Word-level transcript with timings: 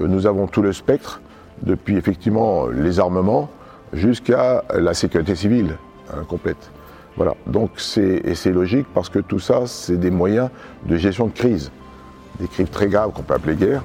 euh, 0.00 0.06
nous 0.06 0.26
avons 0.26 0.46
tout 0.46 0.62
le 0.62 0.72
spectre, 0.72 1.20
depuis 1.62 1.96
effectivement 1.96 2.68
les 2.68 3.00
armements 3.00 3.50
jusqu'à 3.92 4.64
la 4.74 4.94
sécurité 4.94 5.34
civile 5.34 5.76
hein, 6.12 6.24
complète. 6.26 6.70
Voilà, 7.16 7.34
donc 7.46 7.72
c'est, 7.76 8.22
logique 8.46 8.86
parce 8.94 9.08
que 9.08 9.18
tout 9.18 9.40
ça, 9.40 9.66
c'est 9.66 9.98
des 9.98 10.10
moyens 10.10 10.48
de 10.86 10.96
gestion 10.96 11.26
de 11.26 11.32
crise. 11.32 11.70
Des 12.38 12.46
crises 12.46 12.70
très 12.70 12.86
graves 12.86 13.10
qu'on 13.12 13.22
peut 13.22 13.34
appeler 13.34 13.56
guerre, 13.56 13.82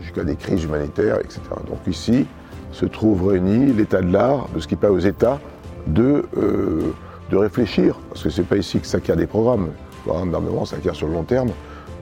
jusqu'à 0.00 0.24
des 0.24 0.36
crises 0.36 0.64
humanitaires, 0.64 1.16
etc. 1.16 1.40
Donc 1.68 1.78
ici 1.86 2.26
se 2.70 2.86
trouve 2.86 3.28
réuni 3.28 3.72
l'état 3.72 4.02
de 4.02 4.12
l'art, 4.12 4.48
de 4.54 4.60
ce 4.60 4.68
qui 4.68 4.76
permet 4.76 4.96
aux 4.96 5.00
États 5.00 5.40
de, 5.86 6.26
euh, 6.36 6.92
de 7.30 7.36
réfléchir, 7.36 7.98
parce 8.10 8.22
que 8.22 8.30
c'est 8.30 8.42
pas 8.42 8.56
ici 8.56 8.78
que 8.78 8.86
s'acquiert 8.86 9.16
des 9.16 9.26
programmes. 9.26 9.66
Le 9.66 10.10
programme 10.10 10.30
d'armement 10.30 10.64
s'acquiert 10.64 10.94
sur 10.94 11.08
le 11.08 11.14
long 11.14 11.24
terme. 11.24 11.50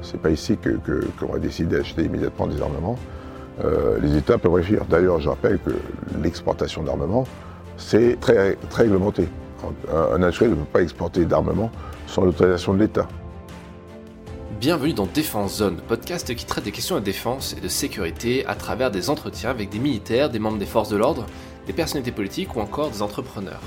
C'est 0.03 0.21
pas 0.21 0.31
ici 0.31 0.59
que, 0.59 0.71
que, 0.71 1.07
qu'on 1.19 1.33
va 1.33 1.39
décider 1.39 1.79
d'acheter 1.79 2.03
immédiatement 2.03 2.47
des 2.47 2.61
armements. 2.61 2.99
Euh, 3.63 3.99
les 4.01 4.17
États 4.17 4.39
peuvent 4.39 4.55
réfléchir. 4.55 4.85
D'ailleurs, 4.87 5.21
je 5.21 5.29
rappelle 5.29 5.59
que 5.59 5.71
l'exportation 6.23 6.83
d'armement, 6.83 7.25
c'est 7.77 8.19
très, 8.21 8.57
très 8.71 8.85
réglementé. 8.85 9.29
Un, 9.93 10.17
un 10.17 10.23
industriel 10.23 10.53
ne 10.53 10.57
peut 10.57 10.65
pas 10.73 10.83
exporter 10.83 11.25
d'armement 11.25 11.71
sans 12.07 12.25
l'autorisation 12.25 12.75
de 12.75 12.81
l'État. 12.81 13.09
Bienvenue 14.61 14.95
dans 14.95 15.07
Défense 15.07 15.59
Zone, 15.59 15.77
podcast 15.89 16.35
qui 16.35 16.47
traite 16.47 16.65
des 16.65 16.73
questions 16.73 16.95
de 16.95 17.01
défense 17.01 17.55
et 17.59 17.61
de 17.61 17.69
sécurité 17.69 18.47
à 18.47 18.55
travers 18.55 18.91
des 18.91 19.11
entretiens 19.11 19.51
avec 19.51 19.69
des 19.69 19.79
militaires, 19.79 20.31
des 20.31 20.39
membres 20.39 20.59
des 20.59 20.67
forces 20.67 20.89
de 20.89 20.97
l'ordre, 20.97 21.27
des 21.67 21.73
personnalités 21.73 22.13
politiques 22.13 22.57
ou 22.57 22.61
encore 22.61 22.91
des 22.91 23.03
entrepreneurs. 23.03 23.61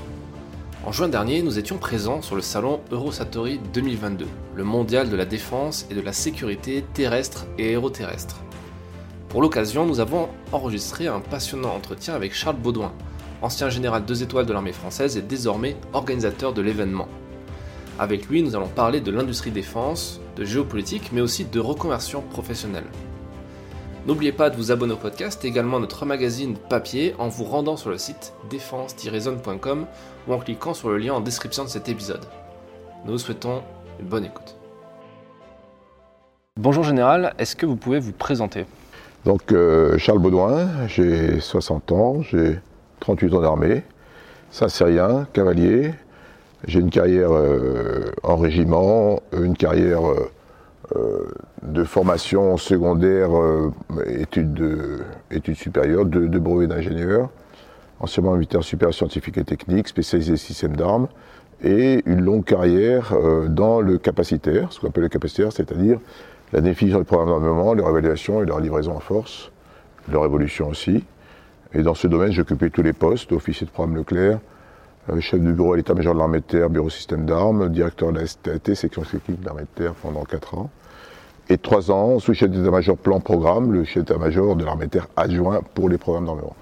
En 0.85 0.91
juin 0.91 1.09
dernier, 1.09 1.43
nous 1.43 1.59
étions 1.59 1.77
présents 1.77 2.21
sur 2.21 2.35
le 2.35 2.41
salon 2.41 2.79
Eurosatori 2.91 3.59
2022, 3.73 4.25
le 4.55 4.63
mondial 4.63 5.09
de 5.09 5.15
la 5.15 5.25
défense 5.25 5.85
et 5.91 5.93
de 5.93 6.01
la 6.01 6.13
sécurité 6.13 6.85
terrestre 6.93 7.45
et 7.57 7.67
aéroterrestre. 7.69 8.37
Pour 9.29 9.41
l'occasion, 9.41 9.85
nous 9.85 9.99
avons 9.99 10.29
enregistré 10.53 11.07
un 11.07 11.19
passionnant 11.19 11.75
entretien 11.75 12.13
avec 12.13 12.33
Charles 12.33 12.55
Baudouin, 12.55 12.93
ancien 13.41 13.69
général 13.69 14.05
2 14.05 14.23
étoiles 14.23 14.45
de 14.45 14.53
l'armée 14.53 14.71
française 14.71 15.17
et 15.17 15.21
désormais 15.21 15.75
organisateur 15.91 16.53
de 16.53 16.61
l'événement. 16.61 17.09
Avec 17.99 18.27
lui, 18.27 18.41
nous 18.41 18.55
allons 18.55 18.69
parler 18.69 19.01
de 19.01 19.11
l'industrie 19.11 19.51
défense, 19.51 20.21
de 20.37 20.45
géopolitique, 20.45 21.11
mais 21.11 21.19
aussi 21.19 21.43
de 21.43 21.59
reconversion 21.59 22.21
professionnelle. 22.21 22.85
N'oubliez 24.05 24.31
pas 24.31 24.49
de 24.49 24.55
vous 24.55 24.71
abonner 24.71 24.93
au 24.93 24.97
podcast 24.97 25.43
et 25.43 25.49
également 25.49 25.77
à 25.77 25.81
notre 25.81 26.05
magazine 26.05 26.55
papier 26.69 27.13
en 27.19 27.27
vous 27.27 27.43
rendant 27.43 27.75
sur 27.75 27.89
le 27.89 27.97
site 27.97 28.33
défense-zone.com 28.49 29.87
ou 30.27 30.33
en 30.33 30.39
cliquant 30.39 30.73
sur 30.73 30.87
le 30.87 30.97
lien 30.97 31.13
en 31.13 31.19
description 31.19 31.65
de 31.65 31.69
cet 31.69 31.89
épisode. 31.89 32.25
Nous 33.05 33.11
vous 33.11 33.17
souhaitons 33.17 33.61
une 33.99 34.07
bonne 34.07 34.23
écoute. 34.23 34.55
Bonjour 36.57 36.85
Général, 36.85 37.33
est-ce 37.37 37.57
que 37.57 37.65
vous 37.65 37.75
pouvez 37.75 37.99
vous 37.99 38.13
présenter? 38.13 38.65
Donc 39.25 39.51
euh, 39.51 39.97
Charles 39.97 40.19
Baudouin, 40.19 40.87
j'ai 40.87 41.39
60 41.39 41.91
ans, 41.91 42.21
j'ai 42.21 42.59
38 42.99 43.33
ans 43.33 43.41
d'armée, 43.41 43.83
saint-syrien, 44.51 45.27
cavalier. 45.33 45.93
J'ai 46.65 46.79
une 46.79 46.89
carrière 46.89 47.29
euh, 47.31 48.11
en 48.23 48.35
régiment, 48.37 49.21
une 49.37 49.55
carrière 49.55 50.01
euh, 50.95 51.27
de 51.61 51.83
formation 51.83 52.57
secondaire, 52.57 53.29
études, 54.07 54.53
de- 54.53 54.99
études 55.29 55.55
supérieures, 55.55 56.05
de, 56.05 56.39
brevet 56.39 56.67
d'ingénieur, 56.67 57.29
anciennement 57.99 58.33
militaire 58.35 58.63
supérieur 58.63 58.93
scientifique 58.93 59.37
et 59.37 59.43
technique, 59.43 59.87
spécialisé 59.87 60.37
système 60.37 60.75
d'armes, 60.75 61.07
et 61.63 62.01
une 62.05 62.21
longue 62.21 62.45
carrière 62.45 63.13
dans 63.49 63.81
le 63.81 63.97
capacitaire, 63.97 64.71
ce 64.71 64.79
qu'on 64.79 64.87
appelle 64.87 65.03
le 65.03 65.09
capacitaire, 65.09 65.51
c'est-à-dire 65.51 65.99
la 66.53 66.61
définition 66.61 66.99
des 66.99 67.05
programmes 67.05 67.29
d'armement, 67.29 67.73
leur 67.73 67.89
évaluation 67.89 68.41
et 68.41 68.45
leur 68.45 68.59
livraison 68.59 68.95
en 68.95 68.99
force, 68.99 69.51
leur 70.09 70.25
évolution 70.25 70.69
aussi. 70.69 71.03
Et 71.73 71.81
dans 71.81 71.95
ce 71.95 72.07
domaine, 72.07 72.31
j'ai 72.31 72.41
occupé 72.41 72.69
tous 72.69 72.81
les 72.81 72.93
postes, 72.93 73.31
officier 73.31 73.65
de 73.65 73.71
programme 73.71 73.97
Leclerc, 73.97 74.39
euh, 75.09 75.19
chef 75.19 75.39
du 75.39 75.51
bureau 75.53 75.73
à 75.73 75.77
l'état-major 75.77 76.13
de 76.13 76.19
l'armée 76.19 76.39
de 76.39 76.45
terre, 76.45 76.69
bureau 76.69 76.89
système 76.89 77.25
d'armes, 77.25 77.69
directeur 77.69 78.11
de 78.11 78.19
la 78.19 78.27
STAT, 78.27 78.75
section 78.75 79.01
technique 79.03 79.41
de 79.41 79.45
l'armée 79.45 79.63
de 79.63 79.83
terre 79.83 79.93
pendant 79.93 80.23
4 80.23 80.57
ans. 80.57 80.69
Et 81.49 81.57
trois 81.57 81.91
ans, 81.91 82.19
sous-chef 82.19 82.49
d'état-major 82.49 82.97
plan 82.97 83.19
programme, 83.21 83.71
le 83.71 83.85
chef 83.85 84.03
d'état-major 84.03 84.55
de 84.55 84.65
l'armée 84.65 84.85
de 84.85 84.91
terre 84.91 85.07
adjoint 85.15 85.61
pour 85.73 85.87
les 85.87 85.97
programmes 85.97 86.25
d'armement. 86.25 86.55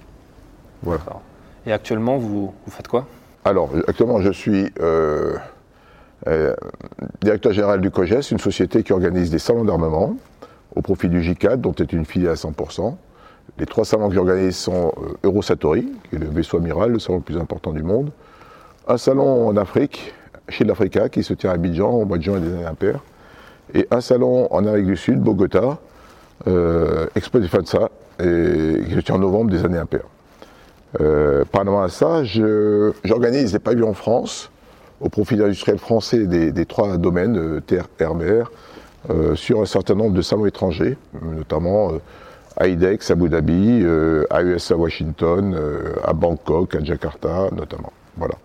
Voilà. 0.84 1.02
Et 1.66 1.72
actuellement, 1.72 2.18
vous, 2.18 2.54
vous 2.66 2.72
faites 2.72 2.88
quoi? 2.88 3.08
Alors, 3.44 3.70
actuellement, 3.88 4.22
je 4.22 4.32
suis 4.32 4.72
euh, 4.80 5.38
euh, 6.28 6.56
directeur 7.22 7.54
général 7.54 7.82
du 7.82 7.92
COGES, 7.92 8.32
une 8.32 8.40
société 8.40 8.84
qui 8.84 8.94
organise 8.94 9.30
des 9.30 9.40
salons 9.40 9.64
d'armement 9.64 10.16
au 10.76 10.82
profit 10.82 11.10
du 11.10 11.22
J4, 11.22 11.58
dont 11.58 11.74
est 11.74 11.94
une 11.94 12.06
filiale 12.06 12.32
à 12.32 12.36
100%. 12.36 12.96
Les 13.60 13.66
trois 13.66 13.86
salons 13.86 14.10
que 14.10 14.16
j'organise 14.16 14.56
sont 14.56 14.92
euh, 14.98 15.14
Eurosatori, 15.24 15.88
qui 16.10 16.16
est 16.16 16.20
le 16.20 16.28
vaisseau 16.28 16.58
amiral, 16.58 16.92
le 16.92 17.00
salon 17.00 17.18
le 17.18 17.24
plus 17.24 17.38
important 17.38 17.72
du 17.72 17.84
monde. 17.84 18.12
Un 18.88 18.98
salon 18.98 19.48
en 19.48 19.58
Afrique, 19.58 20.14
chez 20.50 20.64
l'Africa, 20.64 21.10
qui 21.10 21.24
se 21.24 21.34
tient 21.34 21.52
à 21.52 21.54
Abidjan 21.54 21.90
au 21.90 22.06
mois 22.06 22.18
de 22.18 22.24
juin 22.24 22.40
des 22.40 22.52
années 22.54 22.66
impaires. 22.66 23.00
Et 23.74 23.88
un 23.92 24.02
salon 24.02 24.48
en 24.52 24.60
Amérique 24.60 24.86
du 24.86 24.98
Sud, 24.98 25.20
Bogota, 25.20 25.80
euh, 26.48 27.08
Expo 27.16 27.40
de 27.40 27.48
FANSA, 27.48 27.90
qui 28.20 28.94
se 28.96 29.00
tient 29.02 29.16
en 29.16 29.20
novembre 29.20 29.52
des 29.52 29.66
années 29.66 29.78
impaires. 29.78 30.08
Euh, 31.02 31.44
parallèlement 31.52 31.84
à 31.84 31.90
ça, 31.90 32.24
j'organise 33.04 33.52
des 33.52 33.60
pavillons 33.60 33.94
France 33.94 34.52
au 35.02 35.10
profit 35.10 35.36
d'industriels 35.36 35.80
français 35.80 36.26
des, 36.26 36.66
trois 36.66 36.98
domaines, 36.98 37.38
euh, 37.38 37.60
terre, 37.62 37.88
air, 38.00 38.16
mer, 38.16 38.52
euh, 39.10 39.36
sur 39.36 39.62
un 39.62 39.66
certain 39.66 39.96
nombre 39.96 40.14
de 40.14 40.22
salons 40.22 40.46
étrangers, 40.46 40.98
notamment 41.22 41.92
euh, 41.94 41.98
à 42.58 42.68
IDEX, 42.68 43.10
à 43.12 43.14
Abu 43.14 43.30
Dhabi, 43.30 43.86
à 44.30 44.42
US 44.44 44.72
à 44.72 44.78
Washington, 44.78 45.60
à 46.06 46.14
Bangkok, 46.14 46.74
à 46.76 46.84
Jakarta 46.84 47.50
notamment. 47.52 47.92
Voilà. 48.16 48.36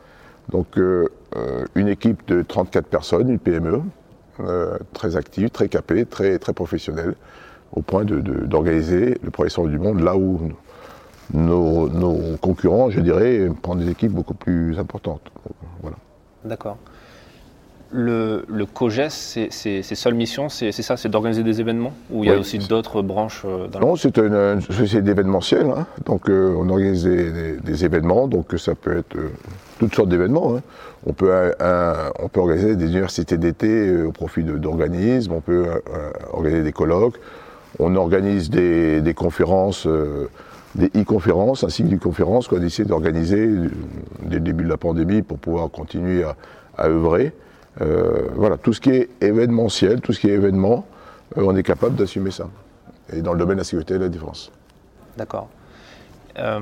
Donc 0.50 0.66
une 1.76 1.86
équipe 1.86 2.26
de 2.26 2.42
34 2.42 2.86
personnes, 2.86 3.30
une 3.30 3.38
PME, 3.38 3.82
très 4.94 5.14
active, 5.14 5.50
très 5.50 5.68
capée, 5.68 6.06
très, 6.06 6.40
très 6.40 6.52
professionnelle, 6.52 7.14
au 7.72 7.82
point 7.82 8.04
de- 8.04 8.18
de- 8.18 8.46
d'organiser 8.46 9.16
le 9.22 9.30
premier 9.30 9.48
salon 9.48 9.68
du 9.68 9.78
monde 9.78 10.00
là 10.00 10.16
où 10.16 10.40
nos, 11.32 11.88
nos 11.88 12.36
concurrents, 12.40 12.90
je 12.90 12.98
dirais, 12.98 13.48
prennent 13.62 13.78
des 13.78 13.90
équipes 13.90 14.10
beaucoup 14.12 14.34
plus 14.34 14.76
importantes. 14.80 15.22
Voilà. 15.82 15.96
D'accord. 16.44 16.76
Le, 17.92 18.44
le 18.48 18.66
COGES, 18.66 19.08
ses 19.50 19.82
seules 19.82 20.14
missions, 20.14 20.48
c'est 20.48 20.70
ça, 20.70 20.96
c'est 20.96 21.08
d'organiser 21.08 21.42
des 21.42 21.60
événements 21.60 21.92
Ou 22.12 22.22
il 22.22 22.28
y 22.28 22.30
a 22.30 22.34
Oui. 22.34 22.38
aussi 22.40 22.58
d'autres 22.58 23.02
branches 23.02 23.42
euh, 23.44 23.66
dans 23.66 23.80
Non, 23.80 23.96
c'est 23.96 24.16
une, 24.16 24.32
une 24.32 24.60
société 24.60 25.02
d'événementiel, 25.02 25.66
hein. 25.76 25.86
donc 26.06 26.30
euh, 26.30 26.54
on 26.56 26.68
organise 26.68 27.02
des, 27.02 27.32
des- 27.32 27.56
des 27.56 27.84
événements, 27.84 28.28
donc 28.28 28.54
ça 28.58 28.76
peut 28.76 28.96
être 28.98 29.16
euh, 29.16 29.30
toutes 29.80 29.92
sortes 29.92 30.08
d'événements. 30.08 30.54
hein. 30.56 30.60
On, 31.04 31.12
peut, 31.12 31.32
un- 31.58 31.94
on 32.20 32.28
peut 32.28 32.38
organiser 32.38 32.76
des 32.76 32.86
universités 32.86 33.38
d'été 33.38 33.90
au 34.04 34.12
profit 34.12 34.44
d'organismes, 34.44 35.32
on 35.32 35.40
peut 35.40 35.66
organiser 36.32 36.62
des 36.62 36.72
colloques, 36.72 37.16
on 37.80 37.96
organise 37.96 38.50
des, 38.50 39.00
des 39.00 39.14
conférences, 39.14 39.88
euh, 39.88 40.28
des 40.74 40.86
e-conférences, 40.96 41.64
ainsi 41.64 41.82
que 41.82 41.88
des 41.88 41.98
conférences 41.98 42.48
qu'on 42.48 42.56
a 42.56 42.60
décidé 42.60 42.88
d'organiser 42.88 43.46
euh, 43.46 43.70
dès 44.22 44.36
le 44.36 44.40
début 44.40 44.64
de 44.64 44.68
la 44.68 44.76
pandémie 44.76 45.22
pour 45.22 45.38
pouvoir 45.38 45.70
continuer 45.70 46.22
à, 46.24 46.36
à 46.78 46.86
œuvrer. 46.88 47.32
Euh, 47.80 48.28
voilà, 48.34 48.56
tout 48.56 48.72
ce 48.72 48.80
qui 48.80 48.90
est 48.90 49.08
événementiel, 49.20 50.00
tout 50.00 50.12
ce 50.12 50.20
qui 50.20 50.28
est 50.28 50.34
événement, 50.34 50.84
euh, 51.38 51.42
on 51.46 51.56
est 51.56 51.62
capable 51.62 51.96
d'assumer 51.96 52.30
ça. 52.30 52.48
Et 53.12 53.22
dans 53.22 53.32
le 53.32 53.38
domaine 53.38 53.56
de 53.56 53.60
la 53.60 53.64
sécurité 53.64 53.94
et 53.94 53.98
de 53.98 54.04
la 54.04 54.08
défense. 54.08 54.50
D'accord. 55.16 55.48
Euh, 56.38 56.60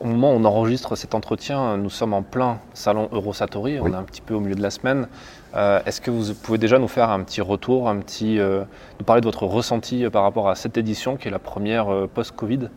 au- 0.00 0.06
moment 0.06 0.32
où 0.32 0.36
on 0.36 0.44
enregistre 0.44 0.96
cet 0.96 1.14
entretien, 1.14 1.76
nous 1.76 1.90
sommes 1.90 2.12
en 2.12 2.22
plein 2.22 2.58
salon 2.74 3.08
Eurosatori, 3.12 3.78
on 3.80 3.86
est 3.92 3.94
un 3.94 4.02
petit 4.02 4.20
peu 4.20 4.34
au 4.34 4.40
milieu 4.40 4.56
de 4.56 4.62
la 4.62 4.70
semaine. 4.70 5.06
Est-ce 5.54 6.00
que 6.00 6.10
vous 6.10 6.34
pouvez 6.34 6.58
déjà 6.58 6.78
nous 6.80 6.88
faire 6.88 7.10
un 7.10 7.22
petit 7.22 7.40
retour, 7.40 7.88
un 7.88 7.98
petit, 7.98 8.38
nous 8.40 9.04
parler 9.04 9.20
de 9.20 9.26
votre 9.26 9.44
ressenti 9.46 10.08
par 10.10 10.24
rapport 10.24 10.48
à 10.48 10.54
cette 10.56 10.76
édition 10.76 11.16
qui 11.16 11.28
est 11.28 11.30
la 11.30 11.38
première 11.38 11.86
post-Covid? 12.12 12.68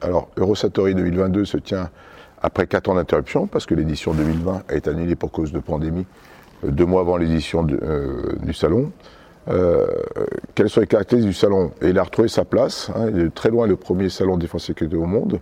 Alors, 0.00 0.28
Eurosatori 0.36 0.94
2022 0.94 1.44
se 1.44 1.56
tient 1.56 1.90
après 2.40 2.66
4 2.66 2.90
ans 2.90 2.94
d'interruption, 2.94 3.46
parce 3.46 3.66
que 3.66 3.74
l'édition 3.74 4.14
2020 4.14 4.62
a 4.68 4.74
été 4.74 4.90
annulée 4.90 5.16
pour 5.16 5.32
cause 5.32 5.52
de 5.52 5.58
pandémie, 5.58 6.06
euh, 6.64 6.70
deux 6.70 6.86
mois 6.86 7.00
avant 7.00 7.16
l'édition 7.16 7.66
euh, 7.82 8.36
du 8.42 8.52
salon. 8.52 8.92
Euh, 9.48 9.86
quelles 10.54 10.70
sont 10.70 10.80
les 10.80 10.86
caractéristiques 10.86 11.30
du 11.30 11.36
salon? 11.36 11.72
Il 11.82 11.98
a 11.98 12.02
retrouvé 12.04 12.28
sa 12.28 12.44
place. 12.44 12.90
hein, 12.94 13.08
il 13.12 13.18
est 13.18 13.34
très 13.34 13.50
loin 13.50 13.66
le 13.66 13.76
premier 13.76 14.08
salon 14.08 14.36
de 14.36 14.42
défense 14.42 14.64
et 14.64 14.66
sécurité 14.68 14.96
au 14.96 15.06
monde, 15.06 15.40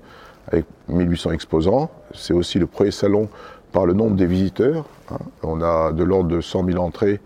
avec 0.50 0.64
1800 0.88 1.32
exposants. 1.32 1.90
C'est 2.14 2.32
aussi 2.32 2.58
le 2.58 2.66
premier 2.66 2.92
salon 2.92 3.28
par 3.72 3.84
le 3.84 3.92
nombre 3.92 4.16
des 4.16 4.26
visiteurs. 4.26 4.86
hein. 5.10 5.19
On 5.42 5.60
a 5.60 5.92
de 5.92 6.02
l'ordre 6.02 6.30
de 6.30 6.40
100 6.40 6.64
000 6.64 6.82
entrées 6.82 7.20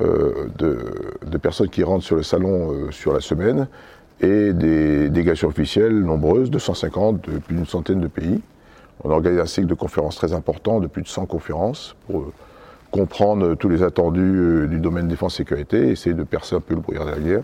de, 0.00 1.36
personnes 1.36 1.68
qui 1.68 1.84
rentrent 1.84 2.04
sur 2.04 2.16
le 2.16 2.22
salon 2.22 2.90
sur 2.90 3.12
la 3.12 3.20
semaine 3.20 3.68
et 4.22 4.52
des 4.52 5.10
délégations 5.10 5.48
officielles 5.48 5.98
nombreuses, 5.98 6.50
250 6.50 7.28
de 7.28 7.38
plus 7.38 7.56
d'une 7.56 7.66
centaine 7.66 8.00
de 8.00 8.06
pays. 8.06 8.40
On 9.04 9.10
organise 9.10 9.40
un 9.40 9.46
cycle 9.46 9.66
de 9.66 9.74
conférences 9.74 10.16
très 10.16 10.32
important, 10.32 10.80
de 10.80 10.86
plus 10.86 11.02
de 11.02 11.08
100 11.08 11.26
conférences, 11.26 11.96
pour 12.06 12.20
euh, 12.20 12.32
comprendre 12.92 13.54
tous 13.56 13.68
les 13.68 13.82
attendus 13.82 14.20
euh, 14.20 14.66
du 14.68 14.78
domaine 14.78 15.08
défense-sécurité, 15.08 15.88
essayer 15.90 16.14
de 16.14 16.22
percer 16.22 16.54
un 16.54 16.60
peu 16.60 16.74
le 16.74 16.80
brouillard 16.80 17.06
de 17.06 17.20
guerre. 17.20 17.42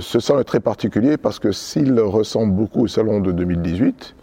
ce 0.00 0.20
salon 0.20 0.40
est 0.40 0.44
très 0.44 0.60
particulier 0.60 1.16
parce 1.16 1.38
que 1.38 1.52
s'il 1.52 1.98
ressemble 2.00 2.54
beaucoup 2.54 2.84
au 2.84 2.86
salon 2.86 3.20
de 3.20 3.32
2018, 3.32 4.14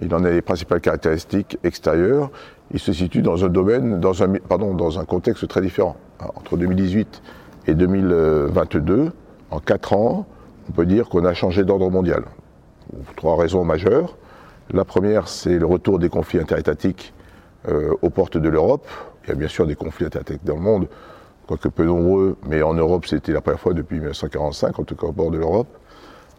il 0.00 0.14
en 0.14 0.24
a 0.24 0.30
les 0.30 0.42
principales 0.42 0.80
caractéristiques 0.80 1.58
extérieures, 1.64 2.30
il 2.72 2.78
se 2.78 2.92
situe 2.92 3.22
dans 3.22 3.44
un 3.44 3.48
domaine, 3.48 4.00
dans 4.00 4.22
un, 4.22 4.28
dans 4.48 4.98
un 4.98 5.04
contexte 5.04 5.46
très 5.48 5.60
différent. 5.60 5.96
Entre 6.20 6.56
2018 6.56 7.22
et 7.66 7.74
2022, 7.74 9.12
en 9.50 9.60
quatre 9.60 9.92
ans, 9.94 10.26
on 10.68 10.72
peut 10.72 10.86
dire 10.86 11.08
qu'on 11.08 11.24
a 11.24 11.34
changé 11.34 11.64
d'ordre 11.64 11.90
mondial. 11.90 12.24
Pour 13.04 13.14
trois 13.14 13.36
raisons 13.36 13.64
majeures. 13.64 14.16
La 14.70 14.84
première, 14.84 15.28
c'est 15.28 15.58
le 15.58 15.66
retour 15.66 15.98
des 15.98 16.08
conflits 16.08 16.38
interétatiques 16.38 17.14
euh, 17.68 17.94
aux 18.02 18.10
portes 18.10 18.36
de 18.36 18.48
l'Europe. 18.48 18.86
Il 19.24 19.30
y 19.30 19.32
a 19.32 19.34
bien 19.34 19.48
sûr 19.48 19.66
des 19.66 19.74
conflits 19.74 20.06
interétatiques 20.06 20.44
dans 20.44 20.54
le 20.54 20.60
monde, 20.60 20.88
quoique 21.46 21.68
peu 21.68 21.84
nombreux, 21.84 22.36
mais 22.46 22.62
en 22.62 22.74
Europe, 22.74 23.06
c'était 23.06 23.32
la 23.32 23.40
première 23.40 23.60
fois 23.60 23.74
depuis 23.74 23.96
1945, 23.96 24.78
en 24.78 24.84
tout 24.84 24.94
cas 24.94 25.06
au 25.06 25.12
bord 25.12 25.30
de 25.30 25.38
l'Europe, 25.38 25.68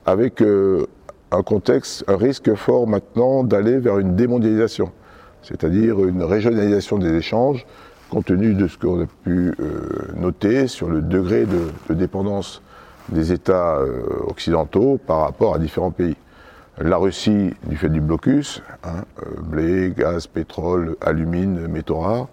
avec 0.05 0.41
euh, 0.41 0.85
un 1.31 1.43
contexte, 1.43 2.03
un 2.07 2.17
risque 2.17 2.53
fort 2.55 2.87
maintenant 2.87 3.43
d'aller 3.43 3.77
vers 3.77 3.99
une 3.99 4.15
démondialisation, 4.15 4.91
c'est-à-dire 5.41 6.03
une 6.05 6.23
régionalisation 6.23 6.97
des 6.97 7.13
échanges, 7.13 7.65
compte 8.09 8.25
tenu 8.25 8.53
de 8.53 8.67
ce 8.67 8.77
qu'on 8.77 9.01
a 9.01 9.05
pu 9.23 9.53
euh, 9.59 9.81
noter 10.15 10.67
sur 10.67 10.89
le 10.89 11.01
degré 11.01 11.45
de, 11.45 11.93
dépendance 11.93 12.61
des 13.11 13.31
États 13.31 13.77
euh, 13.77 14.01
occidentaux 14.27 14.99
par 15.05 15.21
rapport 15.21 15.55
à 15.55 15.59
différents 15.59 15.91
pays. 15.91 16.15
La 16.79 16.97
Russie, 16.97 17.53
du 17.67 17.75
fait 17.75 17.89
du 17.89 18.01
blocus, 18.01 18.61
hein, 18.83 19.03
euh, 19.21 19.41
blé, 19.41 19.93
gaz, 19.95 20.27
pétrole, 20.27 20.95
alumine, 21.01 21.67
métaux 21.67 21.99
rares, 21.99 22.27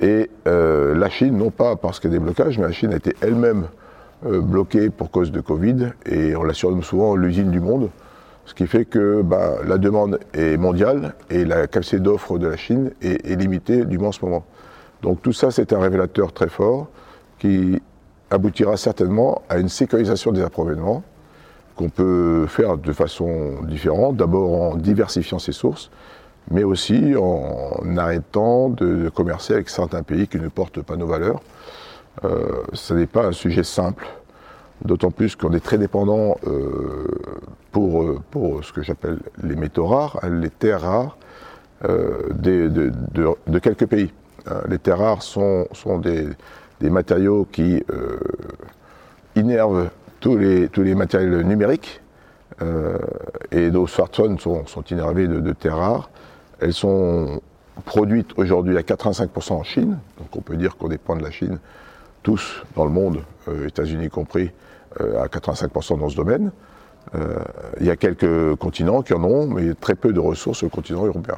et 0.00 0.28
la 0.44 1.08
Chine, 1.08 1.38
non 1.38 1.50
pas 1.50 1.74
parce 1.76 2.00
qu'il 2.00 2.10
y 2.10 2.14
a 2.14 2.18
des 2.18 2.22
blocages, 2.22 2.58
mais 2.58 2.64
la 2.64 2.72
Chine 2.72 2.92
a 2.92 2.96
été 2.96 3.16
elle-même 3.22 3.68
bloquée 4.22 4.90
pour 4.90 5.10
cause 5.10 5.32
de 5.32 5.40
Covid, 5.40 5.92
et 6.04 6.36
on 6.36 6.42
la 6.42 6.52
surnomme 6.52 6.82
souvent 6.82 7.16
l'usine 7.16 7.50
du 7.50 7.60
monde. 7.60 7.88
Ce 8.46 8.54
qui 8.54 8.68
fait 8.68 8.84
que 8.84 9.22
bah, 9.22 9.56
la 9.66 9.76
demande 9.76 10.20
est 10.32 10.56
mondiale 10.56 11.14
et 11.30 11.44
la 11.44 11.66
capacité 11.66 11.98
d'offre 11.98 12.38
de 12.38 12.46
la 12.46 12.56
Chine 12.56 12.92
est, 13.02 13.34
limitée, 13.34 13.84
du 13.84 13.98
moins 13.98 14.08
en 14.08 14.12
ce 14.12 14.24
moment. 14.24 14.44
Donc 15.02 15.20
tout 15.20 15.32
ça, 15.32 15.50
c'est 15.50 15.72
un 15.72 15.80
révélateur 15.80 16.32
très 16.32 16.48
fort 16.48 16.86
qui 17.40 17.82
aboutira 18.30 18.76
certainement 18.76 19.42
à 19.48 19.58
une 19.58 19.68
sécurisation 19.68 20.32
des 20.32 20.42
approvisionnements 20.42 21.02
qu'on 21.76 21.90
peut 21.90 22.46
faire 22.48 22.78
de 22.78 22.92
façon 22.92 23.62
différente, 23.62 24.16
d'abord 24.16 24.62
en 24.62 24.76
diversifiant 24.76 25.38
ses 25.38 25.52
sources, 25.52 25.90
mais 26.50 26.64
aussi 26.64 27.14
en 27.16 27.96
arrêtant 27.96 28.70
de 28.70 29.10
commercer 29.10 29.54
avec 29.54 29.68
certains 29.68 30.02
pays 30.02 30.26
qui 30.26 30.38
ne 30.38 30.48
portent 30.48 30.80
pas 30.80 30.96
nos 30.96 31.06
valeurs. 31.06 31.40
Euh, 32.24 32.62
ce 32.72 32.94
n'est 32.94 33.06
pas 33.06 33.26
un 33.26 33.32
sujet 33.32 33.62
simple. 33.62 34.06
D'autant 34.84 35.10
plus 35.10 35.36
qu'on 35.36 35.52
est 35.52 35.60
très 35.60 35.78
dépendant 35.78 36.36
euh, 36.46 37.06
pour, 37.72 38.02
euh, 38.02 38.20
ce 38.62 38.72
que 38.72 38.82
j'appelle 38.82 39.18
les 39.42 39.56
métaux 39.56 39.86
rares, 39.86 40.20
les 40.30 40.50
terres 40.50 40.82
rares, 40.82 41.16
euh, 41.84 42.28
de, 42.34 43.58
quelques 43.58 43.86
pays. 43.86 44.12
les 44.68 44.78
terres 44.78 44.98
rares 44.98 45.22
sont 45.22 45.66
des, 46.02 46.28
matériaux 46.82 47.46
qui 47.50 47.82
innervent 49.34 49.90
tous 50.20 50.36
les, 50.36 50.68
tous 50.68 50.82
les 50.82 50.94
matériels 50.94 51.40
numériques. 51.42 52.00
et 53.52 53.70
nos 53.70 53.86
smartphones 53.86 54.38
sont, 54.38 54.66
sont 54.66 54.82
innervés 54.84 55.28
de, 55.28 55.52
terres 55.52 55.76
rares. 55.76 56.10
Elles 56.60 56.72
sont 56.72 57.40
produites 57.84 58.30
aujourd'hui 58.38 58.76
à 58.76 58.82
85% 58.82 59.52
en 59.52 59.62
Chine, 59.62 59.98
donc 60.18 60.28
on 60.34 60.40
peut 60.40 60.56
dire 60.56 60.76
qu'on 60.76 60.88
dépend 60.88 61.16
de 61.16 61.22
la 61.22 61.30
Chine 61.30 61.58
tous 62.22 62.64
dans 62.74 62.84
le 62.84 62.90
monde, 62.90 63.22
États-Unis 63.66 64.08
compris, 64.08 64.50
euh, 65.00 65.22
à 65.22 65.26
85% 65.26 65.98
dans 65.98 66.08
ce 66.08 66.16
domaine. 66.16 66.50
Euh, 67.14 67.38
il 67.80 67.86
y 67.86 67.90
a 67.90 67.96
quelques 67.96 68.56
continents 68.56 69.02
qui 69.02 69.12
en 69.12 69.22
ont, 69.24 69.46
mais 69.46 69.74
très 69.74 69.94
peu 69.94 70.12
de 70.12 70.20
ressources 70.20 70.62
au 70.62 70.68
continent 70.68 71.04
européen. 71.04 71.36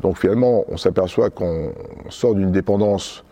Donc 0.00 0.18
finalement, 0.18 0.64
on 0.68 0.76
s'aperçoit 0.76 1.30
qu'on 1.30 1.72
sort 2.10 2.34
d'une 2.34 2.52
dépendance 2.52 3.24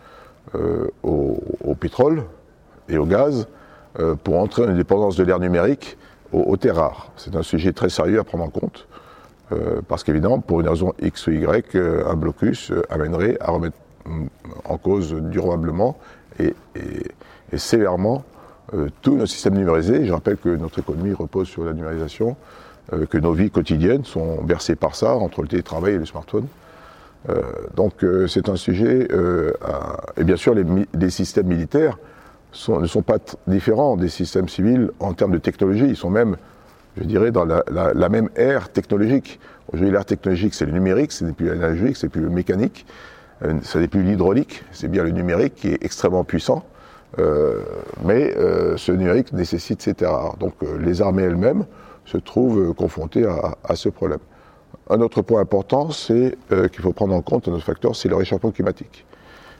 euh, 0.55 0.87
au, 1.03 1.75
pétrole 1.79 2.23
et 2.89 2.97
au 2.97 3.05
gaz 3.05 3.47
pour 4.23 4.37
entrer 4.37 4.63
dans 4.63 4.71
une 4.71 4.77
dépendance 4.77 5.15
de 5.15 5.23
l'ère 5.23 5.39
numérique 5.39 5.97
aux, 6.31 6.57
terres 6.57 6.75
rares. 6.75 7.11
C'est 7.15 7.35
un 7.35 7.43
sujet 7.43 7.73
très 7.73 7.89
sérieux 7.89 8.19
à 8.19 8.23
prendre 8.23 8.43
en 8.43 8.49
compte, 8.49 8.87
parce 9.87 10.03
qu'évidemment, 10.03 10.39
pour 10.39 10.59
une 10.59 10.67
raison 10.67 10.93
X 11.01 11.27
ou 11.27 11.31
Y, 11.31 11.75
un 11.75 12.15
blocus 12.15 12.71
amènerait 12.89 13.37
à 13.39 13.51
remettre 13.51 13.77
mm, 14.05 14.25
en 14.65 14.77
cause 14.77 15.13
durablement 15.13 15.97
et 16.39 16.53
sévèrement 17.57 18.23
euh, 18.73 18.89
tous 19.01 19.15
nos 19.15 19.25
systèmes 19.25 19.55
numérisés. 19.55 20.05
Je 20.05 20.13
rappelle 20.13 20.37
que 20.37 20.49
notre 20.49 20.79
économie 20.79 21.13
repose 21.13 21.47
sur 21.47 21.63
la 21.63 21.73
numérisation, 21.73 22.35
euh, 22.93 23.05
que 23.07 23.17
nos 23.17 23.33
vies 23.33 23.49
quotidiennes 23.49 24.05
sont 24.05 24.43
bercées 24.43 24.75
par 24.75 24.95
ça, 24.95 25.15
entre 25.15 25.41
le 25.41 25.47
télétravail 25.47 25.93
et 25.93 25.97
le 25.97 26.05
smartphone. 26.05 26.45
Euh, 27.27 27.41
donc 27.75 28.05
c'est 28.27 28.47
un 28.47 28.55
sujet, 28.55 29.07
et 30.17 30.23
bien 30.23 30.37
sûr 30.37 30.55
les, 30.55 31.09
systèmes 31.09 31.47
militaires 31.47 31.97
ne 32.67 32.87
sont 32.87 33.01
pas 33.01 33.17
différents 33.47 33.97
des 33.97 34.07
systèmes 34.07 34.47
civils 34.47 34.89
en 34.99 35.13
termes 35.13 35.33
de 35.33 35.37
technologie, 35.37 35.85
ils 35.85 35.97
sont 35.97 36.09
même, 36.09 36.37
je 36.97 37.03
dirais, 37.03 37.31
dans 37.31 37.45
la, 37.45 38.09
même 38.09 38.29
ère 38.35 38.69
technologique. 38.69 39.39
Aujourd'hui 39.71 39.91
l'ère 39.91 40.05
technologique 40.05 40.53
c'est 40.53 40.65
le 40.65 40.71
numérique, 40.71 41.11
ce 41.11 41.25
n'est 41.25 41.33
plus 41.33 41.47
l'analogique, 41.47 41.97
c'est 41.97 42.09
plus 42.09 42.21
le 42.21 42.29
mécanique, 42.29 42.85
ce 43.41 43.77
n'est 43.77 43.89
plus 43.89 44.03
l'hydraulique, 44.03 44.63
c'est 44.71 44.87
bien 44.87 45.03
le 45.03 45.11
numérique 45.11 45.55
qui 45.55 45.67
est 45.67 45.83
extrêmement 45.83 46.23
puissant. 46.23 46.63
Euh, 47.17 47.63
mais 48.05 48.35
euh, 48.37 48.77
ce 48.77 48.91
numérique 48.91 49.33
nécessite 49.33 49.83
rares. 50.01 50.37
Donc 50.37 50.53
euh, 50.61 50.77
les 50.79 51.01
armées 51.01 51.23
elles-mêmes 51.23 51.65
se 52.05 52.17
trouvent 52.17 52.73
confrontées 52.73 53.25
à, 53.25 53.75
ce 53.75 53.89
problème. 53.89 54.19
Un 54.89 55.01
autre 55.01 55.21
point 55.21 55.41
important, 55.41 55.91
c'est 55.91 56.37
qu'il 56.49 56.81
faut 56.81 56.93
prendre 56.93 57.13
en 57.13 57.21
compte 57.21 57.47
un 57.47 57.51
autre 57.51 57.65
facteur, 57.65 57.95
c'est 57.95 58.09
le 58.09 58.15
réchauffement 58.15 58.51
climatique. 58.51 59.05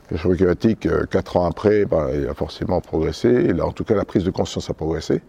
Le 0.09 0.15
réchauffement 0.15 0.37
climatique, 0.37 0.87
quatre 1.11 1.37
ans 1.37 1.45
après, 1.45 1.85
ben, 1.85 2.07
il 2.13 2.27
a 2.27 2.33
forcément 2.33 2.81
progressé, 2.81 3.51
en 3.61 3.71
tout 3.71 3.83
cas 3.83 3.95
la 3.95 4.05
prise 4.05 4.23
de 4.23 4.31
conscience 4.31 4.69
a 4.69 4.73
progressé. 4.73 5.21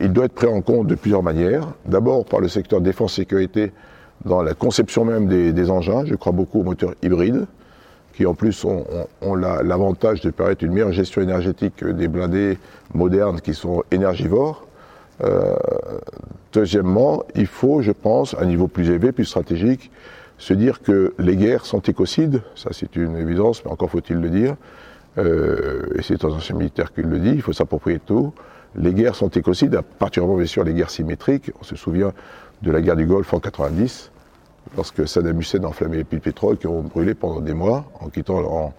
il 0.00 0.12
doit 0.12 0.26
être 0.26 0.34
pris 0.34 0.46
en 0.46 0.60
compte 0.60 0.86
de 0.86 0.94
plusieurs 0.94 1.22
manières. 1.22 1.68
D'abord 1.86 2.24
par 2.24 2.40
le 2.40 2.48
secteur 2.48 2.80
défense-sécurité, 2.80 3.72
dans 4.24 4.42
la 4.42 4.54
conception 4.54 5.04
même 5.04 5.28
des 5.28 5.70
engins. 5.70 6.04
Je 6.04 6.14
crois 6.14 6.32
beaucoup 6.32 6.60
aux 6.60 6.64
moteurs 6.64 6.94
hybrides 7.02 7.46
qui 8.12 8.26
en 8.26 8.34
plus 8.34 8.64
ont, 8.64 8.84
l'avantage 9.34 10.20
de 10.20 10.30
permettre 10.30 10.64
une 10.64 10.72
meilleure 10.72 10.92
gestion 10.92 11.22
énergétique 11.22 11.84
des 11.84 12.08
blindés 12.08 12.58
modernes 12.92 13.40
qui 13.40 13.54
sont 13.54 13.82
énergivores. 13.90 14.66
Euh, 15.22 15.56
deuxièmement, 16.52 17.22
il 17.34 17.46
faut, 17.46 17.82
je 17.82 17.92
pense, 17.92 18.34
à 18.34 18.42
un 18.42 18.46
niveau 18.46 18.68
plus 18.68 18.90
élevé, 18.90 19.12
plus 19.12 19.24
stratégique, 19.24 19.90
se 20.38 20.54
dire 20.54 20.80
que 20.80 21.14
les 21.18 21.36
guerres 21.36 21.66
sont 21.66 21.80
écocides, 21.80 22.42
ça 22.54 22.70
c'est 22.72 22.96
une 22.96 23.16
évidence, 23.16 23.64
mais 23.64 23.70
encore 23.70 23.90
faut-il 23.90 24.16
le 24.16 24.30
dire, 24.30 24.56
euh, 25.18 25.82
et 25.96 26.02
c'est 26.02 26.24
un 26.24 26.28
ancien 26.28 26.56
militaire 26.56 26.92
qui 26.92 27.02
le 27.02 27.18
dit, 27.18 27.30
il 27.30 27.42
faut 27.42 27.52
s'approprier 27.52 27.98
tout. 27.98 28.32
Les 28.74 28.94
guerres 28.94 29.16
sont 29.16 29.28
écocides, 29.28 29.78
particulièrement 29.98 30.36
bien 30.36 30.46
sûr 30.46 30.64
les 30.64 30.72
guerres 30.72 30.90
symétriques, 30.90 31.50
on 31.60 31.64
se 31.64 31.76
souvient 31.76 32.12
de 32.62 32.70
la 32.70 32.80
guerre 32.80 32.96
du 32.96 33.04
Golfe 33.04 33.34
en 33.34 33.40
90, 33.40 34.10
lorsque 34.76 35.06
Saddam 35.06 35.38
Hussein 35.38 35.62
a 35.64 35.66
enflammé 35.66 35.98
les 35.98 36.04
puits 36.04 36.18
de 36.18 36.22
pétrole 36.22 36.56
qui 36.56 36.66
ont 36.66 36.82
brûlé 36.82 37.14
pendant 37.14 37.40
des 37.40 37.54
mois, 37.54 37.84
en 38.00 38.08
quittant 38.08 38.72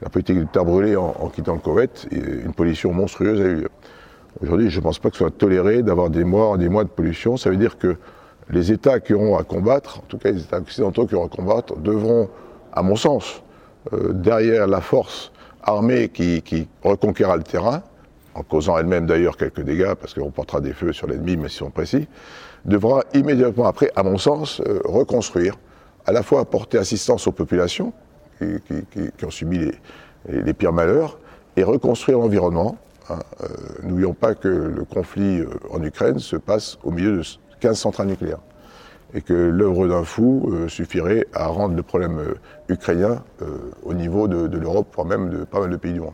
la 0.00 0.08
politique 0.08 0.38
de 0.38 0.44
terre 0.44 0.64
brûlée 0.64 0.94
en, 0.94 1.28
quittant 1.34 1.54
le 1.54 1.60
Koweït, 1.60 2.06
une 2.12 2.52
pollution 2.52 2.92
monstrueuse 2.92 3.40
a 3.40 3.44
eu 3.44 3.54
lieu. 3.56 3.68
Aujourd'hui, 4.42 4.70
je 4.70 4.78
ne 4.78 4.82
pense 4.82 4.98
pas 4.98 5.10
que 5.10 5.16
ce 5.16 5.24
soit 5.24 5.36
toléré 5.36 5.82
d'avoir 5.82 6.10
des 6.10 6.24
mois 6.24 6.56
des 6.56 6.68
mois 6.68 6.84
de 6.84 6.88
pollution. 6.88 7.36
Ça 7.36 7.50
veut 7.50 7.56
dire 7.56 7.78
que 7.78 7.96
les 8.50 8.72
États 8.72 9.00
qui 9.00 9.14
auront 9.14 9.36
à 9.36 9.42
combattre, 9.42 9.98
en 9.98 10.06
tout 10.08 10.18
cas 10.18 10.30
les 10.30 10.42
États 10.42 10.58
occidentaux 10.58 11.06
qui 11.06 11.14
auront 11.14 11.26
à 11.26 11.28
combattre, 11.28 11.76
devront, 11.76 12.28
à 12.72 12.82
mon 12.82 12.96
sens, 12.96 13.42
euh, 13.92 14.12
derrière 14.12 14.66
la 14.66 14.80
force 14.80 15.32
armée 15.62 16.08
qui, 16.08 16.42
qui 16.42 16.68
reconquérera 16.82 17.36
le 17.36 17.42
terrain, 17.42 17.82
en 18.34 18.42
causant 18.42 18.78
elle-même 18.78 19.06
d'ailleurs 19.06 19.36
quelques 19.36 19.62
dégâts, 19.62 19.94
parce 19.94 20.14
qu'on 20.14 20.30
portera 20.30 20.60
des 20.60 20.72
feux 20.72 20.92
sur 20.92 21.06
l'ennemi, 21.08 21.36
mais 21.36 21.48
si 21.48 21.62
on 21.62 21.70
précis, 21.70 22.06
devra 22.64 23.02
immédiatement 23.14 23.66
après, 23.66 23.90
à 23.96 24.02
mon 24.02 24.18
sens, 24.18 24.60
euh, 24.60 24.80
reconstruire, 24.84 25.56
à 26.06 26.12
la 26.12 26.22
fois 26.22 26.40
apporter 26.40 26.78
assistance 26.78 27.26
aux 27.26 27.32
populations 27.32 27.92
qui, 28.38 29.24
ont 29.24 29.30
subi 29.30 29.72
les, 30.28 30.54
pires 30.54 30.72
malheurs, 30.72 31.18
et 31.56 31.64
reconstruire 31.64 32.18
l'environnement. 32.18 32.78
Hein. 33.10 33.18
Euh, 33.42 33.46
n'oublions 33.82 34.14
pas 34.14 34.34
que 34.34 34.48
le 34.48 34.84
conflit 34.84 35.40
euh, 35.40 35.48
en 35.70 35.82
Ukraine 35.82 36.18
se 36.18 36.36
passe 36.36 36.78
au 36.84 36.90
milieu 36.90 37.18
de 37.18 37.22
15 37.60 37.78
centrales 37.78 38.08
nucléaires 38.08 38.40
et 39.14 39.22
que 39.22 39.32
l'œuvre 39.32 39.88
d'un 39.88 40.04
fou 40.04 40.54
suffirait 40.68 41.26
à 41.32 41.46
rendre 41.46 41.74
le 41.74 41.82
problème 41.82 42.20
ukrainien 42.68 43.24
au 43.82 43.94
niveau 43.94 44.28
de, 44.28 44.58
l'Europe, 44.58 44.88
voire 44.94 45.06
même 45.06 45.30
de 45.30 45.44
pas 45.44 45.60
mal 45.60 45.70
de 45.70 45.76
pays 45.78 45.94
du 45.94 46.00
monde. 46.00 46.12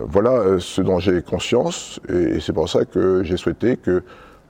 voilà 0.00 0.58
ce 0.58 0.82
dont 0.82 0.98
j'ai 0.98 1.22
conscience, 1.22 2.00
et 2.08 2.40
c'est 2.40 2.52
pour 2.52 2.68
ça 2.68 2.84
que 2.84 3.22
j'ai 3.22 3.36
souhaité 3.36 3.76
que 3.76 4.02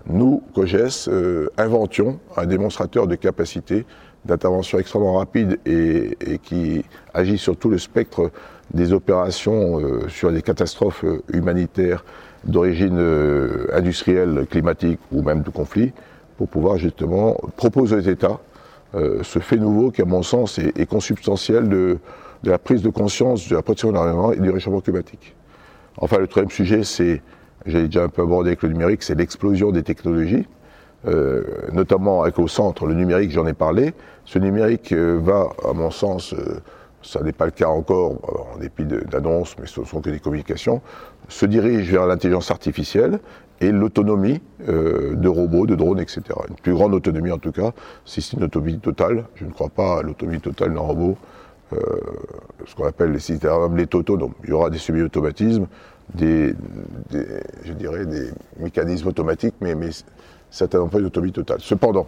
nous, 0.07 0.43
COGES, 0.55 1.09
euh, 1.09 1.49
inventions 1.59 2.19
un 2.37 2.47
démonstrateur 2.47 3.07
de 3.07 3.15
capacité 3.15 3.85
d'intervention 4.25 4.79
extrêmement 4.79 5.15
rapide 5.15 5.59
et, 5.67 6.39
qui 6.43 6.85
agit 7.15 7.39
sur 7.39 7.57
tout 7.57 7.69
le 7.69 7.79
spectre 7.79 8.31
des 8.73 8.93
opérations 8.93 9.81
euh, 9.81 10.09
sur 10.09 10.33
des 10.33 10.43
catastrophes 10.43 11.05
euh, 11.05 11.23
humanitaires 11.33 12.05
d'origine 12.45 12.99
industrielle, 13.73 14.47
climatique 14.49 15.01
ou 15.11 15.23
même 15.23 15.43
de 15.43 15.51
conflit, 15.51 15.93
pour 16.37 16.49
pouvoir 16.49 16.79
justement 16.79 17.37
proposer 17.57 17.97
aux 17.97 18.01
États 18.01 18.39
ce 18.95 19.39
fait 19.41 19.57
nouveau 19.57 19.91
qui, 19.91 20.03
à 20.03 20.05
mon 20.05 20.23
sens, 20.23 20.61
est, 20.61 20.87
consubstantiel 20.87 21.69
de, 21.69 21.99
la 22.45 22.59
prise 22.59 22.81
de 22.81 22.91
conscience 22.91 23.49
de 23.49 23.57
la 23.57 23.63
protection 23.63 23.89
de 23.89 23.95
l'environnement 23.95 24.33
et 24.33 24.39
du 24.39 24.51
réchauffement 24.51 24.81
climatique. 24.81 25.35
Enfin, 25.97 26.19
le 26.19 26.29
troisième 26.29 26.53
sujet, 26.53 26.85
c'est, 26.85 27.21
j'ai 27.67 27.87
déjà 27.87 28.05
un 28.05 28.09
peu 28.09 28.23
abordé 28.23 28.51
avec 28.51 28.63
le 28.63 28.69
numérique, 28.69 29.03
c'est 29.03 29.17
l'explosion 29.17 29.73
des 29.73 29.83
technologies. 29.83 30.47
Euh, 31.07 31.45
notamment 31.73 32.23
avec 32.23 32.41
au 32.41 32.49
centre 32.49 32.87
le 32.87 32.95
numérique, 32.95 33.31
j'en 33.31 33.47
ai 33.47 33.53
parlé. 33.53 33.95
Ce 34.25 34.39
numérique 34.39 34.93
euh, 34.93 35.19
va, 35.23 35.49
à 35.65 35.73
mon 35.73 35.93
sens, 35.93 36.35
euh, 36.35 36.59
ça 37.03 37.23
n'est 37.23 37.33
pas 37.33 37.45
le 37.47 37.51
cas 37.53 37.69
encore, 37.69 38.17
en 38.55 38.59
dépit 38.59 38.85
d'annonces, 38.85 39.57
mais 39.59 39.67
ce 39.67 39.81
ne 39.81 39.87
sont 39.87 40.01
que 40.01 40.11
des 40.11 40.21
communications, 40.21 40.83
se 41.29 41.47
dirige 41.47 41.91
vers 41.91 42.07
l'intelligence 42.07 42.51
artificielle 42.51 43.21
et 43.61 43.71
l'autonomie 43.73 44.41
de 44.67 45.29
robots, 45.29 45.67
de 45.67 45.75
drones, 45.75 46.01
etc. 46.01 46.23
Une 46.49 46.57
plus 46.57 46.75
grande 46.75 46.95
autonomie 46.95 47.33
en 47.33 47.39
tout 47.39 47.53
cas, 47.53 47.73
si 48.05 48.23
c'est 48.23 48.37
une 48.37 48.45
autonomie 48.45 48.79
totale. 48.79 49.25
Je 49.35 49.45
ne 49.45 49.51
crois 49.51 49.69
pas 49.69 49.99
à 49.99 50.03
l'autonomie 50.03 50.41
totale 50.41 50.75
d'un 50.75 50.81
robot. 50.81 51.17
ce 51.73 52.75
qu'on 52.75 52.87
appelle 52.87 53.13
les 53.13 53.19
systèmes 53.19 53.87
autonomes. 53.95 54.33
Il 54.45 54.51
y 54.51 54.53
aura 54.53 54.71
des 54.71 54.79
semi-automatismes, 54.79 55.67
des, 56.15 56.55
je 57.65 57.73
dirais 57.73 58.07
des 58.07 58.31
mécanismes 58.59 59.09
automatiques, 59.09 59.55
mais, 59.61 59.75
mais 59.75 59.91
certainement 60.51 60.89
pas 60.89 60.99
une 60.99 61.07
autonomie 61.07 61.33
totale. 61.33 61.59
Cependant, 61.61 62.07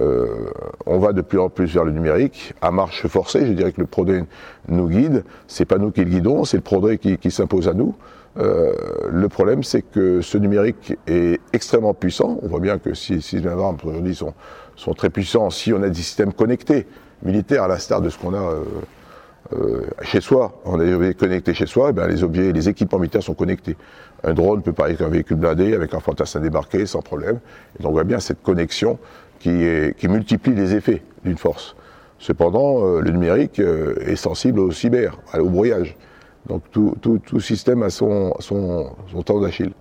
euh, 0.00 0.50
on 0.86 0.98
va 0.98 1.12
de 1.12 1.20
plus 1.20 1.38
en 1.38 1.48
plus 1.48 1.66
vers 1.66 1.84
le 1.84 1.92
numérique, 1.92 2.54
à 2.62 2.70
marche 2.70 3.06
forcée. 3.06 3.46
Je 3.46 3.52
dirais 3.52 3.72
que 3.72 3.80
le 3.80 3.86
progrès 3.86 4.24
nous 4.68 4.88
guide. 4.88 5.24
C'est 5.46 5.64
pas 5.64 5.78
nous 5.78 5.90
qui 5.90 6.04
le 6.04 6.10
guidons, 6.10 6.44
c'est 6.44 6.56
le 6.56 6.62
progrès 6.62 6.98
qui, 6.98 7.30
s'impose 7.30 7.68
à 7.68 7.74
nous. 7.74 7.94
Euh, 8.38 8.72
le 9.10 9.28
problème, 9.28 9.62
c'est 9.62 9.82
que 9.82 10.22
ce 10.22 10.38
numérique 10.38 10.96
est 11.06 11.40
extrêmement 11.52 11.92
puissant. 11.92 12.38
On 12.42 12.48
voit 12.48 12.60
bien 12.60 12.78
que 12.78 12.94
si, 12.94 13.20
les 13.32 13.46
armes 13.46 13.76
aujourd'hui 13.84 14.14
sont, 14.14 14.32
sont 14.76 14.94
très 14.94 15.10
puissants, 15.10 15.50
si 15.50 15.72
on 15.72 15.82
a 15.82 15.88
des 15.88 15.94
systèmes 15.94 16.32
connectés 16.32 16.86
militaires, 17.22 17.64
à 17.64 17.68
l'instar 17.68 18.00
de 18.00 18.08
ce 18.08 18.18
qu'on 18.18 18.34
a 18.34 18.38
euh, 18.38 18.64
euh, 19.52 19.82
chez 20.02 20.20
soi, 20.20 20.60
on 20.64 20.80
est 20.80 21.14
connecté 21.14 21.52
chez 21.52 21.66
soi, 21.66 21.90
et 21.90 21.92
bien 21.92 22.06
les 22.06 22.22
objets, 22.22 22.52
les 22.52 22.68
équipements 22.68 22.98
militaires 22.98 23.22
sont 23.22 23.34
connectés. 23.34 23.76
Un 24.24 24.34
drone 24.34 24.62
peut 24.62 24.72
parler 24.72 24.94
avec 24.94 25.06
un 25.06 25.10
véhicule 25.10 25.36
blindé, 25.36 25.74
avec 25.74 25.94
un 25.94 26.00
fantassin 26.00 26.40
débarqué, 26.40 26.86
sans 26.86 27.02
problème. 27.02 27.40
Et 27.78 27.82
donc 27.82 27.90
on 27.90 27.94
voit 27.94 28.04
bien 28.04 28.20
cette 28.20 28.42
connexion 28.42 28.98
qui, 29.42 30.08
multiplie 30.08 30.54
les 30.54 30.74
effets 30.74 31.02
d'une 31.24 31.36
force. 31.36 31.74
Cependant, 32.18 32.86
euh, 32.86 33.00
le 33.00 33.10
numérique 33.10 33.58
euh, 33.58 33.96
est 34.06 34.16
sensible 34.16 34.60
au 34.60 34.70
cyber, 34.70 35.18
au 35.36 35.48
brouillage. 35.48 35.96
Donc 36.48 36.62
tout, 36.70 37.40
système 37.40 37.82
a 37.82 37.90
son, 37.90 38.34
son, 38.38 38.94
temps 39.24 39.40
d'Achille. 39.40 39.72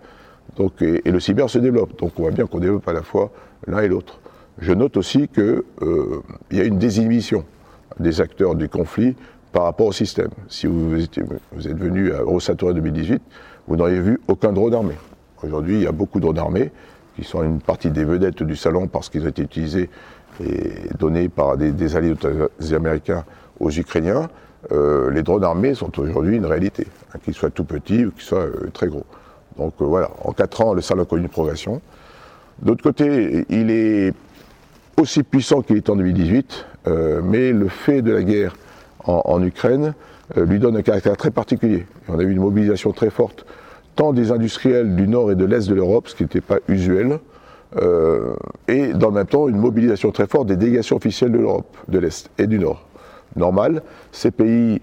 Donc, 0.57 0.81
et, 0.81 1.01
le 1.05 1.19
cyber 1.19 1.49
se 1.49 1.59
développe. 1.59 1.97
Donc 1.99 2.13
on 2.17 2.23
voit 2.23 2.31
bien 2.31 2.45
qu'on 2.45 2.59
développe 2.59 2.87
à 2.87 2.93
la 2.93 3.03
fois 3.03 3.31
l'un 3.67 3.79
et 3.79 3.87
l'autre. 3.87 4.19
Je 4.59 4.73
note 4.73 4.97
aussi 4.97 5.27
qu'il 5.27 5.63
euh, 5.81 6.21
y 6.51 6.59
a 6.59 6.63
une 6.63 6.77
désinhibition 6.77 7.45
des 7.99 8.21
acteurs 8.21 8.55
du 8.55 8.69
conflit 8.69 9.15
par 9.51 9.63
rapport 9.63 9.87
au 9.87 9.91
système. 9.91 10.29
Si 10.47 10.67
vous, 10.67 10.95
êtes 10.95 11.19
venu 11.77 12.13
à 12.13 12.19
Eurosatori 12.19 12.73
2018, 12.75 13.21
vous 13.67 13.75
n'auriez 13.75 13.99
vu 13.99 14.19
aucun 14.27 14.51
drone 14.51 14.73
armé. 14.73 14.95
Aujourd'hui, 15.43 15.75
il 15.75 15.83
y 15.83 15.87
a 15.87 15.91
beaucoup 15.91 16.19
de 16.19 16.25
drones 16.25 16.39
armés 16.39 16.71
qui 17.15 17.23
sont 17.23 17.43
une 17.43 17.59
partie 17.59 17.89
des 17.89 18.05
vedettes 18.05 18.43
du 18.43 18.55
salon 18.55 18.87
parce 18.87 19.09
qu'ils 19.09 19.23
ont 19.23 19.29
été 19.29 19.41
utilisés 19.41 19.89
et 20.43 20.73
donnés 20.97 21.29
par 21.29 21.57
des, 21.57 21.95
alliés 21.95 22.15
Américains 22.73 23.25
aux 23.59 23.71
Ukrainiens. 23.71 24.29
Euh, 24.71 25.09
les 25.11 25.23
drones 25.23 25.43
armés 25.43 25.73
sont 25.73 25.97
aujourd'hui 25.99 26.37
une 26.37 26.45
réalité, 26.45 26.87
hein, 27.13 27.19
qu'ils 27.23 27.33
soient 27.33 27.49
tout 27.49 27.63
petits 27.63 28.05
ou 28.05 28.11
qu'ils 28.11 28.23
soient 28.23 28.45
euh, 28.45 28.69
très 28.73 28.87
gros. 28.87 29.05
Donc 29.57 29.73
euh, 29.81 29.85
voilà, 29.85 30.11
en 30.23 30.31
quatre 30.31 30.61
ans, 30.61 30.73
le 30.73 30.81
salon 30.81 31.03
a 31.03 31.05
connu 31.05 31.23
une 31.23 31.29
progression. 31.29 31.81
D'autre 32.61 32.83
côté, 32.83 33.45
il 33.49 33.71
est 33.71 34.13
aussi 34.97 35.23
puissant 35.23 35.61
qu'il 35.61 35.77
est 35.77 35.89
en 35.89 35.95
2018, 35.95 36.65
mais 37.23 37.51
le 37.51 37.67
fait 37.69 38.03
de 38.03 38.11
la 38.11 38.21
guerre 38.21 38.53
en, 39.05 39.43
Ukraine 39.43 39.93
euh, 40.37 40.45
lui 40.45 40.59
donne 40.59 40.77
un 40.77 40.81
caractère 40.81 41.17
très 41.17 41.31
particulier. 41.31 41.85
on 42.07 42.19
a 42.19 42.23
eu 42.23 42.31
une 42.31 42.39
mobilisation 42.39 42.91
très 42.91 43.09
forte, 43.09 43.45
tant 43.95 44.13
des 44.13 44.31
industriels 44.31 44.95
du 44.95 45.07
nord 45.07 45.31
et 45.31 45.35
de 45.35 45.45
l'est 45.45 45.67
de 45.69 45.75
l'Europe, 45.75 46.07
ce 46.07 46.15
qui 46.15 46.23
n'était 46.23 46.41
pas 46.41 46.57
usuel, 46.67 47.19
euh, 47.81 48.33
et 48.67 48.93
dans 48.93 49.09
le 49.09 49.15
même 49.15 49.27
temps 49.27 49.47
une 49.47 49.57
mobilisation 49.57 50.11
très 50.11 50.27
forte 50.27 50.47
des 50.47 50.57
délégations 50.57 50.97
officielles 50.97 51.31
de 51.31 51.37
l'Europe, 51.37 51.77
de 51.87 51.99
l'Est 51.99 52.29
et 52.37 52.47
du 52.47 52.59
Nord. 52.59 52.85
Normal, 53.35 53.81
ces 54.11 54.31
pays 54.31 54.81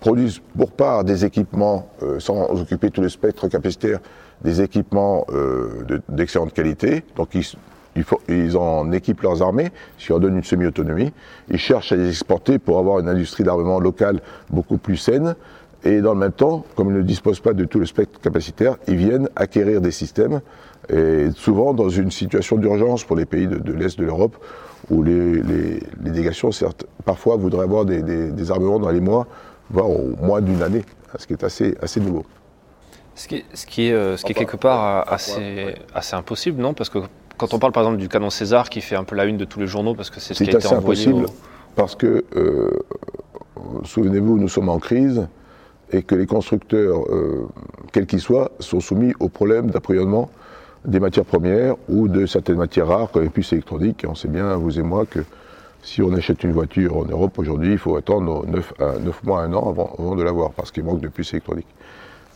produisent 0.00 0.40
pour 0.56 0.70
part 0.72 1.04
des 1.04 1.24
équipements, 1.24 1.88
euh, 2.02 2.20
sans 2.20 2.48
occuper 2.50 2.90
tout 2.90 3.00
le 3.00 3.08
spectre 3.08 3.48
capacitaire, 3.48 3.98
des 4.42 4.60
équipements 4.60 5.24
d'excellente 6.08 6.52
qualité, 6.52 7.04
donc 7.14 7.32
ils 7.36 7.44
ils, 8.28 8.56
en 8.56 8.92
équipent 8.92 9.22
leurs 9.22 9.42
armées, 9.42 9.70
ce 9.98 10.06
qui 10.06 10.12
leur 10.12 10.20
donne 10.20 10.36
une 10.36 10.44
semi-autonomie. 10.44 11.12
Ils 11.50 11.58
cherchent 11.58 11.92
à 11.92 11.96
les 11.96 12.08
exporter 12.08 12.58
pour 12.58 12.78
avoir 12.78 13.00
une 13.00 13.08
industrie 13.08 13.44
d'armement 13.44 13.80
locale 13.80 14.20
beaucoup 14.50 14.78
plus 14.78 14.96
saine. 14.96 15.34
Et 15.84 16.00
dans 16.00 16.14
le 16.14 16.20
même 16.20 16.32
temps, 16.32 16.64
comme 16.76 16.90
ils 16.90 16.96
ne 16.96 17.02
disposent 17.02 17.40
pas 17.40 17.54
de 17.54 17.64
tout 17.64 17.80
le 17.80 17.86
spectre 17.86 18.20
capacitaire, 18.20 18.76
ils 18.86 18.96
viennent 18.96 19.28
acquérir 19.34 19.80
des 19.80 19.90
systèmes, 19.90 20.40
et 20.92 21.28
souvent 21.34 21.74
dans 21.74 21.88
une 21.88 22.10
situation 22.10 22.56
d'urgence 22.56 23.04
pour 23.04 23.16
les 23.16 23.24
pays 23.24 23.46
de, 23.46 23.72
l'Est 23.72 23.98
de 23.98 24.04
l'Europe, 24.04 24.36
où 24.90 25.02
les, 25.02 25.42
délégations, 25.96 26.52
certes, 26.52 26.86
parfois 27.04 27.36
voudraient 27.36 27.64
avoir 27.64 27.84
des, 27.84 28.50
armements 28.50 28.78
dans 28.78 28.90
les 28.90 29.00
mois, 29.00 29.26
voire 29.70 29.90
au 29.90 30.14
moins 30.20 30.40
d'une 30.40 30.62
année, 30.62 30.82
ce 31.18 31.26
qui 31.26 31.32
est 31.32 31.44
assez, 31.44 31.76
assez 31.82 32.00
nouveau. 32.00 32.24
Ce 33.14 33.28
qui 33.28 33.36
est, 33.36 33.44
ce 33.52 33.66
qui 33.66 33.88
est, 33.88 33.92
euh, 33.92 34.16
ce 34.16 34.24
qui 34.24 34.32
est 34.32 34.34
quelque 34.34 34.56
part 34.56 35.12
assez, 35.12 35.74
assez 35.94 36.16
impossible, 36.16 36.62
non? 36.62 36.72
Parce 36.72 36.88
que 36.88 36.98
quand 37.36 37.52
on 37.52 37.58
parle 37.58 37.72
par 37.72 37.82
exemple 37.82 37.98
du 37.98 38.08
canon 38.08 38.30
César 38.30 38.70
qui 38.70 38.80
fait 38.80 38.96
un 38.96 39.04
peu 39.04 39.16
la 39.16 39.24
une 39.24 39.36
de 39.36 39.44
tous 39.44 39.60
les 39.60 39.66
journaux 39.66 39.94
parce 39.94 40.10
que 40.10 40.20
c'est 40.20 40.32
ce 40.32 40.44
qui 40.44 40.50
a 40.50 40.58
été 40.58 40.66
envoyé. 40.68 41.08
impossible 41.08 41.26
parce 41.74 41.94
que, 41.94 42.24
euh, 42.36 42.70
souvenez-vous, 43.84 44.38
nous 44.38 44.48
sommes 44.48 44.68
en 44.68 44.78
crise 44.78 45.26
et 45.92 46.02
que 46.02 46.14
les 46.14 46.26
constructeurs, 46.26 47.04
euh, 47.10 47.48
quels 47.92 48.06
qu'ils 48.06 48.20
soient, 48.20 48.50
sont 48.58 48.80
soumis 48.80 49.12
au 49.20 49.28
problème 49.28 49.70
d'approvisionnement 49.70 50.30
des 50.84 51.00
matières 51.00 51.24
premières 51.24 51.76
ou 51.88 52.08
de 52.08 52.26
certaines 52.26 52.56
matières 52.56 52.88
rares 52.88 53.10
comme 53.10 53.22
les 53.22 53.28
puces 53.28 53.52
électroniques. 53.52 54.04
On 54.08 54.14
sait 54.14 54.28
bien, 54.28 54.56
vous 54.56 54.78
et 54.78 54.82
moi, 54.82 55.06
que 55.06 55.20
si 55.82 56.02
on 56.02 56.12
achète 56.14 56.42
une 56.44 56.52
voiture 56.52 56.96
en 56.96 57.04
Europe 57.04 57.38
aujourd'hui, 57.38 57.72
il 57.72 57.78
faut 57.78 57.96
attendre 57.96 58.46
9, 58.46 58.74
9 59.04 59.24
mois, 59.24 59.42
1 59.42 59.52
an 59.52 59.70
avant, 59.70 60.16
de 60.16 60.22
l'avoir 60.22 60.52
parce 60.52 60.70
qu'il 60.70 60.84
manque 60.84 61.00
de 61.00 61.08
puces 61.08 61.32
électroniques. 61.32 61.72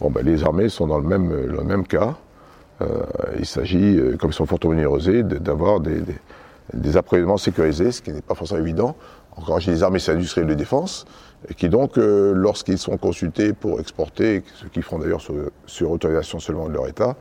Bon, 0.00 0.10
ben, 0.10 0.24
les 0.24 0.44
armées 0.44 0.68
sont 0.68 0.86
dans 0.86 0.98
le 0.98 1.06
même, 1.06 1.86
cas. 1.86 2.16
Euh, 2.82 3.02
il 3.38 3.46
s'agit, 3.46 3.96
euh, 3.96 4.16
comme 4.16 4.30
ils 4.30 4.34
sont 4.34 4.46
fortement 4.46 4.74
numérosés, 4.74 5.22
d'avoir 5.22 5.80
des, 5.80 6.02
des, 6.74 6.96
approvisionnements 6.98 7.38
sécurisés, 7.38 7.90
ce 7.90 8.02
qui 8.02 8.12
n'est 8.12 8.20
pas 8.20 8.34
forcément 8.34 8.60
évident. 8.60 8.96
Encore 9.36 9.60
j'ai 9.60 9.70
les 9.70 9.82
armées 9.82 10.00
industrielles 10.08 10.48
de 10.48 10.54
défense, 10.54 11.04
et 11.48 11.54
qui 11.54 11.68
donc, 11.68 11.98
euh, 11.98 12.32
lorsqu'ils 12.34 12.78
sont 12.78 12.96
consultés 12.96 13.52
pour 13.52 13.80
exporter, 13.80 14.42
ce 14.54 14.66
qu'ils 14.66 14.82
font 14.82 14.98
d'ailleurs 14.98 15.20
sur, 15.20 15.90
autorisation 15.90 16.40
seulement 16.40 16.68
de 16.68 16.72
leur 16.72 16.88
État, 16.88 17.16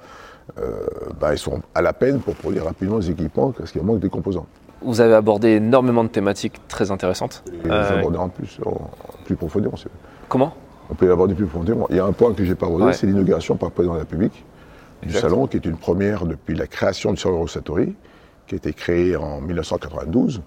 bah, 1.19 1.34
ils 1.34 1.39
sont 1.39 1.62
à 1.74 1.81
la 1.81 1.91
peine 1.91 2.19
pour 2.19 2.36
produire 2.36 2.65
rapidement 2.65 3.00
des 3.00 3.10
équipements 3.10 3.51
parce 3.51 3.72
qu'il 3.72 3.81
manque 3.81 4.00
des 4.00 4.10
composants. 4.10 4.45
Vous 4.84 5.01
avez 5.01 5.15
abordé 5.15 5.50
énormément 5.50 6.03
de 6.03 6.10
thématiques 6.10 6.62
très 6.67 6.91
intéressantes. 6.91 7.43
Et 7.65 7.69
aborder 7.69 8.17
en 8.17 8.29
plus, 8.29 8.60
plus 9.25 9.36
profondément. 9.36 9.74
Comment? 10.29 10.53
On 10.89 10.93
peut 10.93 11.07
l'aborder 11.07 11.34
plus 11.34 11.48
profondément. 11.48 11.88
Il 11.89 11.95
y 11.95 12.00
a 12.00 12.05
un 12.05 12.12
point 12.12 12.34
que 12.34 12.43
je 12.43 12.50
n'ai 12.50 12.55
pas 12.55 12.67
abordé, 12.67 12.93
c'est 12.93 13.07
l'inauguration 13.07 13.55
par 13.55 13.69
le 13.69 13.74
président 13.74 13.93
de 13.93 13.98
la 13.98 14.03
République 14.03 14.45
du 15.03 15.13
salon, 15.13 15.48
qui 15.48 15.57
est 15.57 15.65
une 15.65 15.77
première 15.77 16.25
depuis 16.25 16.55
la 16.55 16.67
création 16.67 17.12
du 17.12 17.17
salon 17.17 17.45
Satori, 17.48 17.95
qui 18.48 18.55
a 18.55 18.57
été 18.57 18.74
créé 18.74 19.15
en 19.15 19.41
1992. 19.41 20.41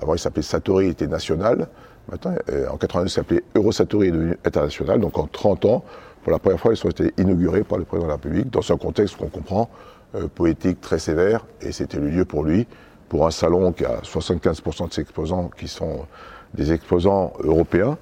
Avant, 0.00 0.14
il 0.14 0.18
s'appelait 0.18 0.42
Satori, 0.42 0.86
il 0.86 0.90
était 0.90 1.06
national. 1.06 1.68
Maintenant, 2.10 2.34
euh, 2.50 2.68
en 2.68 2.76
92, 2.76 3.10
il 3.10 3.14
s'appelait 3.14 3.44
Eurosatori, 3.54 4.08
est 4.08 4.12
devenu 4.12 4.36
international. 4.44 5.00
Donc 5.00 5.18
en 5.18 5.26
30 5.26 5.64
ans, 5.66 5.84
pour 6.22 6.32
la 6.32 6.38
première 6.38 6.60
fois, 6.60 6.72
ils 6.72 6.86
ont 6.86 6.90
été 6.90 7.12
inaugurés 7.18 7.62
par 7.62 7.78
le 7.78 7.84
président 7.84 8.06
de 8.06 8.10
la 8.10 8.16
République, 8.16 8.50
dans 8.50 8.72
un 8.72 8.76
contexte 8.76 9.16
qu'on 9.16 9.28
comprend, 9.28 9.70
euh, 10.14 10.28
poétique 10.28 10.80
très 10.80 10.98
sévère, 10.98 11.46
et 11.60 11.72
c'était 11.72 11.98
le 11.98 12.08
lieu 12.08 12.24
pour 12.24 12.44
lui, 12.44 12.66
pour 13.08 13.26
un 13.26 13.30
salon 13.30 13.72
qui 13.72 13.84
a 13.84 14.00
75% 14.02 14.88
de 14.88 14.92
ses 14.92 15.00
exposants 15.02 15.50
qui 15.56 15.68
sont 15.68 16.06
des 16.54 16.72
exposants 16.72 17.32
européens. 17.40 17.96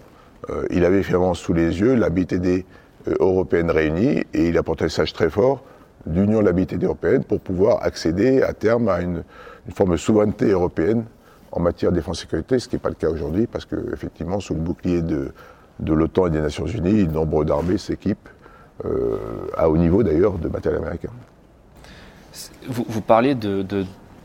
Euh, 0.51 0.67
il 0.71 0.85
avait 0.85 1.03
finalement 1.03 1.35
sous 1.35 1.53
les 1.53 1.81
yeux 1.81 1.95
la 1.95 2.11
BTD 2.11 2.65
européenne 3.21 3.71
réunie, 3.71 4.25
et 4.35 4.49
il 4.49 4.59
apportait 4.59 4.85
un 4.85 4.87
message 4.87 5.13
très 5.13 5.31
fort 5.31 5.63
d'union 6.07 6.41
de 6.41 6.45
l'habité 6.47 6.77
européenne 6.77 7.25
pour 7.25 7.41
pouvoir 7.41 7.83
accéder 7.83 8.43
à 8.43 8.53
terme 8.53 8.89
à 8.89 9.01
une, 9.01 9.23
forme 9.75 9.93
de 9.93 9.97
souveraineté 9.97 10.47
européenne 10.47 11.05
en 11.59 11.63
matière 11.63 11.91
de 11.91 11.97
défense 11.97 12.21
et 12.21 12.23
sécurité, 12.23 12.59
ce 12.59 12.69
qui 12.69 12.77
n'est 12.77 12.81
pas 12.81 12.89
le 12.89 12.95
cas 12.95 13.11
aujourd'hui, 13.11 13.47
parce 13.47 13.65
qu'effectivement, 13.65 14.39
sous 14.39 14.55
le 14.55 14.61
bouclier 14.61 15.03
de, 15.03 15.33
de 15.81 15.93
l'OTAN 15.93 16.29
et 16.29 16.31
des 16.31 16.41
Nations 16.41 16.67
Unies, 16.67 17.07
nombre 17.09 17.45
d'armées 17.45 17.79
s'équipent, 17.79 18.29
euh, 18.85 19.17
à 19.57 19.69
haut 19.69 19.77
niveau 19.77 20.05
d'ailleurs, 20.05 20.39
de 20.39 20.49
matériel 20.49 20.81
américain. 20.81 21.11
Vous, 22.69 22.85
vous 22.89 23.01
parlez 23.01 23.35
de, 23.35 23.65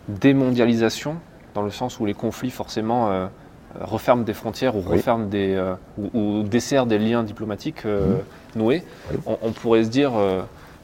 démondialisation, 0.08 1.16
dans 1.56 1.64
le 1.64 1.72
sens 1.72 2.00
où 2.00 2.06
les 2.06 2.14
conflits 2.14 2.52
forcément 2.52 3.10
euh, 3.10 3.26
referment 3.80 4.24
des 4.24 4.34
frontières 4.34 4.76
ou 4.76 4.82
referment 4.82 5.26
des, 5.26 5.56
euh, 5.56 5.74
ou, 6.14 6.44
desserrent 6.44 6.86
des 6.86 7.00
liens 7.00 7.24
diplomatiques 7.24 7.84
noués. 8.56 8.84
On, 9.26 9.38
on, 9.42 9.52
pourrait 9.52 9.86
se 9.86 9.90
dire 9.90 10.12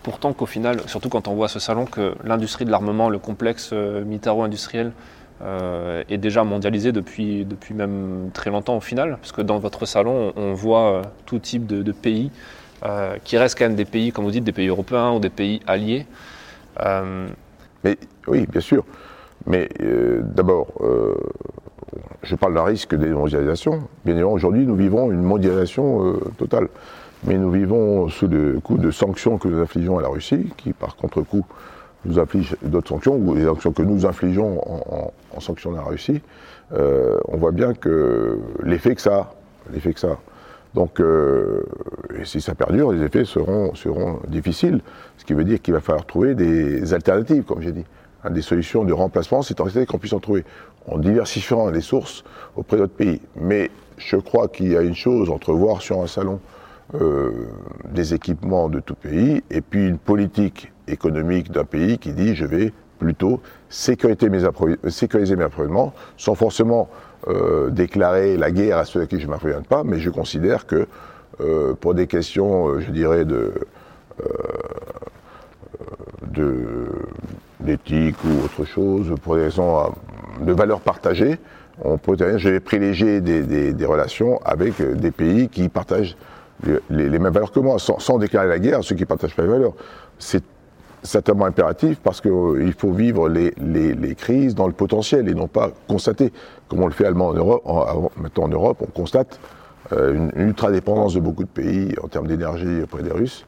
pourtant 0.02 0.34
qu'au 0.34 0.48
final, 0.48 0.82
surtout 0.88 1.10
quand 1.10 1.28
on 1.28 1.36
voit 1.36 1.50
ce 1.50 1.60
salon, 1.60 1.86
que 1.86 2.16
l'industrie 2.24 2.66
de 2.66 2.72
l'armement, 2.72 3.10
le 3.10 3.20
complexe 3.20 3.72
militaro-industriel, 3.72 4.94
est 5.42 6.18
déjà 6.18 6.44
mondialisé 6.44 6.92
depuis, 6.92 7.46
depuis 7.46 7.74
même 7.74 8.30
très 8.34 8.50
longtemps 8.50 8.78
au 8.78 8.82
final, 8.82 9.18
parce 9.22 9.32
que 9.32 9.42
dans 9.42 9.60
votre 9.60 9.86
salon, 9.86 10.34
on, 10.36 10.54
voit 10.54 11.04
tout 11.26 11.40
type 11.40 11.66
de, 11.66 11.92
pays, 11.92 12.30
qui 13.24 13.38
restent 13.38 13.58
quand 13.58 13.66
même 13.66 13.76
des 13.76 13.86
pays, 13.86 14.12
comme 14.12 14.26
vous 14.26 14.32
dites, 14.32 14.44
des 14.44 14.52
pays 14.52 14.68
européens 14.68 15.12
ou 15.12 15.20
des 15.20 15.30
pays 15.30 15.62
alliés. 15.66 16.06
Mais 16.78 17.98
oui, 18.28 18.46
bien 18.52 18.62
sûr. 18.62 18.84
Mais 19.48 19.70
d'abord, 20.22 20.68
je 22.24 22.36
parle 22.36 22.54
d'un 22.54 22.64
risque 22.64 22.96
de 22.96 23.08
mondialisation. 23.08 23.84
Bien 24.06 24.14
évidemment, 24.14 24.34
aujourd'hui, 24.34 24.66
nous 24.66 24.76
vivons 24.76 25.12
une 25.12 25.22
mondialisation 25.22 26.06
euh, 26.06 26.20
totale. 26.38 26.68
Mais 27.26 27.38
nous 27.38 27.52
vivons 27.52 28.08
sous 28.10 28.28
le 28.28 28.60
coup 28.60 28.78
de 28.78 28.92
sanctions 28.92 29.38
que 29.38 29.48
nous 29.48 29.62
infligeons 29.62 29.98
à 29.98 30.02
la 30.02 30.08
Russie, 30.08 30.52
qui 30.58 30.74
par 30.74 30.96
contre-coup 30.96 31.46
nous 32.06 32.20
inflige 32.20 32.56
d'autres 32.62 32.90
sanctions, 32.90 33.16
ou 33.16 33.36
les 33.36 33.46
sanctions 33.46 33.72
que 33.72 33.82
nous 33.82 34.06
infligeons 34.06 34.60
en, 34.66 35.12
en, 35.36 35.40
sanctions 35.40 35.74
à 35.74 35.78
la 35.78 35.84
Russie. 35.84 36.22
Euh, 36.74 37.18
on 37.28 37.38
voit 37.38 37.52
bien 37.52 37.74
que 37.74 38.40
l'effet 38.64 38.96
que 38.96 39.02
ça 39.02 39.16
a, 39.16 39.34
l'effet 39.72 39.94
que 39.94 40.00
ça 40.00 40.18
Donc, 40.76 41.00
euh, 41.02 41.64
si 42.24 42.42
ça 42.42 42.56
perdure, 42.56 42.92
les 42.92 43.04
effets 43.04 43.26
seront, 43.26 43.74
difficiles. 44.28 44.82
Ce 45.18 45.26
qui 45.26 45.34
veut 45.34 45.44
dire 45.44 45.62
qu'il 45.62 45.74
va 45.74 45.82
falloir 45.82 46.06
trouver 46.06 46.36
des 46.36 46.94
alternatives, 46.94 47.44
comme 47.44 47.62
j'ai 47.62 47.72
dit. 47.72 47.86
Hein, 48.24 48.32
des 48.32 48.42
solutions 48.42 48.84
de 48.84 48.92
remplacement, 48.92 49.42
c'est 49.42 49.62
en 49.62 49.68
qu'on 49.88 49.98
puisse 49.98 50.14
en 50.14 50.20
trouver 50.20 50.44
en 50.88 50.98
diversifiant 50.98 51.70
les 51.70 51.82
sources 51.82 52.24
auprès 52.56 52.78
d'autres 52.78 52.94
pays. 52.94 53.22
Mais 53.36 53.72
je 53.98 54.18
crois 54.18 54.48
qu'il 54.48 54.72
y 54.72 54.78
a 54.78 54.82
une 54.82 54.96
chose 54.96 55.30
entre 55.30 55.54
voir 55.54 55.82
sur 55.82 56.02
un 56.02 56.08
salon 56.08 56.40
euh, 56.96 57.32
des 57.92 58.14
équipements 58.14 58.68
de 58.68 58.80
tout 58.80 58.96
pays 58.96 59.44
et 59.52 59.62
puis 59.62 59.88
une 59.88 60.00
politique 60.00 60.72
économique 60.92 61.52
d'un 61.52 61.64
pays 61.64 61.98
qui 61.98 62.14
dit 62.14 62.36
je 62.36 62.46
vais 62.46 62.74
plutôt 62.98 63.42
sécuriser 63.70 64.30
mes, 64.30 64.42
sécuriser 64.90 65.36
mes 65.36 65.46
approvisionnements 65.46 65.94
sans 66.18 66.36
forcément 66.36 66.90
euh, 67.28 67.70
déclarer 67.70 68.38
la 68.38 68.52
guerre 68.52 68.78
à 68.78 68.86
ceux 68.86 69.02
à 69.02 69.06
qui 69.06 69.20
je 69.20 69.26
ne 69.26 69.32
m'approvisionne 69.32 69.66
pas, 69.66 69.84
mais 69.84 70.00
je 70.00 70.10
considère 70.10 70.66
que 70.66 70.88
euh, 71.42 71.74
pour 71.74 71.94
des 71.94 72.08
questions, 72.08 72.80
je 72.80 72.92
dirais, 72.92 73.26
de, 73.26 73.54
d'éthique 77.60 78.18
ou 78.26 78.44
autre 78.44 78.66
chose, 78.66 79.14
pour 79.22 79.36
des 79.36 79.44
raisons 79.44 79.94
de 80.42 80.52
valeurs 80.52 80.82
partagées, 80.82 81.38
on 81.82 81.98
peut 81.98 82.18
je 82.38 82.50
vais 82.50 82.60
privilégier 82.60 83.22
des, 83.22 83.86
relations 83.86 84.40
avec 84.44 84.82
des 84.82 85.12
pays 85.12 85.48
qui 85.48 85.70
partagent 85.70 86.18
les, 86.90 87.20
mêmes 87.20 87.34
valeurs 87.34 87.52
que 87.52 87.60
moi, 87.60 87.78
sans, 87.80 88.18
déclarer 88.18 88.48
la 88.48 88.60
guerre 88.60 88.80
à 88.80 88.82
ceux 88.82 88.96
qui 88.96 89.04
ne 89.04 89.08
partagent 89.08 89.36
pas 89.36 89.44
les 89.44 89.50
valeurs. 89.50 89.74
C'est 90.18 90.44
certainement 91.04 91.46
impératif 91.46 92.00
parce 92.04 92.22
qu'il 92.22 92.32
euh, 92.32 92.72
faut 92.78 92.92
vivre 92.92 93.30
les, 93.30 94.16
crises 94.16 94.56
dans 94.56 94.68
le 94.68 94.74
potentiel 94.74 95.30
et 95.30 95.34
non 95.34 95.48
pas 95.48 95.72
constater, 95.88 96.32
comme 96.68 96.82
on 96.82 96.88
le 96.88 96.94
fait 96.94 97.06
allemand 97.06 97.30
en 97.30 97.34
Europe, 97.34 98.12
maintenant 98.18 98.44
en 98.44 98.50
Europe, 98.50 98.78
on 98.82 98.92
constate 98.92 99.40
euh, 99.94 100.14
une, 100.36 100.48
ultra-dépendance 100.48 101.16
de 101.16 101.20
beaucoup 101.20 101.44
de 101.44 101.50
pays 101.50 101.96
en 102.04 102.08
termes 102.08 102.28
d'énergie 102.28 102.82
auprès 102.84 103.02
des 103.02 103.12
Russes, 103.12 103.46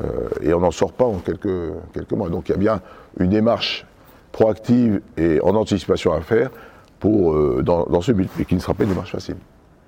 euh, 0.00 0.28
et 0.42 0.52
on 0.52 0.60
n'en 0.60 0.70
sort 0.70 0.92
pas 0.92 1.04
en 1.04 1.18
quelques, 1.18 1.72
quelques 1.92 2.12
mois. 2.12 2.28
Donc 2.28 2.48
il 2.48 2.52
y 2.52 2.54
a 2.54 2.58
bien 2.58 2.80
une 3.20 3.30
démarche 3.30 3.86
proactive 4.32 5.00
et 5.16 5.40
en 5.42 5.54
anticipation 5.54 6.12
à 6.12 6.20
faire 6.20 6.50
pour, 6.98 7.32
euh, 7.32 7.62
dans, 7.62 8.00
ce 8.00 8.12
but, 8.12 8.28
mais 8.36 8.44
qui 8.44 8.54
ne 8.54 8.60
sera 8.60 8.74
pas 8.74 8.82
une 8.82 8.90
démarche 8.90 9.12
facile. 9.12 9.36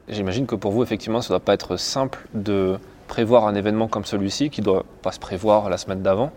J'imagine 0.08 0.46
que 0.46 0.54
pour 0.54 0.72
vous, 0.72 0.82
effectivement, 0.82 1.20
ça 1.20 1.34
ne 1.34 1.38
doit 1.38 1.44
pas 1.44 1.54
être 1.54 1.76
simple 1.76 2.18
de 2.32 2.78
prévoir 3.08 3.46
un 3.46 3.54
événement 3.54 3.88
comme 3.88 4.04
celui-ci, 4.04 4.50
qui 4.50 4.60
ne 4.60 4.66
doit 4.66 4.84
pas 5.02 5.12
se 5.12 5.18
prévoir 5.18 5.68
la 5.68 5.78
semaine 5.78 6.02
d'avant, 6.02 6.30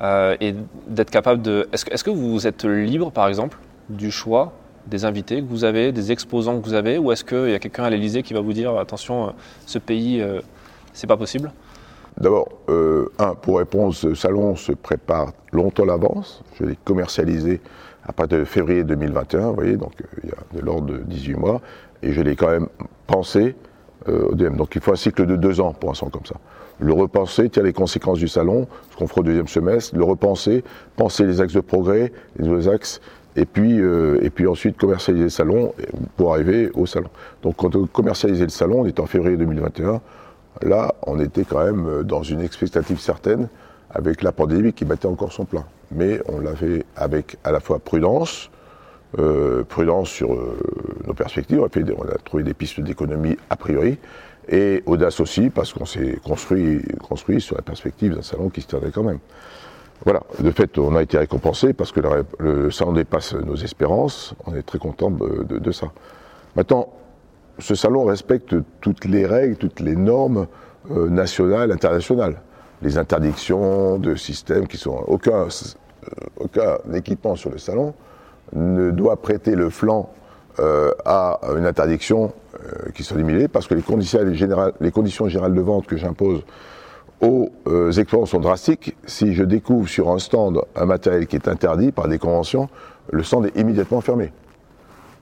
euh, 0.00 0.36
et 0.40 0.54
d'être 0.88 1.10
capable 1.10 1.40
de... 1.40 1.68
Est-ce 1.72 2.04
que, 2.04 2.10
vous 2.10 2.46
êtes 2.46 2.64
libre, 2.64 3.10
par 3.10 3.28
exemple, 3.28 3.58
du 3.88 4.10
choix 4.10 4.52
des 4.86 5.04
invités 5.04 5.40
que 5.40 5.48
vous 5.48 5.64
avez, 5.64 5.90
des 5.90 6.12
exposants 6.12 6.60
que 6.60 6.66
vous 6.66 6.74
avez, 6.74 6.98
ou 6.98 7.10
est-ce 7.10 7.24
qu'il 7.24 7.50
y 7.50 7.54
a 7.54 7.58
quelqu'un 7.58 7.84
à 7.84 7.90
l'Elysée 7.90 8.22
qui 8.22 8.34
va 8.34 8.40
vous 8.40 8.52
dire, 8.52 8.76
attention, 8.76 9.28
euh, 9.28 9.30
ce 9.64 9.78
pays, 9.78 10.22
c'est 10.92 11.06
pas 11.06 11.16
possible? 11.16 11.52
D'abord, 12.18 12.48
euh, 12.70 13.10
un, 13.18 13.34
pour 13.34 13.58
répondre, 13.58 13.94
ce 13.94 14.14
salon 14.14 14.56
se 14.56 14.72
prépare 14.72 15.32
longtemps 15.52 15.82
à 15.82 15.86
l'avance. 15.86 16.42
Je 16.58 16.64
l'ai 16.64 16.78
commercialisé 16.82 17.60
à 18.04 18.12
partir 18.12 18.38
de 18.38 18.44
février 18.44 18.84
2021, 18.84 19.48
vous 19.48 19.54
voyez, 19.54 19.76
donc 19.76 19.92
euh, 20.00 20.20
il 20.22 20.30
y 20.30 20.32
a 20.32 20.58
de 20.58 20.64
l'ordre 20.64 20.86
de 20.86 20.98
18 20.98 21.34
mois, 21.34 21.60
et 22.02 22.12
je 22.12 22.22
l'ai 22.22 22.34
quand 22.34 22.48
même 22.48 22.68
pensé 23.06 23.54
euh. 24.08 24.50
Donc 24.50 24.74
il 24.74 24.80
faut 24.80 24.92
un 24.92 24.96
cycle 24.96 25.26
de 25.26 25.36
deux 25.36 25.60
ans 25.60 25.72
pour 25.72 25.90
un 25.90 25.94
salon 25.94 26.10
comme 26.10 26.26
ça. 26.26 26.36
Le 26.78 26.92
repenser, 26.92 27.48
tirer 27.48 27.66
les 27.66 27.72
conséquences 27.72 28.18
du 28.18 28.28
salon, 28.28 28.66
ce 28.90 28.96
qu'on 28.96 29.06
fera 29.06 29.22
au 29.22 29.24
deuxième 29.24 29.48
semestre, 29.48 29.96
le 29.96 30.04
repenser, 30.04 30.62
penser 30.96 31.24
les 31.24 31.40
axes 31.40 31.54
de 31.54 31.60
progrès, 31.60 32.12
les 32.38 32.46
nouveaux 32.46 32.68
axes, 32.68 33.00
et 33.34 33.46
puis, 33.46 33.78
et 33.78 34.30
puis 34.30 34.46
ensuite 34.46 34.76
commercialiser 34.78 35.24
le 35.24 35.30
salon 35.30 35.74
pour 36.16 36.32
arriver 36.34 36.70
au 36.74 36.86
salon. 36.86 37.08
Donc 37.42 37.56
quand 37.56 37.74
on 37.76 37.86
commercialisait 37.86 38.44
le 38.44 38.50
salon, 38.50 38.80
on 38.80 38.86
était 38.86 39.00
en 39.00 39.06
février 39.06 39.36
2021, 39.36 40.00
Là, 40.62 40.94
on 41.02 41.20
était 41.20 41.44
quand 41.44 41.64
même 41.64 41.86
euh, 41.86 42.02
dans 42.02 42.22
une 42.22 42.40
expectative 42.40 42.98
certaine 42.98 43.48
avec 43.90 44.22
la 44.22 44.32
pandémie 44.32 44.72
qui 44.72 44.84
battait 44.84 45.06
encore 45.06 45.32
son 45.32 45.44
plein. 45.44 45.64
Mais 45.90 46.20
on 46.26 46.40
l'a 46.40 46.54
fait 46.54 46.84
avec 46.96 47.36
à 47.44 47.52
la 47.52 47.60
fois 47.60 47.78
prudence, 47.78 48.50
euh, 49.18 49.64
prudence 49.64 50.10
sur 50.10 50.34
euh, 50.34 50.58
nos 51.06 51.14
perspectives, 51.14 51.60
on 51.60 51.66
a, 51.66 52.18
trouvé 52.22 52.42
des 52.42 52.52
pistes 52.52 52.80
d'économie 52.80 53.36
a 53.48 53.56
priori, 53.56 53.98
et 54.48 54.82
audace 54.84 55.20
aussi, 55.20 55.48
parce 55.48 55.72
qu'on 55.72 55.86
s'est 55.86 56.18
construit, 56.22 56.82
construit 57.02 57.40
sur 57.40 57.56
la 57.56 57.62
perspective 57.62 58.14
d'un 58.14 58.22
salon 58.22 58.50
qui 58.50 58.60
se 58.60 58.66
tiendrait 58.66 58.90
quand 58.90 59.04
même. 59.04 59.18
Voilà, 60.04 60.22
de 60.38 60.50
fait, 60.50 60.76
on 60.78 60.94
a 60.96 61.02
été 61.02 61.16
récompensé 61.16 61.72
parce 61.72 61.92
que 61.92 62.00
le, 62.38 62.70
salon 62.70 62.92
dépasse 62.92 63.32
nos 63.34 63.56
espérances, 63.56 64.34
on 64.46 64.54
est 64.54 64.62
très 64.62 64.78
content 64.78 65.10
de, 65.10 65.72
ça. 65.72 65.86
Maintenant, 66.54 66.90
ce 67.58 67.74
salon 67.74 68.04
respecte 68.04 68.54
toutes 68.82 69.06
les 69.06 69.24
règles, 69.24 69.56
toutes 69.56 69.80
les 69.80 69.96
normes 69.96 70.46
euh, 70.90 71.08
nationales, 71.08 71.72
internationales. 71.72 72.42
Les 72.82 72.98
interdictions 72.98 73.98
de 73.98 74.14
systèmes 74.14 74.66
qui 74.66 74.76
sont. 74.76 75.02
Aucun, 75.06 75.46
aucun 76.36 76.76
équipement 76.92 77.34
sur 77.34 77.50
le 77.50 77.56
salon 77.56 77.94
ne 78.52 78.90
doit 78.90 79.16
prêter 79.16 79.54
le 79.54 79.70
flanc 79.70 80.12
euh, 80.58 80.92
à 81.04 81.40
une 81.56 81.66
interdiction 81.66 82.32
qui 82.94 83.04
soit 83.04 83.18
limitée 83.18 83.48
parce 83.48 83.66
que 83.66 83.74
les 83.74 83.82
conditions, 83.82 84.18
générales, 85.28 85.54
de 85.54 85.60
vente 85.60 85.86
que 85.86 85.96
j'impose 85.96 86.42
aux 87.20 87.50
exposants 87.90 88.26
sont 88.26 88.40
drastiques. 88.40 88.96
Si 89.04 89.34
je 89.34 89.44
découvre 89.44 89.88
sur 89.88 90.10
un 90.10 90.18
stand 90.18 90.62
un 90.74 90.86
matériel 90.86 91.26
qui 91.26 91.36
est 91.36 91.48
interdit 91.48 91.92
par 91.92 92.08
des 92.08 92.18
conventions, 92.18 92.68
le 93.10 93.22
stand 93.22 93.46
est 93.46 93.56
immédiatement 93.56 94.00
fermé. 94.00 94.32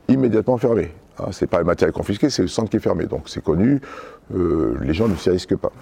Immédiatement 0.08 0.58
fermé. 0.58 0.92
Hein, 1.18 1.28
c'est 1.30 1.46
pas 1.46 1.58
le 1.58 1.64
matériel 1.64 1.92
confisqué, 1.92 2.28
c'est 2.30 2.42
le 2.42 2.48
centre 2.48 2.70
qui 2.70 2.76
est 2.76 2.80
fermé. 2.80 3.06
Donc 3.06 3.28
c'est 3.28 3.42
connu, 3.42 3.80
euh, 4.34 4.76
les 4.80 4.94
gens 4.94 5.08
ne 5.08 5.14
s'y 5.16 5.30
risquent 5.30 5.56
pas. 5.56 5.72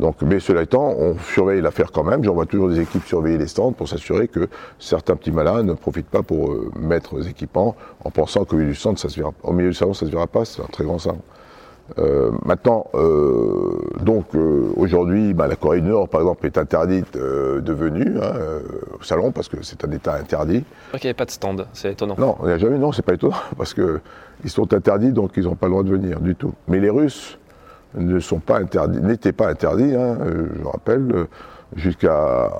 Donc, 0.00 0.16
mais 0.22 0.40
cela 0.40 0.62
étant, 0.62 0.94
on 0.98 1.16
surveille 1.18 1.60
l'affaire 1.60 1.92
quand 1.92 2.04
même. 2.04 2.24
J'envoie 2.24 2.46
toujours 2.46 2.68
des 2.68 2.80
équipes 2.80 3.04
surveiller 3.04 3.38
les 3.38 3.46
stands 3.46 3.72
pour 3.72 3.88
s'assurer 3.88 4.28
que 4.28 4.48
certains 4.78 5.16
petits 5.16 5.30
malins 5.30 5.62
ne 5.62 5.74
profitent 5.74 6.08
pas 6.08 6.22
pour 6.22 6.52
euh, 6.52 6.70
mettre 6.76 7.16
les 7.16 7.28
équipements 7.28 7.76
en 8.04 8.10
pensant 8.10 8.44
qu'au 8.44 8.56
milieu 8.56 8.70
du 8.70 8.74
centre, 8.74 9.00
ça 9.00 9.08
se 9.08 9.16
verra, 9.16 9.32
au 9.42 9.52
milieu 9.52 9.70
du 9.70 9.74
salon, 9.74 9.94
ça 9.94 10.06
se 10.06 10.10
verra 10.10 10.26
pas. 10.26 10.44
C'est 10.44 10.62
un 10.62 10.66
très 10.66 10.84
grand 10.84 10.98
salon. 10.98 11.20
Euh, 11.98 12.30
maintenant, 12.46 12.86
euh, 12.94 13.78
donc 14.00 14.34
aujourd'hui, 14.76 15.34
bah, 15.34 15.46
la 15.46 15.54
Corée 15.54 15.82
du 15.82 15.88
Nord, 15.88 16.08
par 16.08 16.22
exemple, 16.22 16.46
est 16.46 16.56
interdite 16.56 17.14
de 17.14 17.72
venue 17.72 18.16
hein, 18.22 18.32
au 18.98 19.02
salon 19.02 19.32
parce 19.32 19.48
que 19.48 19.58
c'est 19.62 19.84
un 19.84 19.90
État 19.92 20.14
interdit. 20.14 20.64
C'est 20.92 20.98
qu'il 20.98 21.08
n'y 21.08 21.10
avait 21.10 21.14
pas 21.14 21.26
de 21.26 21.30
stand, 21.30 21.66
c'est 21.74 21.92
étonnant. 21.92 22.16
Non, 22.18 22.36
il 22.40 22.46
n'y 22.46 22.52
a 22.52 22.58
jamais, 22.58 22.78
non, 22.78 22.90
c'est 22.90 23.02
pas 23.04 23.12
étonnant 23.12 23.36
parce 23.58 23.74
que 23.74 24.00
ils 24.42 24.50
sont 24.50 24.72
interdits, 24.72 25.12
donc 25.12 25.32
ils 25.36 25.44
n'ont 25.44 25.56
pas 25.56 25.66
le 25.66 25.72
droit 25.72 25.82
de 25.84 25.90
venir 25.90 26.20
du 26.20 26.34
tout. 26.34 26.54
Mais 26.68 26.80
les 26.80 26.90
Russes 26.90 27.38
ne 27.96 28.18
sont 28.20 28.40
pas 28.40 28.58
interdits, 28.58 29.00
n'étaient 29.00 29.32
pas 29.32 29.48
interdits, 29.48 29.94
hein, 29.94 30.18
je 30.58 30.66
rappelle, 30.66 31.26
jusqu'à 31.76 32.50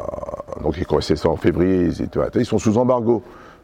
donc 0.63 0.77
ils 0.79 0.87
commençaient 0.87 1.17
ça 1.17 1.29
en 1.29 1.37
février, 1.37 1.85
ils 1.85 2.03
étaient 2.03 2.21
ils 2.37 2.47
sont 2.47 2.59
sous 2.59 2.79
embargo 2.79 3.23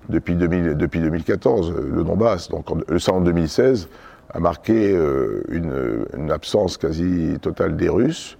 depuis, 0.09 0.35
2000, 0.35 0.77
depuis 0.77 1.01
2014, 1.01 1.73
le 1.73 2.03
Donbass. 2.03 2.49
Donc 2.49 2.67
le 2.89 2.99
salon 2.99 3.21
2016 3.21 3.89
a 4.33 4.39
marqué 4.39 4.93
euh, 4.93 5.43
une, 5.49 6.31
absence 6.31 6.77
quasi 6.77 7.37
totale 7.41 7.77
des 7.77 7.89
Russes. 7.89 8.37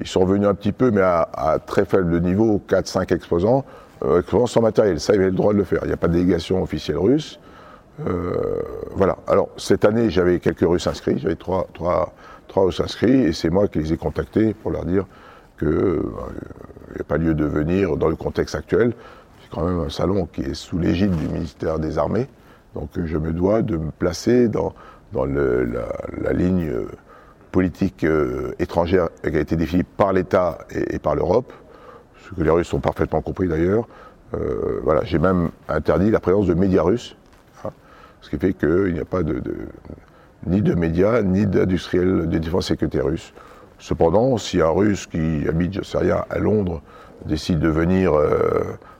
Ils 0.00 0.06
sont 0.06 0.24
venus 0.24 0.48
un 0.48 0.54
petit 0.54 0.72
peu, 0.72 0.90
mais 0.90 1.02
à, 1.02 1.58
très 1.64 1.84
faible 1.84 2.20
niveau, 2.20 2.60
4-5 2.68 3.14
exposants, 3.14 3.64
euh, 4.04 4.20
exposants 4.20 4.46
sans 4.46 4.62
matériel. 4.62 4.98
Ça, 4.98 5.14
ils 5.14 5.16
avaient 5.16 5.26
le 5.26 5.36
droit 5.36 5.52
de 5.52 5.58
le 5.58 5.64
faire. 5.64 5.80
Il 5.82 5.88
n'y 5.88 5.92
a 5.92 5.96
pas 5.96 6.08
de 6.08 6.14
délégation 6.14 6.62
officielle 6.62 6.98
russe. 6.98 7.38
Euh, 8.06 8.60
voilà. 8.92 9.18
Alors, 9.28 9.50
cette 9.56 9.84
année, 9.84 10.10
j'avais 10.10 10.40
quelques 10.40 10.66
Russes 10.66 10.86
inscrits. 10.86 11.18
J'avais 11.18 11.36
trois, 11.36 11.68
trois, 11.74 12.12
trois 12.48 12.64
Russes 12.64 12.80
inscrits, 12.80 13.22
et 13.22 13.32
c'est 13.32 13.50
moi 13.50 13.68
qui 13.68 13.78
les 13.78 13.92
ai 13.92 13.96
contactés 13.96 14.54
pour 14.54 14.70
leur 14.70 14.84
dire 14.84 15.06
qu'il 15.58 15.68
n'y 15.68 17.00
a 17.00 17.04
pas 17.06 17.16
lieu 17.16 17.34
de 17.34 17.44
venir 17.44 17.96
dans 17.96 18.08
le 18.08 18.16
contexte 18.16 18.54
actuel. 18.54 18.92
C'est 19.42 19.50
quand 19.50 19.64
même 19.64 19.80
un 19.80 19.90
salon 19.90 20.26
qui 20.26 20.42
est 20.42 20.54
sous 20.54 20.78
l'égide 20.78 21.14
du 21.14 21.28
ministère 21.28 21.78
des 21.78 21.98
Armées. 21.98 22.28
Donc, 22.74 22.90
je 23.04 23.18
me 23.18 23.32
dois 23.32 23.62
de 23.62 23.76
me 23.76 23.90
placer 23.90 24.48
dans 24.48 24.74
dans 25.14 25.24
la, 25.24 26.32
ligne 26.32 26.72
politique 27.52 28.04
euh, 28.04 28.52
étrangère 28.58 29.08
qui 29.22 29.36
a 29.36 29.40
été 29.40 29.56
définie 29.56 29.84
par 29.84 30.12
l'État 30.12 30.58
et, 30.70 30.98
par 30.98 31.14
l'Europe, 31.14 31.52
ce 32.24 32.34
que 32.34 32.42
les 32.42 32.50
Russes 32.50 32.72
ont 32.74 32.80
parfaitement 32.80 33.22
compris 33.22 33.48
d'ailleurs. 33.48 33.86
voilà, 34.82 35.04
j'ai 35.04 35.20
même 35.20 35.50
interdit 35.68 36.10
la 36.10 36.18
présence 36.18 36.46
de 36.46 36.54
médias 36.54 36.82
russes, 36.82 37.16
hein, 37.64 37.70
ce 38.20 38.28
qui 38.28 38.38
fait 38.38 38.52
qu'il 38.52 38.92
n'y 38.92 38.98
a 38.98 39.04
pas 39.04 39.22
de, 39.22 39.40
ni 40.46 40.62
de 40.62 40.74
médias, 40.74 41.22
ni 41.22 41.46
d'industriels 41.46 42.28
de 42.28 42.38
défense 42.38 42.66
et 42.66 42.74
sécurité 42.74 43.00
russes. 43.00 43.32
Cependant, 43.78 44.38
si 44.38 44.60
un 44.60 44.70
Russe 44.70 45.06
qui 45.06 45.46
habite, 45.48 45.74
je 45.74 45.82
sais 45.82 45.98
rien, 45.98 46.24
à 46.30 46.38
Londres, 46.38 46.80
décide 47.26 47.58
de 47.58 47.68
venir 47.68 48.12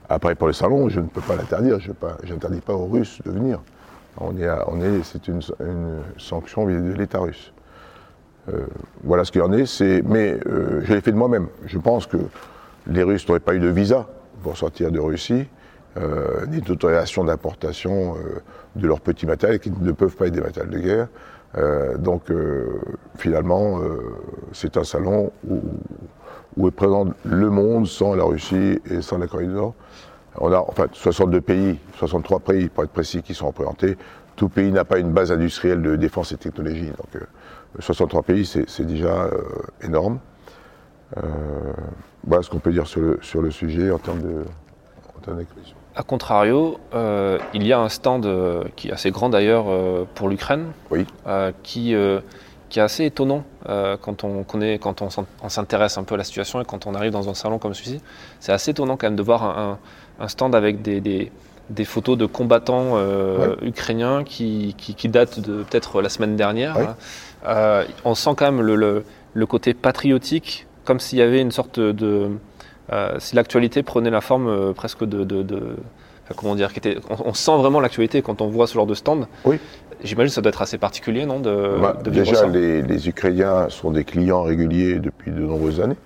après 0.09 0.35
pour 0.35 0.49
le 0.49 0.53
salon, 0.53 0.89
je 0.89 1.01
ne 1.01 1.07
peux 1.07 1.21
pas 1.21 1.37
l'interdire, 1.37 1.79
je 1.81 2.33
n'interdis 2.33 2.61
pas 2.61 2.75
aux 2.75 2.87
Russes 2.87 3.21
de 3.25 3.31
venir. 3.31 3.61
On 4.19 4.37
est, 4.37 5.03
c'est 5.03 5.29
une, 5.29 5.41
sanction 6.19 6.67
de 6.67 6.93
l'État 6.93 7.19
russe. 7.19 7.53
Euh, 8.49 8.67
voilà 9.03 9.25
ce 9.25 9.33
qu'il 9.33 9.43
en 9.43 9.53
est. 9.53 9.81
Mais 10.05 10.39
euh, 10.47 10.83
je 10.85 10.95
l'ai 10.95 11.01
fait 11.01 11.13
de 11.13 11.17
moi-même. 11.17 11.49
Je 11.67 11.79
pense 11.79 12.07
que 12.07 12.19
les 12.87 13.03
Russes 13.03 13.27
n'auraient 13.27 13.41
pas 13.41 13.55
eu 13.55 13.61
de 13.61 13.69
visa 13.69 14.07
pour 14.43 14.57
sortir 14.57 14.93
de 14.93 15.01
Russie, 15.01 15.49
euh, 15.97 16.47
ni 16.47 16.61
d'autorisation 16.61 17.25
d'importation 17.25 18.17
de 18.77 18.87
leurs 18.87 19.01
petits 19.01 19.27
matériels 19.27 19.59
qui 19.59 19.71
ne 19.71 19.93
peuvent 19.93 20.15
pas 20.15 20.27
être 20.27 20.35
des 20.35 20.43
matériels 20.43 20.73
de 20.73 20.79
guerre. 20.79 21.09
Donc 21.99 22.33
finalement, 23.17 23.81
c'est 24.53 24.77
un 24.77 24.85
salon 24.85 25.31
où, 26.57 26.69
est 26.69 26.71
présent 26.71 27.07
le 27.25 27.51
monde 27.51 27.87
sans 27.87 28.15
la 28.15 28.25
Russie 28.25 28.81
et 28.91 29.03
sans 29.03 29.19
la 29.19 29.27
Corée 29.27 29.47
du 29.47 29.53
Nord. 29.53 29.75
On 30.39 30.53
a 30.53 30.59
enfin 30.59 30.87
62 30.93 31.41
pays, 31.41 31.79
63 31.97 32.41
pays 32.41 32.69
pour 32.69 32.85
être 32.85 32.91
précis, 32.91 33.23
qui 33.23 33.35
sont 33.35 33.47
représentés. 33.47 33.97
Tout 34.37 34.49
pays 34.49 34.73
n'a 34.73 34.85
pas 34.85 34.99
une 34.99 35.13
base 35.13 35.31
industrielle 35.31 35.81
de 35.83 35.95
défense 35.97 36.33
et 36.33 36.37
technologie. 36.37 36.89
Donc 36.89 37.23
63 37.79 38.21
euh, 38.21 38.23
pays, 38.23 38.45
c'est 38.47 38.85
déjà 38.85 39.25
euh, 39.25 39.43
énorme. 39.83 40.19
Euh, 41.17 41.21
voilà 42.27 42.43
ce 42.43 42.51
qu'on 42.51 42.59
peut 42.59 42.73
dire 42.73 42.87
sur 42.87 43.01
le, 43.01 43.19
sur 43.23 43.43
le 43.43 43.51
sujet 43.51 43.91
en 43.93 43.99
termes 43.99 44.23
d'expression. 45.37 45.77
A 45.97 46.03
contrario, 46.03 46.79
il 46.93 47.67
y 47.67 47.73
a 47.73 47.79
un 47.79 47.89
stand 47.89 48.29
qui 48.75 48.89
est 48.89 48.93
assez 48.93 49.11
grand 49.11 49.29
d'ailleurs 49.29 49.67
pour 50.15 50.29
l'Ukraine, 50.29 50.73
oui. 50.91 51.07
qui 51.63 51.95
qui 52.69 52.79
est 52.81 52.83
assez 52.83 53.05
étonnant 53.05 53.45
quand 54.01 54.25
on 54.25 54.43
connaît, 54.43 54.79
quand 54.79 55.03
on 55.03 55.49
s'intéresse 55.49 55.97
un 55.97 56.03
peu 56.03 56.17
à 56.17 56.19
la 56.19 56.25
situation 56.25 56.61
et 56.61 56.65
quand 56.65 56.87
on 56.87 56.95
arrive 56.95 57.13
dans 57.13 57.29
un 57.29 57.35
salon 57.35 57.59
comme 57.59 57.75
celui-ci. 57.75 58.01
C'est 58.41 58.53
assez 58.53 58.73
étonnant 58.73 58.97
quand 58.97 59.07
même 59.07 59.17
de 59.17 59.23
voir 59.23 59.45
un, 59.45 59.79
un 60.21 60.29
stand 60.29 60.55
avec 60.55 60.83
des, 60.83 61.01
des, 61.01 61.85
photos 61.85 62.17
de 62.17 62.27
combattants 62.27 62.93
euh, 62.95 63.57
ukrainiens 63.63 64.25
qui, 64.25 64.75
qui, 64.77 65.09
datent 65.09 65.41
de 65.41 65.63
peut-être 65.63 66.03
la 66.03 66.09
semaine 66.09 66.37
dernière. 66.37 66.95
Euh, 67.47 67.85
on 68.05 68.15
sent 68.15 68.31
quand 68.37 68.51
même 68.51 68.61
le, 68.61 69.05
le, 69.35 69.47
côté 69.47 69.75
patriotique, 69.75 70.67
comme 70.85 71.01
s'il 71.01 71.19
y 71.19 71.23
avait 71.23 71.41
une 71.41 71.53
sorte 71.53 71.81
de. 71.81 72.07
Euh, 72.07 72.29
si 73.19 73.35
l'actualité 73.35 73.83
prenait 73.83 74.11
la 74.11 74.21
forme 74.21 74.75
presque 74.75 75.05
de. 75.05 75.25
de, 75.25 75.77
comment 76.37 76.55
dire 76.55 76.71
était, 76.77 76.99
on, 77.25 77.35
sent 77.35 77.57
vraiment 77.57 77.81
l'actualité 77.81 78.23
quand 78.23 78.41
on 78.41 78.49
voit 78.49 78.67
ce 78.67 78.75
genre 78.75 78.87
de 78.87 78.95
stand. 78.95 79.27
Oui. 79.45 79.59
J'imagine 80.03 80.29
que 80.29 80.35
ça 80.35 80.41
doit 80.41 80.51
être 80.51 80.63
assez 80.63 80.79
particulier, 80.79 81.27
non 81.27 81.41
de, 81.41 81.79
bah, 81.81 81.99
Déjà, 82.05 82.47
les, 82.47 82.83
les 82.83 83.09
Ukrainiens 83.09 83.69
sont 83.69 83.91
des 83.91 84.05
clients 84.05 84.43
réguliers 84.43 84.99
depuis 84.99 85.31
de 85.31 85.41
nombreuses 85.41 85.81
années. 85.81 85.97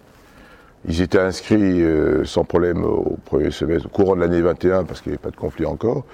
Ils 0.87 1.03
étaient 1.03 1.19
inscrits 1.19 1.83
euh, 1.83 2.25
sans 2.25 2.45
problème 2.45 2.85
au 2.85 3.19
premier 3.25 3.51
semestre, 3.51 3.87
au 3.87 3.88
courant 3.88 4.14
de 4.14 4.21
l'année 4.21 4.41
21, 4.41 4.85
parce 4.85 5.01
qu'il 5.01 5.11
n'y 5.11 5.17
avait 5.17 5.23
pas 5.23 5.31
de 5.31 5.37
conflit 5.37 5.67
encore. 5.67 6.05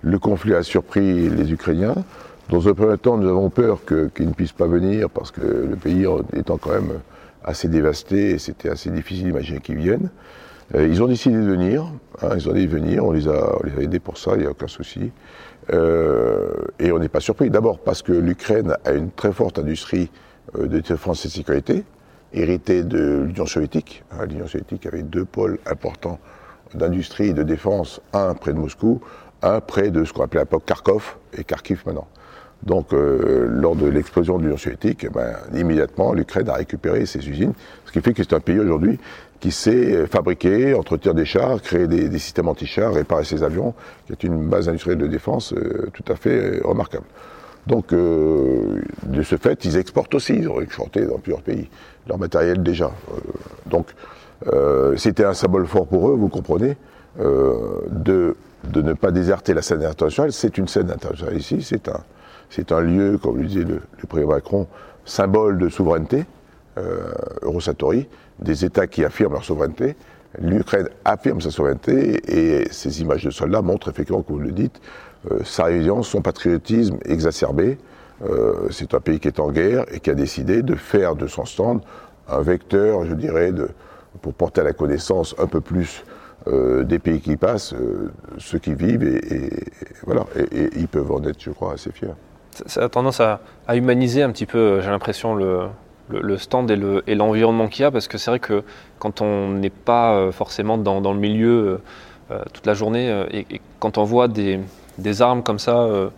Le 0.00 0.18
conflit 0.18 0.54
a 0.54 0.62
surpris 0.62 1.28
les 1.28 1.52
Ukrainiens. 1.52 1.94
Dans 2.48 2.66
un 2.68 2.74
premier 2.74 2.98
temps, 2.98 3.16
nous 3.16 3.28
avons 3.28 3.50
peur 3.50 3.80
qu'ils 3.84 4.28
ne 4.28 4.32
puissent 4.32 4.52
pas 4.52 4.66
venir, 4.66 5.10
parce 5.10 5.30
que 5.30 5.40
le 5.40 5.76
pays 5.76 6.06
étant 6.36 6.56
quand 6.56 6.70
même 6.70 7.00
assez 7.44 7.68
dévasté, 7.68 8.30
et 8.30 8.38
c'était 8.38 8.70
assez 8.70 8.90
difficile 8.90 9.26
d'imaginer 9.26 9.60
qu'ils 9.60 9.76
viennent. 9.76 10.10
Euh, 10.74 10.88
ils 10.88 11.02
ont 11.02 11.06
décidé 11.06 11.36
de 11.36 11.42
venir, 11.42 11.84
hein, 12.22 12.30
ils 12.36 12.48
ont 12.48 12.52
décidé 12.52 12.66
de 12.66 12.80
venir, 12.80 13.04
on 13.04 13.12
les 13.12 13.28
a, 13.28 13.58
aidés 13.78 14.00
pour 14.00 14.16
ça, 14.18 14.32
il 14.34 14.40
n'y 14.40 14.46
a 14.46 14.50
aucun 14.50 14.66
souci. 14.66 15.12
Euh, 15.72 16.52
et 16.78 16.90
on 16.92 16.98
n'est 16.98 17.08
pas 17.08 17.20
surpris. 17.20 17.50
D'abord 17.50 17.78
parce 17.78 18.02
que 18.02 18.12
l'Ukraine 18.12 18.76
a 18.84 18.92
une 18.92 19.10
très 19.10 19.32
forte 19.32 19.58
industrie 19.58 20.10
de 20.58 20.78
défense 20.78 21.24
et 21.24 21.28
de 21.28 21.32
sécurité, 21.32 21.84
hérité 22.32 22.82
de 22.82 23.24
l'Union 23.26 23.46
soviétique. 23.46 24.04
Hein, 24.12 24.26
L'Union 24.26 24.46
soviétique 24.46 24.86
avait 24.86 25.02
deux 25.02 25.24
pôles 25.24 25.58
importants 25.66 26.18
d'industrie 26.74 27.28
et 27.28 27.34
de 27.34 27.42
défense, 27.42 28.00
un 28.12 28.34
près 28.34 28.52
de 28.52 28.58
Moscou, 28.58 29.00
un 29.42 29.60
près 29.60 29.90
de 29.90 30.04
ce 30.04 30.12
qu'on 30.12 30.24
appelait 30.24 30.40
à 30.40 30.44
l'époque 30.44 30.64
Kharkov 30.64 31.16
et 31.36 31.44
Kharkiv 31.44 31.82
maintenant. 31.86 32.08
Donc, 32.66 32.92
euh, 32.92 33.46
lors 33.48 33.76
de 33.76 33.86
l'explosion 33.86 34.38
de 34.38 34.44
l'Union 34.44 34.56
soviétique, 34.56 35.04
eh 35.04 35.10
ben, 35.10 35.34
immédiatement, 35.54 36.12
l'Ukraine 36.12 36.48
a 36.48 36.54
récupéré 36.54 37.04
ses 37.04 37.28
usines, 37.28 37.52
ce 37.84 37.92
qui 37.92 38.00
fait 38.00 38.14
que 38.14 38.22
c'est 38.22 38.34
un 38.34 38.40
pays 38.40 38.58
aujourd'hui 38.58 38.98
qui 39.40 39.50
sait 39.50 40.06
fabriquer, 40.06 40.72
entretenir 40.72 41.14
des 41.14 41.26
chars, 41.26 41.60
créer 41.60 41.86
des, 41.86 42.18
systèmes 42.18 42.48
anti-chars, 42.48 42.94
réparer 42.94 43.24
ses 43.24 43.42
avions, 43.42 43.74
qui 44.06 44.12
est 44.12 44.24
une 44.24 44.48
base 44.48 44.68
industrielle 44.70 44.96
de 44.96 45.06
défense 45.06 45.52
euh, 45.52 45.90
tout 45.92 46.04
à 46.10 46.16
fait 46.16 46.60
remarquable. 46.64 47.04
Donc, 47.66 47.92
euh, 47.92 48.82
de 49.04 49.22
ce 49.22 49.36
fait, 49.36 49.64
ils 49.64 49.76
exportent 49.76 50.14
aussi, 50.14 50.34
ils 50.34 50.48
ont 50.48 50.60
exporté 50.60 51.06
dans 51.06 51.18
plusieurs 51.18 51.42
pays 51.42 51.68
leur 52.06 52.18
matériel 52.18 52.62
déjà. 52.62 52.86
Euh, 52.86 53.18
donc, 53.66 53.86
euh, 54.52 54.96
c'était 54.96 55.24
un 55.24 55.34
symbole 55.34 55.66
fort 55.66 55.86
pour 55.86 56.10
eux, 56.10 56.14
vous 56.14 56.28
comprenez, 56.28 56.76
de, 57.16 58.34
de 58.64 58.82
ne 58.82 58.92
pas 58.92 59.12
déserter 59.12 59.54
la 59.54 59.62
scène 59.62 59.84
internationale. 59.84 60.32
C'est 60.32 60.58
une 60.58 60.66
scène 60.66 60.90
internationale 60.90 61.38
ici, 61.38 61.62
c'est 61.62 61.88
un, 61.88 62.00
c'est 62.50 62.72
un 62.72 62.80
lieu, 62.80 63.18
comme 63.18 63.38
le 63.38 63.46
disait 63.46 63.64
le, 63.64 63.80
président 64.08 64.32
Macron, 64.32 64.66
symbole 65.04 65.58
de 65.58 65.68
souveraineté, 65.68 66.24
Eurosatori, 67.42 68.08
des 68.40 68.64
États 68.64 68.86
qui 68.86 69.04
affirment 69.04 69.34
leur 69.34 69.44
souveraineté. 69.44 69.96
L'Ukraine 70.40 70.88
affirme 71.04 71.40
sa 71.40 71.50
souveraineté 71.50 72.20
et 72.26 72.68
ces 72.72 73.00
images 73.00 73.24
de 73.24 73.30
soldats 73.30 73.62
montrent 73.62 73.88
effectivement, 73.88 74.22
comme 74.22 74.36
vous 74.36 74.42
le 74.42 74.52
dites, 74.52 74.80
euh, 75.30 75.38
sa 75.44 75.64
résilience, 75.64 76.08
son 76.08 76.22
patriotisme 76.22 76.98
exacerbé. 77.04 77.78
Euh, 78.24 78.68
c'est 78.70 78.94
un 78.94 79.00
pays 79.00 79.20
qui 79.20 79.28
est 79.28 79.40
en 79.40 79.50
guerre 79.50 79.84
et 79.92 80.00
qui 80.00 80.10
a 80.10 80.14
décidé 80.14 80.62
de 80.62 80.74
faire 80.74 81.14
de 81.14 81.26
son 81.26 81.44
stand 81.44 81.80
un 82.28 82.40
vecteur, 82.40 83.04
je 83.04 83.14
dirais, 83.14 83.52
pour 84.22 84.34
porter 84.34 84.62
à 84.62 84.64
la 84.64 84.72
connaissance 84.72 85.34
un 85.38 85.46
peu 85.46 85.60
plus 85.60 86.04
euh, 86.46 86.82
des 86.84 86.98
pays 86.98 87.20
qui 87.20 87.36
passent, 87.36 87.74
ceux 88.38 88.58
qui 88.58 88.74
vivent, 88.74 89.04
et, 89.04 89.50
voilà, 90.04 90.24
et, 90.52 90.70
ils 90.76 90.88
peuvent 90.88 91.12
en 91.12 91.22
être, 91.24 91.40
je 91.42 91.50
crois, 91.50 91.74
assez 91.74 91.90
fiers. 91.92 92.08
Ça, 92.66 92.84
a 92.84 92.88
tendance 92.88 93.20
à, 93.20 93.40
humaniser 93.72 94.22
un 94.22 94.30
petit 94.30 94.46
peu, 94.46 94.80
j'ai 94.80 94.90
l'impression, 94.90 95.34
le, 95.34 95.68
stand 96.38 96.70
et 96.70 97.14
l'environnement 97.14 97.68
qu'il 97.68 97.82
y 97.82 97.84
a, 97.84 97.90
parce 97.90 98.08
que 98.08 98.18
c'est 98.18 98.30
vrai 98.30 98.40
que 98.40 98.62
quand 98.98 99.20
on 99.20 99.48
n'est 99.50 99.70
pas 99.70 100.30
forcément 100.32 100.78
dans, 100.78 101.12
le 101.12 101.18
milieu 101.18 101.80
toute 102.52 102.66
la 102.66 102.74
journée, 102.74 103.24
et, 103.32 103.60
quand 103.84 103.98
on 103.98 104.04
voit 104.04 104.28
des, 104.28 104.60
armes 105.20 105.42
comme 105.42 105.58
ça, 105.58 105.80
euh, 105.80 106.08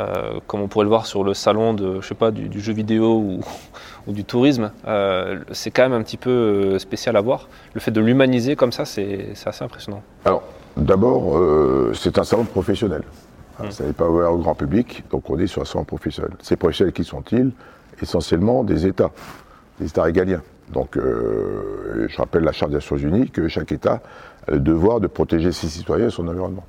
euh, 0.00 0.40
comme 0.46 0.62
on 0.62 0.68
pourrait 0.68 0.84
le 0.84 0.88
voir 0.88 1.04
sur 1.04 1.24
le 1.24 1.34
salon 1.34 1.74
de, 1.74 2.00
je 2.00 2.08
sais 2.08 2.14
pas, 2.14 2.30
du, 2.30 2.58
jeu 2.58 2.72
vidéo 2.72 3.38
ou, 4.06 4.12
du 4.12 4.24
tourisme, 4.24 4.72
euh, 4.86 5.40
c'est 5.52 5.70
quand 5.70 5.82
même 5.82 5.92
un 5.92 6.02
petit 6.02 6.16
peu 6.16 6.78
spécial 6.78 7.16
à 7.16 7.20
voir. 7.20 7.48
Le 7.74 7.80
fait 7.80 7.90
de 7.90 8.00
l'humaniser 8.00 8.56
comme 8.56 8.72
ça, 8.72 8.86
c'est 8.86 9.34
assez 9.44 9.62
impressionnant. 9.62 10.02
Alors, 10.24 10.42
d'abord, 10.74 11.38
c'est 11.94 12.16
un 12.16 12.24
salon 12.24 12.44
professionnel. 12.44 13.02
Ça 13.70 13.84
n'est 13.84 13.92
pas 13.92 14.08
ouvert 14.08 14.32
au 14.32 14.38
grand 14.38 14.54
public, 14.54 15.04
donc 15.10 15.28
on 15.30 15.38
est 15.38 15.46
sur 15.46 15.62
un 15.62 15.64
salon 15.64 15.84
professionnel. 15.84 16.32
Ces 16.40 16.56
professionnels, 16.56 16.92
qui 16.92 17.04
sont-ils? 17.04 17.52
Essentiellement 18.00 18.64
des 18.64 18.86
États, 18.86 19.10
des 19.78 19.86
États 19.86 20.02
régaliens. 20.02 20.42
Donc, 20.72 20.96
je 20.96 22.16
rappelle 22.16 22.44
la 22.44 22.52
Charte 22.52 22.70
des 22.70 22.76
Nations 22.76 22.96
Unies 22.96 23.30
que 23.30 23.46
chaque 23.48 23.72
État 23.72 24.00
a 24.48 24.52
le 24.52 24.60
devoir 24.60 25.00
de 25.00 25.06
protéger 25.06 25.52
ses 25.52 25.68
citoyens 25.68 26.06
et 26.06 26.10
son 26.10 26.26
environnement. 26.28 26.64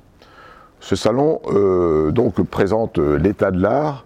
Ce 0.84 0.96
salon 0.96 1.40
euh, 1.46 2.10
donc 2.10 2.42
présente 2.42 2.98
euh, 2.98 3.16
l'état 3.16 3.50
de 3.50 3.58
l'art 3.58 4.04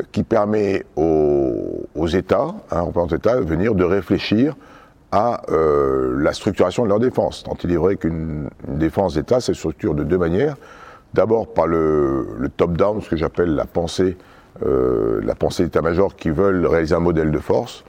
euh, 0.00 0.04
qui 0.10 0.22
permet 0.22 0.86
aux, 0.96 2.06
États, 2.06 2.54
hein, 2.70 2.88
aux 2.94 3.08
États, 3.08 3.36
de 3.36 3.44
venir 3.44 3.74
de 3.74 3.84
réfléchir 3.84 4.56
à 5.12 5.42
la 5.48 6.32
structuration 6.32 6.82
de 6.82 6.88
leur 6.88 6.98
défense. 6.98 7.44
Tant 7.44 7.56
il 7.62 7.70
est 7.70 7.76
vrai 7.76 7.94
qu'une 7.94 8.50
défense 8.66 9.14
d'État 9.14 9.38
se 9.38 9.52
structure 9.52 9.94
de 9.94 10.02
deux 10.02 10.18
manières. 10.18 10.56
D'abord 11.14 11.54
par 11.54 11.66
le, 11.66 12.26
top-down, 12.56 13.00
ce 13.00 13.08
que 13.08 13.16
j'appelle 13.16 13.54
la 13.54 13.64
pensée, 13.64 14.16
la 14.60 15.34
pensée 15.34 15.64
d'état-major 15.64 16.16
qui 16.16 16.30
veulent 16.30 16.66
réaliser 16.66 16.94
un 16.94 17.00
modèle 17.00 17.30
de 17.30 17.38
force, 17.38 17.84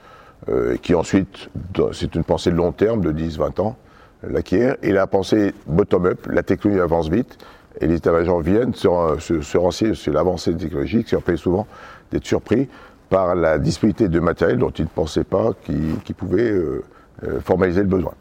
et 0.48 0.78
qui 0.78 0.94
ensuite, 0.94 1.50
c'est 1.92 2.14
une 2.14 2.22
pensée 2.22 2.52
de 2.52 2.56
long 2.56 2.70
terme, 2.70 3.00
de 3.00 3.12
10-20 3.12 3.60
ans, 3.60 3.76
l'acquiert, 4.22 4.76
et 4.82 4.92
la 4.92 5.08
pensée 5.08 5.54
bottom-up, 5.66 6.26
la 6.28 6.42
technologie 6.44 6.80
avance 6.80 7.08
vite, 7.08 7.38
et 7.80 7.86
les 7.86 7.96
états-majors 7.96 8.40
viennent 8.40 8.74
se, 8.74 8.88
se, 9.18 9.58
renseigner 9.58 9.94
sur 9.94 10.12
l'avancée 10.12 10.54
technologique, 10.54 11.08
qui 11.08 11.16
empêche 11.16 11.40
souvent 11.40 11.66
d'être 12.10 12.24
surpris 12.24 12.68
par 13.08 13.34
la 13.34 13.58
disponibilité 13.58 14.08
de 14.08 14.20
matériel 14.20 14.58
dont 14.58 14.70
ils 14.70 14.84
ne 14.84 14.88
pensaient 14.88 15.24
pas 15.24 15.50
qu'ils 15.64 16.14
pouvaient 16.16 16.50
euh, 16.50 16.84
euh, 17.24 17.40
formaliser 17.40 17.82
le 17.82 17.88
besoin. 17.88 18.14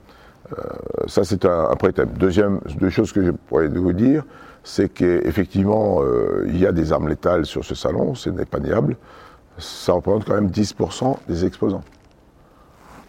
Euh, 0.51 0.63
ça, 1.07 1.23
c'est 1.23 1.45
un, 1.45 1.69
un. 1.71 2.05
Deuxième 2.17 2.59
deux 2.79 2.89
choses 2.89 3.11
que 3.11 3.23
je 3.23 3.31
pourrais 3.31 3.67
vous 3.67 3.93
dire, 3.93 4.23
c'est 4.65 4.89
qu'effectivement, 4.89 6.01
il 6.45 6.57
y 6.57 6.65
a 6.65 6.73
des 6.73 6.91
armes 6.91 7.07
létales 7.07 7.45
sur 7.45 7.63
ce 7.63 7.75
salon, 7.75 8.15
ce 8.15 8.29
n'est 8.29 8.45
pas 8.45 8.59
niable. 8.59 8.97
Ça 9.57 9.93
représente 9.93 10.25
quand 10.25 10.33
même 10.33 10.49
10% 10.49 11.17
des 11.29 11.45
exposants. 11.45 11.83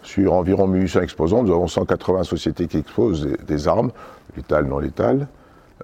Sur 0.06 0.34
environ 0.34 0.68
1800 0.68 1.00
exposants, 1.00 1.42
nous 1.42 1.52
avons 1.52 1.66
180 1.66 2.22
sociétés 2.22 2.68
qui 2.68 2.78
exposent 2.78 3.26
des, 3.44 3.66
armes, 3.66 3.90
létales, 4.36 4.66
non 4.66 4.78
létales, 4.78 5.26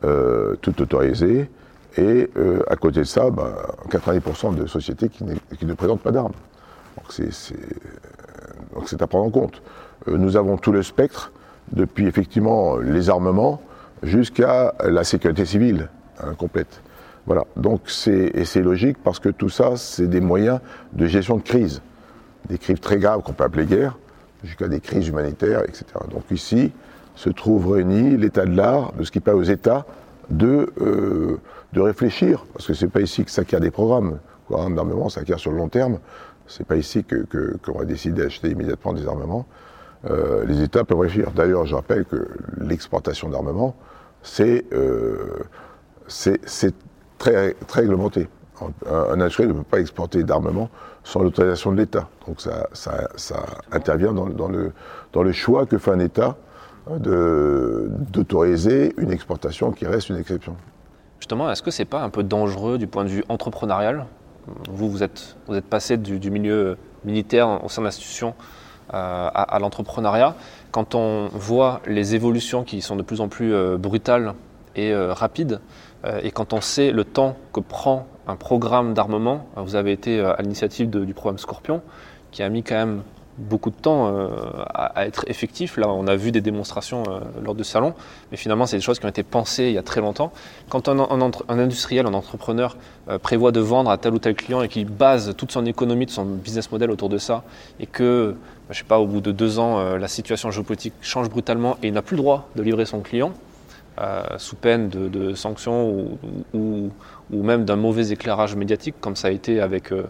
euh, 0.05 0.55
toutes 0.61 0.81
autorisées. 0.81 1.51
Et 1.97 2.31
euh, 2.37 2.63
à 2.69 2.77
côté 2.77 3.01
de 3.01 3.05
ça, 3.05 3.31
90% 3.89 4.55
bah, 4.55 4.61
de 4.63 4.67
sociétés 4.67 5.09
qui, 5.09 5.25
ne 5.25 5.75
présentent 5.75 6.03
pas 6.03 6.13
d'armes. 6.13 6.35
Donc 6.97 7.13
c'est 8.87 9.03
à 9.03 9.07
prendre 9.09 9.27
en 9.27 9.31
compte. 9.31 9.61
Euh, 10.07 10.17
nous 10.17 10.37
avons 10.37 10.57
tout 10.57 10.71
le 10.71 10.85
spectre, 10.85 11.33
depuis 11.73 12.07
effectivement 12.07 12.77
les 12.77 13.11
armements 13.11 13.61
jusqu'à 14.03 14.75
la 14.85 15.05
sécurité 15.05 15.45
civile 15.45 15.89
hein, 16.21 16.35
complète. 16.35 16.83
Voilà. 17.27 17.45
Donc 17.57 17.83
c'est 17.87 18.57
logique 18.57 18.99
parce 19.03 19.21
que 19.21 19.29
tout 19.29 19.49
ça, 19.49 19.77
c'est 19.77 20.09
des 20.09 20.21
moyens 20.21 20.61
de 20.93 21.07
gestion 21.07 21.37
de 21.37 21.43
crise, 21.43 21.83
des 22.49 22.59
crises 22.59 22.81
très 22.81 22.99
graves 22.99 23.23
qu'on 23.23 23.33
peut 23.33 23.45
appeler 23.45 23.67
guerre, 23.67 23.97
jusqu'à 24.43 24.69
des 24.69 24.81
crises 24.81 25.09
humanitaires, 25.09 25.63
etc. 25.63 25.85
Donc 26.11 26.25
ici 26.31 26.73
se 27.15 27.31
trouve 27.31 27.73
réuni 27.73 28.17
l'état 28.17 28.45
de 28.45 28.57
l'art 28.57 28.93
de 28.95 29.05
ce 29.05 29.11
qui 29.11 29.21
permet 29.21 29.41
aux 29.41 29.45
États 29.45 29.87
de, 30.31 30.73
euh, 30.81 31.39
réfléchir, 31.77 32.45
parce 32.53 32.67
que 32.67 32.75
c'est 32.75 32.89
pas 32.89 33.01
ici 33.01 33.25
que 33.25 33.31
s'acquiert 33.31 33.61
des 33.61 33.71
programmes. 33.71 34.15
Un 34.15 34.45
programme 34.47 34.75
d'armement 34.75 35.09
s'acquiert 35.09 35.39
sur 35.39 35.51
le 35.51 35.59
long 35.59 35.69
terme. 35.69 35.99
C'est 36.47 36.67
pas 36.67 36.77
ici 36.77 37.05
qu'on 37.05 37.25
que, 37.25 37.73
va 37.73 37.85
décider 37.85 38.23
d'acheter 38.23 38.51
immédiatement 38.51 38.93
des 38.93 39.07
armements. 39.07 39.47
Euh, 40.11 40.45
les 40.47 40.63
États 40.63 40.85
peuvent 40.85 40.99
réfléchir. 40.99 41.31
D'ailleurs, 41.33 41.67
je 41.67 41.75
rappelle 41.75 42.05
que 42.05 42.29
l'exportation 42.59 43.29
d'armement, 43.29 43.75
c'est 44.23 44.65
euh, 44.73 45.45
très, 47.19 47.55
très 47.67 47.81
réglementé. 47.83 48.29
Un, 48.61 49.21
industriel 49.21 49.53
ne 49.53 49.59
peut 49.59 49.65
pas 49.65 49.81
exporter 49.81 50.23
d'armement 50.23 50.71
sans 51.05 51.23
l'autorisation 51.23 51.73
de 51.73 51.79
l'État. 51.79 52.09
Donc 52.27 52.41
ça, 52.41 52.69
ça, 52.73 53.47
intervient 53.73 54.13
dans, 54.13 54.27
dans, 54.27 54.49
le, 54.49 54.73
dans 55.13 55.23
le 55.23 55.33
choix 55.33 55.67
que 55.67 55.79
fait 55.79 55.91
un 55.91 55.99
État 55.99 56.37
d'autoriser 56.99 58.93
une 58.99 59.13
exportation 59.13 59.71
qui 59.71 59.87
reste 59.87 60.09
une 60.09 60.17
exception. 60.17 60.57
Justement, 61.21 61.51
est-ce 61.51 61.63
que 61.63 61.71
c'est 61.71 61.85
pas 61.85 62.03
un 62.03 62.11
peu 62.11 62.25
dangereux 62.25 62.79
du 62.79 62.89
point 62.89 63.05
de 63.05 63.09
vue 63.09 63.25
entrepreneurial? 63.29 64.07
Vous, 64.69 64.91
vous 64.91 65.05
êtes, 65.05 65.37
vous 65.47 65.55
êtes 65.55 65.67
passé 65.67 65.97
du, 65.97 66.31
milieu 66.31 66.77
militaire 67.05 67.65
au 67.65 67.69
sein 67.69 67.83
de 67.83 67.87
l'institution 67.87 68.35
euh, 68.95 69.31
à, 69.33 69.59
l'entrepreneuriat. 69.59 70.35
Quand 70.71 70.95
on 70.95 71.29
voit 71.33 71.81
les 71.87 72.15
évolutions 72.15 72.63
qui 72.63 72.83
sont 72.83 72.95
de 72.95 73.01
plus 73.03 73.23
en 73.23 73.29
plus 73.29 73.55
euh, 73.55 73.79
brutales 73.79 74.35
et 74.77 74.93
euh, 74.93 75.15
rapides, 75.15 75.61
et 76.23 76.33
quand 76.33 76.53
on 76.53 76.61
sait 76.61 76.91
le 76.91 77.05
temps 77.05 77.37
que 77.53 77.61
prend 77.61 78.09
un 78.27 78.35
programme 78.35 78.93
d'armement, 78.93 79.47
vous 79.55 79.77
avez 79.77 79.93
été 79.93 80.19
à 80.19 80.43
l'initiative 80.43 80.91
du 80.91 81.15
programme 81.15 81.39
Scorpion, 81.39 81.81
qui 82.33 82.43
a 82.43 82.49
mis 82.49 82.65
quand 82.65 82.75
même 82.75 83.03
beaucoup 83.39 83.71
de 83.71 83.77
temps 83.77 84.13
à, 84.75 85.07
être 85.07 85.25
effectif. 85.29 85.77
Là, 85.77 85.89
on 85.89 86.09
a 86.09 86.17
vu 86.17 86.33
des 86.33 86.41
démonstrations 86.41 87.05
lors 87.45 87.55
de 87.55 87.63
salon, 87.63 87.95
mais 88.33 88.37
finalement, 88.37 88.67
c'est 88.67 88.79
des 88.79 88.83
choses 88.83 88.99
qui 88.99 89.07
ont 89.07 89.11
été 89.11 89.23
pensées 89.23 89.67
il 89.67 89.75
y 89.75 89.79
a 89.79 89.85
très 89.85 90.01
longtemps. 90.01 90.33
Quand 90.69 90.89
un, 90.89 90.99
industriel, 91.49 92.05
un 92.07 92.15
entrepreneur 92.15 92.77
prévoit 93.23 93.53
de 93.53 93.61
vendre 93.61 93.89
à 93.89 93.97
tel 93.97 94.13
ou 94.13 94.19
tel 94.19 94.35
client 94.35 94.61
et 94.61 94.67
qu'il 94.69 94.87
base 94.87 95.37
toute 95.37 95.53
son 95.53 95.67
économie, 95.67 96.07
de 96.07 96.11
son 96.11 96.25
business 96.25 96.73
model 96.73 96.91
autour 96.91 97.11
de 97.11 97.19
ça, 97.19 97.45
et 97.79 97.87
que, 97.87 98.35
je 98.73 98.79
sais 98.79 98.85
pas, 98.85 98.99
au 98.99 99.07
bout 99.07 99.21
de 99.21 99.33
deux 99.33 99.59
ans, 99.59 99.97
la 99.97 100.09
situation 100.09 100.51
géopolitique 100.51 100.95
change 101.01 101.29
brutalement 101.31 101.77
et 101.83 101.89
il 101.89 101.93
n'a 101.93 102.03
plus 102.03 102.17
le 102.17 102.23
droit 102.23 102.49
de 102.57 102.63
livrer 102.63 102.87
son 102.87 103.01
client, 103.01 103.33
sous 104.39 104.57
peine 104.57 104.89
de, 104.89 105.35
sanctions 105.35 106.09
ou, 106.55 106.91
ou 107.33 107.43
même 107.43 107.65
d'un 107.65 107.77
mauvais 107.77 108.11
éclairage 108.11 108.55
médiatique, 108.55 108.95
comme 109.01 109.17
ça 109.17 109.29
a 109.29 109.31
été 109.31 109.61
avec 109.61 109.93
euh, 109.93 110.05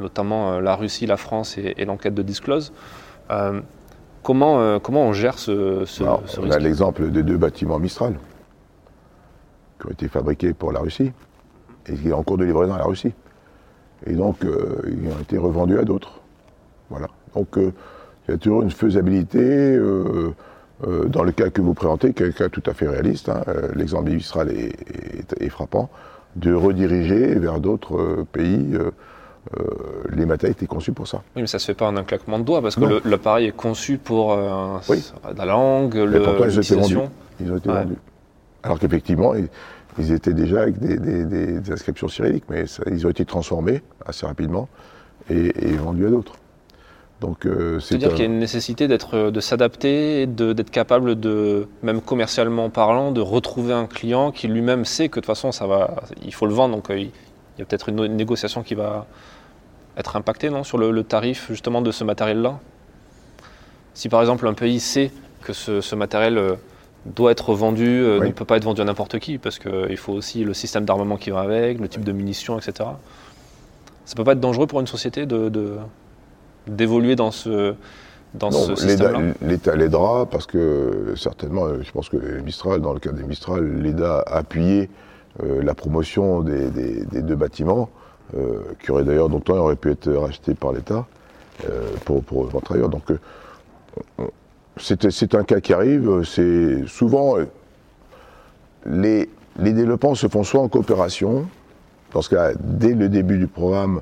notamment 0.00 0.52
euh, 0.52 0.60
la 0.60 0.74
Russie, 0.74 1.06
la 1.06 1.16
France 1.16 1.56
et, 1.58 1.84
l'enquête 1.84 2.14
de 2.14 2.22
Disclose. 2.22 2.72
Euh, 3.30 3.60
comment, 4.22 4.80
comment 4.80 5.02
on 5.02 5.12
gère 5.12 5.38
ce, 5.38 5.84
ce, 5.84 6.02
Alors, 6.02 6.22
On 6.38 6.50
a 6.50 6.58
l'exemple 6.58 7.10
des 7.10 7.22
deux 7.22 7.36
bâtiments 7.36 7.78
Mistral 7.78 8.14
qui 9.80 9.86
ont 9.86 9.90
été 9.90 10.08
fabriqués 10.08 10.52
pour 10.52 10.72
la 10.72 10.80
Russie 10.80 11.12
et 11.86 11.94
qui 11.94 12.08
sont 12.10 12.16
en 12.16 12.22
cours 12.22 12.38
de 12.38 12.44
livraison 12.44 12.74
à 12.74 12.78
la 12.78 12.84
Russie. 12.84 13.12
Et 14.04 14.12
donc, 14.12 14.38
ils 14.42 15.08
ont 15.08 15.20
été 15.20 15.38
revendus 15.38 15.78
à 15.78 15.84
d'autres. 15.84 16.20
Voilà. 16.90 17.08
Donc, 17.34 17.58
il 18.28 18.32
y 18.32 18.34
a 18.34 18.38
toujours 18.38 18.62
une 18.62 18.70
faisabilité. 18.70 19.78
dans 20.82 21.24
le 21.24 21.32
cas 21.32 21.50
que 21.50 21.62
vous 21.62 21.74
présentez, 21.74 22.12
qui 22.12 22.22
est 22.22 22.26
un 22.26 22.32
cas 22.32 22.48
tout 22.48 22.62
à 22.66 22.74
fait 22.74 22.88
réaliste, 22.88 23.28
hein, 23.28 23.42
l'exemple 23.74 24.10
Mistral 24.10 24.50
est, 24.50 25.48
frappant, 25.48 25.88
de 26.36 26.52
rediriger 26.52 27.34
vers 27.34 27.60
d'autres 27.60 28.24
pays 28.32 28.76
euh, 29.56 29.62
les 30.12 30.26
matériels 30.26 30.52
étaient 30.56 30.66
conçus 30.66 30.92
pour 30.92 31.06
ça. 31.06 31.18
Oui, 31.36 31.42
mais 31.42 31.46
ça 31.46 31.58
se 31.58 31.66
fait 31.66 31.74
pas 31.74 31.86
en 31.86 31.96
un 31.96 32.02
claquement 32.02 32.38
de 32.38 32.44
doigts, 32.44 32.62
parce 32.62 32.76
que 32.76 33.08
l'appareil 33.08 33.46
est 33.46 33.56
conçu 33.56 33.98
pour 33.98 34.32
euh, 34.32 34.78
la 35.36 35.44
langue, 35.44 35.94
l'utilisation. 35.94 37.10
Ils 37.40 37.52
ont 37.52 37.56
été 37.56 37.68
vendus. 37.68 37.96
Alors 38.62 38.78
qu'effectivement, 38.78 39.34
ils, 39.98 40.12
étaient 40.12 40.32
déjà 40.32 40.62
avec 40.62 40.78
des, 40.78 41.70
inscriptions 41.70 42.08
cyrilliques, 42.08 42.44
mais 42.48 42.64
ils 42.90 43.06
ont 43.06 43.10
été 43.10 43.24
transformés 43.24 43.82
assez 44.04 44.26
rapidement 44.26 44.68
et, 45.30 45.52
vendus 45.76 46.06
à 46.06 46.10
d'autres. 46.10 46.34
Donc, 47.20 47.46
euh, 47.46 47.80
C'est-à-dire 47.80 48.10
qu'il 48.10 48.18
y 48.18 48.22
a 48.22 48.26
une 48.26 48.38
nécessité 48.38 48.88
d'être, 48.88 49.30
de 49.30 49.40
s'adapter, 49.40 50.26
d'être 50.26 50.70
capable 50.70 51.18
de, 51.18 51.66
même 51.82 52.02
commercialement 52.02 52.68
parlant, 52.68 53.10
de 53.10 53.22
retrouver 53.22 53.72
un 53.72 53.86
client 53.86 54.32
qui 54.32 54.48
lui-même 54.48 54.84
sait 54.84 55.08
que 55.08 55.14
de 55.16 55.20
toute 55.20 55.26
façon, 55.26 55.50
ça 55.50 55.66
va, 55.66 55.96
il 56.24 56.34
faut 56.34 56.46
le 56.46 56.52
vendre, 56.52 56.74
donc 56.74 56.88
il 56.90 57.10
y 57.58 57.62
a 57.62 57.64
peut-être 57.64 57.88
une 57.88 58.04
négociation 58.04 58.62
qui 58.62 58.74
va, 58.74 59.06
être 59.96 60.16
impacté 60.16 60.50
non, 60.50 60.62
sur 60.62 60.78
le, 60.78 61.02
tarif 61.02 61.46
justement 61.48 61.82
de 61.82 61.90
ce 61.90 62.04
matériel-là? 62.04 62.58
Si 63.94 64.08
par 64.08 64.20
exemple 64.20 64.46
un 64.46 64.54
pays 64.54 64.80
sait 64.80 65.10
que 65.42 65.52
ce, 65.52 65.94
matériel 65.94 66.38
euh, 66.38 66.54
doit 67.06 67.30
être 67.30 67.54
vendu, 67.54 67.86
euh, 67.86 68.20
ne 68.20 68.32
peut 68.32 68.44
pas 68.44 68.56
être 68.56 68.64
vendu 68.64 68.80
à 68.80 68.84
n'importe 68.84 69.18
qui, 69.18 69.38
parce 69.38 69.58
qu'il 69.58 69.70
euh, 69.70 69.96
faut 69.96 70.12
aussi 70.12 70.44
le 70.44 70.54
système 70.54 70.84
d'armement 70.84 71.16
qui 71.16 71.30
va 71.30 71.40
avec, 71.40 71.78
le 71.78 71.88
type 71.88 72.04
de 72.04 72.12
munitions, 72.12 72.58
etc. 72.58 72.90
Ça 74.04 74.14
peut 74.14 74.24
pas 74.24 74.32
être 74.32 74.40
dangereux 74.40 74.66
pour 74.66 74.80
une 74.80 74.86
société 74.86 75.24
de, 75.24 75.78
d'évoluer 76.66 77.16
dans 77.16 77.30
ce, 77.30 77.74
dans 78.34 78.50
ce 78.50 78.74
système-là 78.74 79.34
L'État 79.42 79.76
l'aidera 79.76 80.26
parce 80.26 80.46
que 80.46 81.14
certainement, 81.16 81.66
je 81.82 81.90
pense 81.90 82.08
que 82.08 82.16
Mistral, 82.40 82.80
dans 82.80 82.92
le 82.92 83.00
cas 83.00 83.12
des 83.12 83.22
Mistral, 83.22 83.80
l'État 83.80 84.20
a 84.20 84.38
appuyé 84.38 84.90
la 85.42 85.74
promotion 85.74 86.40
des, 86.40 86.70
des, 86.70 87.22
deux 87.22 87.36
bâtiments. 87.36 87.90
Euh, 88.34 88.60
qui 88.82 88.90
aurait 88.90 89.04
d'ailleurs, 89.04 89.28
dont 89.28 89.42
un 89.48 89.58
aurait 89.58 89.76
pu 89.76 89.92
être 89.92 90.10
racheté 90.12 90.54
par 90.54 90.72
l'État 90.72 91.06
euh, 91.68 91.90
pour, 92.04 92.24
pour 92.24 92.44
vendre 92.46 92.72
ailleurs. 92.72 92.88
Donc 92.88 93.04
euh, 93.12 94.26
c'est 94.78 95.34
un 95.34 95.44
cas 95.44 95.60
qui 95.60 95.72
arrive. 95.72 96.24
C'est 96.24 96.86
souvent 96.88 97.36
les, 98.84 99.30
les 99.60 99.72
développements 99.72 100.16
se 100.16 100.26
font 100.26 100.42
soit 100.42 100.60
en 100.60 100.68
coopération, 100.68 101.46
parce 102.10 102.28
que 102.28 102.36
dès 102.58 102.94
le 102.94 103.08
début 103.08 103.38
du 103.38 103.46
programme, 103.46 104.00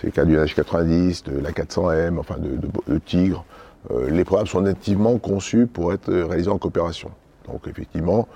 c'est 0.00 0.06
le 0.06 0.12
cas 0.12 0.24
du 0.24 0.38
H90, 0.38 1.26
de 1.26 1.38
la 1.40 1.50
400M, 1.50 2.18
enfin 2.18 2.36
de, 2.38 2.98
Tigre, 2.98 3.44
les 4.08 4.24
programmes 4.24 4.46
sont 4.46 4.62
nativement 4.62 5.18
conçus 5.18 5.66
pour 5.66 5.92
être 5.92 6.10
réalisés 6.10 6.48
en 6.48 6.58
coopération. 6.58 7.10
Donc 7.46 7.66
effectivement, 7.68 8.26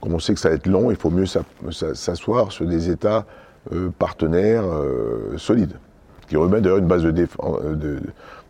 comme 0.00 0.14
on 0.14 0.18
sait 0.18 0.34
que 0.34 0.40
ça 0.40 0.48
va 0.48 0.54
être 0.54 0.66
long, 0.66 0.90
il 0.90 0.96
faut 0.96 1.10
mieux 1.10 1.26
s'asseoir 1.26 2.52
sur 2.52 2.66
des 2.66 2.90
États 2.90 3.26
euh, 3.72 3.90
partenaires 3.98 4.64
euh, 4.64 5.36
solides, 5.36 5.76
qui 6.28 6.36
remet 6.36 6.62
d'ailleurs 6.62 6.78
une 6.78 6.86
base 6.86 7.02
de 7.02 7.26
euh, 7.42 8.00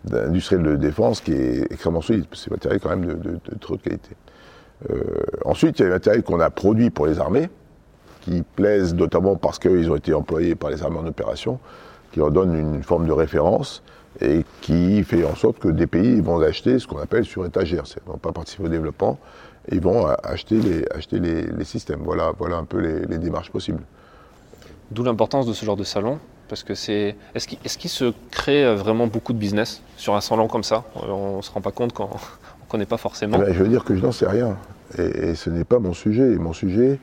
d'industriel 0.04 0.62
de, 0.62 0.76
défense 0.76 1.20
qui 1.20 1.32
est 1.32 1.72
extrêmement 1.72 2.00
solide. 2.00 2.26
C'est 2.32 2.50
un 2.50 2.54
matériel 2.54 2.80
quand 2.80 2.90
même 2.90 3.04
de, 3.04 3.14
de, 3.14 3.40
de 3.50 3.76
qualité. 3.76 4.10
ensuite, 5.44 5.78
il 5.78 5.82
y 5.82 5.84
a 5.84 5.88
les 5.88 5.94
matériels 5.94 6.22
qu'on 6.22 6.40
a 6.40 6.48
produits 6.50 6.90
pour 6.90 7.06
les 7.06 7.18
armées, 7.18 7.50
qui 8.20 8.42
plaisent 8.42 8.94
notamment 8.94 9.36
parce 9.36 9.58
qu'ils 9.58 9.90
ont 9.90 9.96
été 9.96 10.14
employés 10.14 10.54
par 10.54 10.70
les 10.70 10.82
armées 10.82 10.98
en 10.98 11.06
opération, 11.06 11.58
qui 12.12 12.18
leur 12.18 12.30
donnent 12.30 12.54
une 12.54 12.82
forme 12.82 13.06
de 13.06 13.12
référence 13.12 13.82
et 14.20 14.44
qui 14.60 15.02
fait 15.04 15.24
en 15.24 15.34
sorte 15.36 15.58
que 15.58 15.68
des 15.68 15.86
pays 15.86 16.20
vont 16.20 16.40
acheter 16.40 16.78
ce 16.78 16.86
qu'on 16.86 16.98
appelle 16.98 17.24
sur 17.24 17.46
étagère. 17.46 17.84
Ils 17.86 18.06
ne 18.06 18.12
vont 18.12 18.18
pas 18.18 18.32
participer 18.32 18.64
au 18.64 18.68
développement, 18.68 19.18
ils 19.70 19.80
vont 19.80 20.06
acheter 20.06 20.56
les, 20.56 20.84
acheter 20.94 21.20
les, 21.20 21.64
systèmes. 21.64 22.00
Voilà, 22.02 22.32
voilà 22.38 22.56
un 22.56 22.64
peu 22.64 22.78
les 22.78 23.18
démarches 23.18 23.50
possibles. 23.50 23.82
D'où 24.90 25.04
l'importance 25.04 25.46
de 25.46 25.52
ce 25.52 25.64
genre 25.64 25.76
de 25.76 25.84
salon, 25.84 26.18
parce 26.48 26.64
que 26.64 26.74
c'est. 26.74 27.14
Est-ce 27.34 27.78
qu'il 27.78 27.90
se 27.90 28.12
crée 28.32 28.64
euh, 28.64 28.74
vraiment 28.74 29.06
beaucoup 29.06 29.32
de 29.32 29.38
business 29.38 29.82
sur 29.96 30.16
un 30.16 30.20
salon 30.20 30.48
comme 30.48 30.64
ça? 30.64 30.84
On 30.96 31.36
ne 31.36 31.42
se 31.42 31.50
rend 31.52 31.60
pas 31.60 31.70
compte 31.70 31.92
quand 31.92 32.10
on 32.12 32.64
ne 32.64 32.68
connaît 32.68 32.86
pas 32.86 32.96
forcément. 32.96 33.38
Eh 33.40 33.46
ben, 33.46 33.54
je 33.54 33.62
veux 33.62 33.68
dire 33.68 33.84
que 33.84 33.94
je 33.94 34.02
n'en 34.02 34.10
sais 34.10 34.26
rien. 34.26 34.56
Et, 34.98 35.36
ce 35.36 35.48
n'est 35.48 35.64
pas 35.64 35.78
mon 35.78 35.92
sujet. 35.92 36.24
mon 36.36 36.52
sujet, 36.52 36.98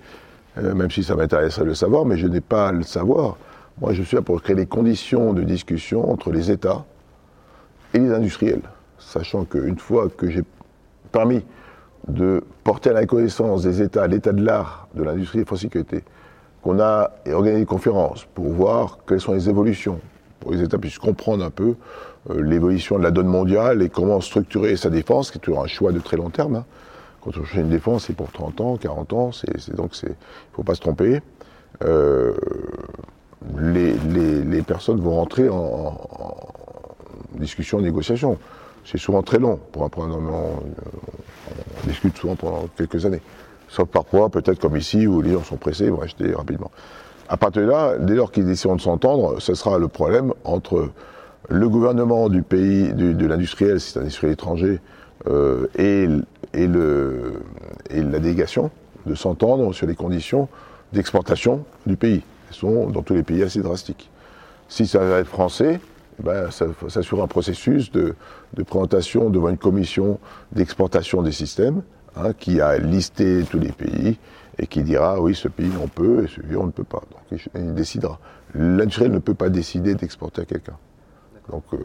euh, 0.58 0.74
même 0.74 0.92
si 0.92 1.02
ça 1.02 1.16
m'intéresserait 1.16 1.64
de 1.64 1.70
le 1.70 1.76
savoir, 1.76 2.04
mais 2.04 2.18
je 2.18 2.28
n'ai 2.28 2.42
pas 2.42 2.68
à 2.68 2.72
le 2.74 2.84
savoir. 2.84 3.38
Moi, 3.80 3.94
je 3.94 4.02
suis 4.02 4.16
là 4.16 4.24
pour 4.24 4.42
créer 4.42 4.56
les 4.56 4.66
conditions 4.66 5.34
de 5.34 5.44
discussion 5.44 6.12
entre 6.12 6.32
les 6.32 6.50
États 6.50 6.86
et 7.94 8.00
les 8.00 8.12
industriels. 8.12 8.64
Sachant 8.98 9.46
qu'une 9.46 9.78
fois 9.78 10.10
que 10.10 10.30
j'ai 10.30 10.44
permis 11.12 11.44
de 12.08 12.44
porter 12.64 12.90
à 12.90 12.94
la 12.94 13.06
connaissance 13.06 13.62
des 13.62 13.84
États 13.84 14.08
l'état 14.08 14.34
de 14.34 14.44
l'art 14.44 14.88
de 14.96 15.04
l'industrie 15.04 15.44
de 15.44 15.56
sécurité, 15.56 16.04
on 16.64 16.80
a 16.80 17.12
organisé 17.28 17.60
des 17.62 17.66
conférences 17.66 18.26
pour 18.34 18.46
voir 18.46 19.00
quelles 19.08 19.22
sont 19.22 19.34
les 19.34 19.48
évolutions, 19.48 20.00
pour 20.40 20.52
que 20.52 20.56
les 20.56 20.64
États 20.64 20.80
puissent 20.80 20.98
comprendre 20.98 21.46
un 21.46 21.52
peu 21.52 21.76
euh, 22.32 22.42
l'évolution 22.42 22.98
de 22.98 23.04
la 23.04 23.12
donne 23.12 23.28
mondiale 23.28 23.84
et 23.84 23.90
comment 23.90 24.20
structurer 24.22 24.76
sa 24.76 24.90
défense, 24.90 25.30
qui 25.30 25.38
est 25.38 25.42
toujours 25.42 25.64
un 25.64 25.68
choix 25.68 25.92
de 25.92 26.00
très 26.00 26.18
long 26.18 26.32
terme. 26.32 26.56
Hein. 26.56 26.66
Quand 27.22 27.38
on 27.38 27.44
fait 27.44 27.62
une 27.62 27.70
défense, 27.70 28.06
c'est 28.06 28.16
pour 28.16 28.32
30 28.32 28.60
ans, 28.60 28.78
40 28.78 29.14
ans, 29.14 29.32
c'est, 29.32 29.76
donc 29.76 29.92
il 30.02 30.10
ne 30.10 30.16
faut 30.54 30.64
pas 30.64 30.76
se 30.76 30.82
tromper. 30.82 31.22
Euh, 31.84 32.34
les, 33.58 34.62
personnes 34.62 35.00
vont 35.00 35.16
rentrer 35.16 35.50
en, 35.50 35.98
discussion, 37.36 37.80
en 37.80 37.82
négociation. 37.82 38.38
C'est 38.86 38.98
souvent 38.98 39.22
très 39.22 39.40
long 39.40 39.60
pour 39.72 39.84
un 39.84 39.90
programme. 39.90 40.30
On, 40.30 40.64
on 41.84 41.88
discute 41.88 42.18
souvent 42.18 42.36
pendant 42.36 42.68
quelques 42.76 43.06
années. 43.06 43.22
Sauf 43.70 43.90
parfois, 43.90 44.30
peut-être 44.30 44.60
comme 44.60 44.78
ici, 44.78 45.08
où 45.08 45.22
les 45.22 45.34
gens 45.34 45.44
sont 45.44 45.58
pressés, 45.58 45.86
ils 45.86 45.92
vont 45.92 46.02
acheter 46.02 46.34
rapidement. 46.34 46.72
À 47.30 47.36
partir 47.36 47.64
de 47.64 47.68
là, 47.68 47.98
dès 48.00 48.16
lors 48.16 48.32
qu'ils 48.32 48.46
décident 48.46 48.76
de 48.76 48.82
s'entendre, 48.82 49.42
ce 49.42 49.54
sera 49.54 49.78
le 49.78 49.90
problème 49.90 50.34
entre 50.46 50.90
le 51.50 51.70
gouvernement 51.70 52.30
du 52.30 52.42
pays, 52.42 52.94
de 52.94 53.26
l'industriel, 53.26 53.80
si 53.82 53.92
c'est 53.92 54.00
un 54.00 54.04
industriel 54.04 54.34
étranger, 54.34 54.80
euh, 55.28 55.68
et 55.76 56.08
la 56.58 58.20
délégation, 58.20 58.72
de 59.06 59.16
s'entendre 59.16 59.74
sur 59.74 59.88
les 59.88 59.96
conditions 59.96 60.48
d'exportation 60.94 61.66
du 61.86 61.98
pays. 61.98 62.24
Sont 62.52 62.88
dans 62.88 63.02
tous 63.02 63.14
les 63.14 63.24
pays 63.24 63.44
assez 63.44 63.62
drastiques. 63.62 64.10
Si 64.70 64.88
ça 64.88 65.00
va 65.00 65.20
être 65.20 65.28
français, 65.28 65.80
ben, 66.20 66.50
ça, 66.50 66.66
ça 66.90 67.02
un 67.22 67.28
processus 67.28 67.92
de, 67.92 68.16
présentation 68.66 69.30
devant 69.30 69.50
une 69.50 69.58
commission 69.58 70.20
d'exportation 70.52 71.22
des 71.22 71.32
systèmes 71.32 71.84
hein, 72.16 72.34
qui 72.34 72.60
a 72.60 72.78
listé 72.78 73.44
tous 73.50 73.60
les 73.60 73.72
pays 73.72 74.18
et 74.58 74.66
qui 74.66 74.82
dira 74.82 75.22
oui 75.22 75.36
ce 75.36 75.48
pays 75.48 75.72
on 75.82 75.88
peut 75.88 76.24
et 76.24 76.28
celui 76.28 76.56
on 76.56 76.66
ne 76.66 76.72
peut 76.72 76.84
pas. 76.84 77.04
Donc 77.12 77.42
il, 77.54 77.74
décidera. 77.76 78.20
L'industriel 78.56 79.12
ne 79.12 79.20
peut 79.20 79.36
pas 79.36 79.50
décider 79.50 79.94
d'exporter 79.94 80.42
à 80.42 80.46
quelqu'un. 80.46 80.78
Donc, 81.50 81.64
euh, 81.74 81.78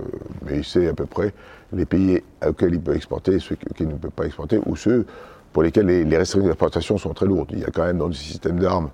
mais 0.45 0.59
il 0.59 0.65
sait 0.65 0.89
à 0.89 0.95
peu 0.95 1.07
près 1.07 1.33
les 1.73 1.85
pays 1.85 2.21
auxquels 2.45 2.75
il 2.75 2.81
peut 2.81 2.97
exporter, 2.97 3.39
ceux 3.39 3.57
qu'il 3.77 3.87
ne 3.87 3.95
peut 3.95 4.11
pas 4.11 4.25
exporter, 4.25 4.59
ou 4.67 4.75
ceux 4.75 5.07
pour 5.53 5.63
lesquels 5.63 5.87
les, 5.87 6.17
restrictions 6.17 6.49
d'exportation 6.49 6.99
sont 6.99 7.13
très 7.15 7.27
lourdes. 7.27 7.51
Il 7.53 7.61
y 7.61 7.65
a 7.65 7.71
quand 7.71 7.85
même 7.85 7.99
dans 7.99 8.07
le 8.07 8.13
système 8.15 8.59
d'armes 8.59 8.91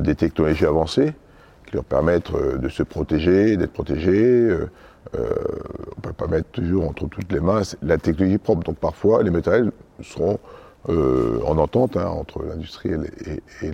des 0.00 0.14
technologies 0.14 0.66
avancées 0.66 1.12
qui 1.66 1.74
leur 1.74 1.84
permettent 1.84 2.34
euh, 2.34 2.58
de 2.58 2.68
se 2.68 2.82
protéger, 2.82 3.56
d'être 3.56 3.72
protégés. 3.72 4.50
on 5.12 5.18
ne 5.18 6.02
peut 6.02 6.12
pas 6.12 6.26
mettre 6.26 6.48
toujours 6.50 6.88
entre 6.88 7.06
toutes 7.08 7.32
les 7.32 7.40
mains 7.40 7.62
la 7.82 7.98
technologie 7.98 8.38
propre. 8.38 8.64
Donc 8.64 8.78
parfois, 8.78 9.22
les 9.22 9.30
matériels 9.30 9.72
seront 10.02 10.38
en 10.88 11.58
entente 11.58 11.96
hein, 11.96 12.06
entre 12.06 12.44
l'industriel 12.44 13.10
et, 13.62 13.72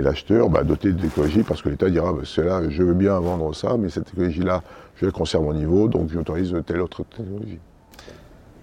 l'acheteur 0.00 0.50
bah, 0.50 0.62
doté 0.62 0.92
de 0.92 1.00
technologie 1.00 1.42
parce 1.42 1.62
que 1.62 1.70
l'État 1.70 1.88
dira 1.88 2.12
bah, 2.12 2.22
c'est 2.24 2.44
là 2.44 2.62
je 2.68 2.82
veux 2.82 2.92
bien 2.92 3.18
vendre 3.18 3.54
ça 3.54 3.76
mais 3.78 3.88
cette 3.88 4.04
technologie 4.06 4.42
là 4.42 4.62
je 4.96 5.06
la 5.06 5.12
conserve 5.12 5.46
au 5.46 5.54
niveau 5.54 5.88
donc 5.88 6.10
j'autorise 6.10 6.54
telle 6.66 6.80
autre 6.80 7.04
technologie. 7.04 7.60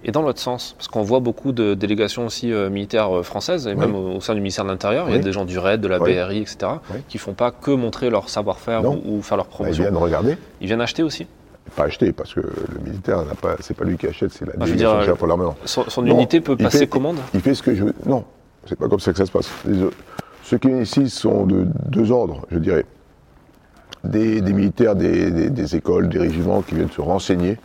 Et 0.04 0.12
dans 0.12 0.22
l'autre 0.22 0.40
sens, 0.40 0.76
parce 0.78 0.88
qu'on 0.88 1.02
voit 1.02 1.20
beaucoup 1.20 1.52
de 1.52 1.74
délégations 1.74 2.26
aussi 2.26 2.54
euh, 2.54 2.70
militaires 2.70 3.18
euh, 3.18 3.24
françaises, 3.24 3.68
et 3.68 3.76
même 3.76 3.96
au, 3.96 4.22
sein 4.22 4.34
du 4.34 4.40
ministère 4.40 4.64
de 4.64 4.70
l'Intérieur, 4.70 5.10
il 5.10 5.16
y 5.16 5.20
a 5.20 5.22
des 5.22 5.34
gens 5.34 5.44
du 5.44 5.58
RAID, 5.58 5.82
de 5.82 5.88
la 5.88 6.00
BRI, 6.00 6.40
etc., 6.40 6.58
qui 7.10 7.18
font 7.18 7.34
pas 7.34 7.52
que 7.52 7.72
montrer 7.72 8.10
leur 8.10 8.30
savoir-faire 8.30 8.84
ou, 8.86 9.22
faire 9.22 9.38
leur 9.38 9.48
bah, 9.48 9.52
promotion. 9.52 9.84
ils 9.84 9.90
viennent 9.90 10.02
regarder. 10.02 10.38
Ils 10.62 10.68
viennent 10.68 10.82
acheter 10.82 11.04
aussi 11.04 11.28
Pas 11.76 11.86
acheter, 11.86 12.14
parce 12.14 12.34
que 12.34 12.40
le 12.40 12.80
militaire, 12.84 13.24
pas, 13.42 13.58
c'est 13.60 13.76
pas 13.76 13.84
lui 13.84 13.98
qui 13.98 14.08
achète, 14.08 14.32
c'est 14.32 14.46
la 14.46 14.54
bah, 14.54 14.66
délégation 14.66 15.28
l'armement. 15.28 15.58
Son, 15.66 15.90
son 15.90 16.06
unité 16.06 16.40
peut 16.40 16.56
passer 16.56 16.88
commande 16.88 17.18
il, 17.34 17.42
fait 17.42 17.54
ce 17.54 17.62
que 17.62 17.76
je 17.76 17.84
veux. 17.84 17.94
Non, 18.06 18.24
c'est 18.66 18.80
pas 18.80 18.88
comme 18.88 19.02
ça 19.02 19.12
que 19.12 19.18
ça 19.18 19.26
se 19.26 19.32
passe. 19.32 19.50
Ceux 20.44 20.58
qui 20.58 20.68
viennent 20.68 20.82
ici 20.82 21.10
sont 21.10 21.46
de 21.46 21.68
deux 21.90 22.12
ordres, 22.12 22.46
je 22.50 22.58
dirais. 22.58 22.86
Des, 24.06 24.42
militaires, 24.42 24.96
des, 24.96 25.76
écoles, 25.76 26.08
des 26.08 26.20
régiments 26.20 26.62
qui 26.62 26.76
viennent 26.76 26.90
se 26.90 27.02
renseigner, 27.02 27.58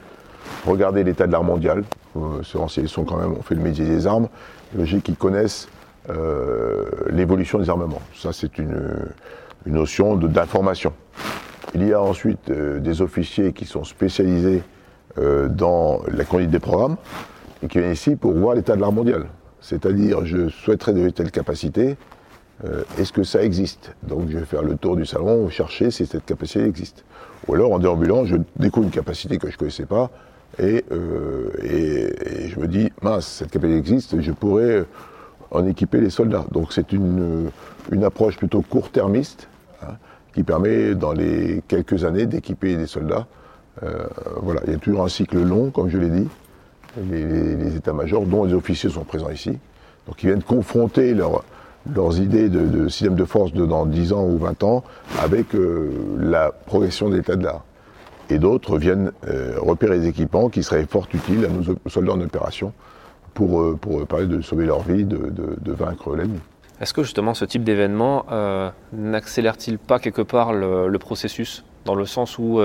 regarder 0.67 1.05
l'état 1.05 1.29
de 1.29 1.33
l'art 1.33 1.45
mondial, 1.45 1.85
euh, 2.17 2.43
se 2.43 2.57
renseigner, 2.57 2.87
ils 2.87 2.91
sont 2.91 3.05
quand 3.05 3.17
même, 3.17 3.33
on 3.33 3.43
fait 3.43 3.55
le 3.55 3.63
métier 3.63 3.85
des 3.85 4.07
armes, 4.07 4.29
logique 4.77 5.05
qu'ils 5.05 5.17
connaissent 5.17 5.69
euh, 6.11 6.85
l'évolution 7.11 7.59
des 7.59 7.71
armements. 7.71 8.03
Ça, 8.15 8.33
c'est 8.33 8.59
une, 8.59 8.77
notion 9.67 10.17
d'information. 10.17 10.93
Il 11.75 11.89
y 11.89 11.95
a 11.95 12.03
ensuite 12.03 12.51
euh, 12.51 12.81
des 12.81 13.01
officiers 13.01 13.55
qui 13.55 13.65
sont 13.65 13.85
spécialisés 13.85 14.63
dans 15.17 16.01
la 16.13 16.25
conduite 16.25 16.51
des 16.51 16.59
programmes 16.59 16.97
et 17.63 17.69
qui 17.69 17.79
viennent 17.79 17.93
ici 17.93 18.17
pour 18.17 18.33
voir 18.33 18.57
l'état 18.57 18.75
de 18.75 18.81
l'art 18.81 18.91
mondial. 18.91 19.27
C'est-à-dire, 19.61 20.27
je 20.27 20.49
souhaiterais 20.49 20.93
de 20.93 21.09
telle 21.11 21.31
capacité, 21.31 21.97
euh, 22.65 22.83
est-ce 22.99 23.13
que 23.13 23.25
ça 23.25 23.43
existe? 23.43 23.95
Donc 24.03 24.29
je 24.29 24.39
vais 24.39 24.45
faire 24.45 24.63
le 24.63 24.77
tour 24.77 24.97
du 24.97 25.07
salon, 25.07 25.49
chercher 25.49 25.91
si 25.91 26.07
cette 26.07 26.25
capacité 26.25 26.65
existe. 26.65 27.05
Ou 27.49 27.55
alors 27.55 27.73
en 27.73 27.79
déambulant, 27.79 28.25
je 28.25 28.37
découvre 28.57 28.87
une 28.87 28.93
capacité 28.93 29.39
que 29.39 29.49
je 29.49 29.55
ne 29.55 29.59
connaissais 29.59 29.87
pas 29.87 30.11
et, 30.59 30.85
euh, 30.93 31.51
et, 31.63 32.49
je 32.49 32.61
me 32.61 32.69
dis, 32.69 32.91
mince, 33.03 33.27
cette 33.27 33.51
capacité 33.51 33.79
existe, 33.79 34.21
je 34.21 34.33
pourrais 34.33 34.85
en 35.51 35.67
équiper 35.67 36.01
les 36.01 36.11
soldats. 36.11 36.45
Donc 36.53 36.73
c'est 36.73 36.93
une, 36.93 37.51
une, 37.91 38.05
approche 38.05 38.37
plutôt 38.37 38.63
court-termiste 38.63 39.49
hein, 39.83 39.95
qui 40.35 40.43
permet 40.43 40.95
dans 40.95 41.13
les 41.13 41.63
quelques 41.69 42.05
années 42.05 42.27
d'équiper 42.27 42.77
des 42.77 42.87
soldats. 42.87 43.27
Euh, 43.83 44.07
voilà, 44.41 44.61
il 44.67 44.73
y 44.73 44.77
a 44.77 44.79
toujours 44.79 45.05
un 45.05 45.09
cycle 45.09 45.43
long, 45.43 45.71
comme 45.71 45.89
je 45.89 45.99
l'ai 45.99 46.11
dit. 46.11 46.29
Les, 47.11 47.77
états-majors, 47.77 48.25
dont 48.25 48.45
les 48.45 48.55
officiers 48.55 48.89
sont 48.89 49.03
présents 49.03 49.31
ici, 49.31 49.59
donc 50.07 50.23
ils 50.23 50.27
viennent 50.27 50.45
confronter 50.45 51.13
leur, 51.13 51.43
leurs 51.93 52.21
idées 52.21 52.49
de, 52.49 52.89
système 52.89 53.17
de 53.17 53.25
force 53.25 53.53
dans 53.53 53.85
10 53.85 54.13
ans 54.13 54.25
ou 54.25 54.39
20 54.39 54.63
ans 54.63 54.85
avec 55.21 55.57
euh, 55.57 55.91
la 56.21 56.53
progression 56.53 57.09
de 57.09 57.17
l'état 57.17 57.35
de 57.35 57.43
l'art. 57.43 57.65
Et 58.31 58.39
d'autres 58.39 58.79
viennent 58.79 59.13
euh, 59.29 59.57
repérer 59.61 59.99
des 59.99 60.09
équipements 60.09 60.49
qui 60.49 60.63
seraient 60.63 60.87
fort 60.87 61.07
utiles 61.13 61.45
à 61.45 61.49
nos 61.49 61.77
soldats 61.89 62.13
en 62.13 62.21
opération 62.21 62.73
pour, 63.35 63.61
euh, 63.61 63.79
pour 63.81 64.07
parler 64.07 64.27
de 64.27 64.41
sauver 64.41 64.67
leur 64.67 64.83
vie, 64.83 65.05
de, 65.05 65.31
de, 65.31 65.73
vaincre 65.73 66.17
l'ennemi. 66.17 66.39
Est-ce 66.81 66.95
que 66.95 67.03
justement 67.03 67.35
ce 67.35 67.45
type 67.45 67.65
d'événement 67.65 68.27
n'accélère-t-il 68.93 69.79
pas 69.79 69.99
quelque 69.99 70.23
part 70.23 70.53
le, 70.53 70.89
le, 70.89 70.99
processus 70.99 71.65
Dans 71.85 71.95
le 71.95 72.07
sens 72.07 72.39
où 72.39 72.61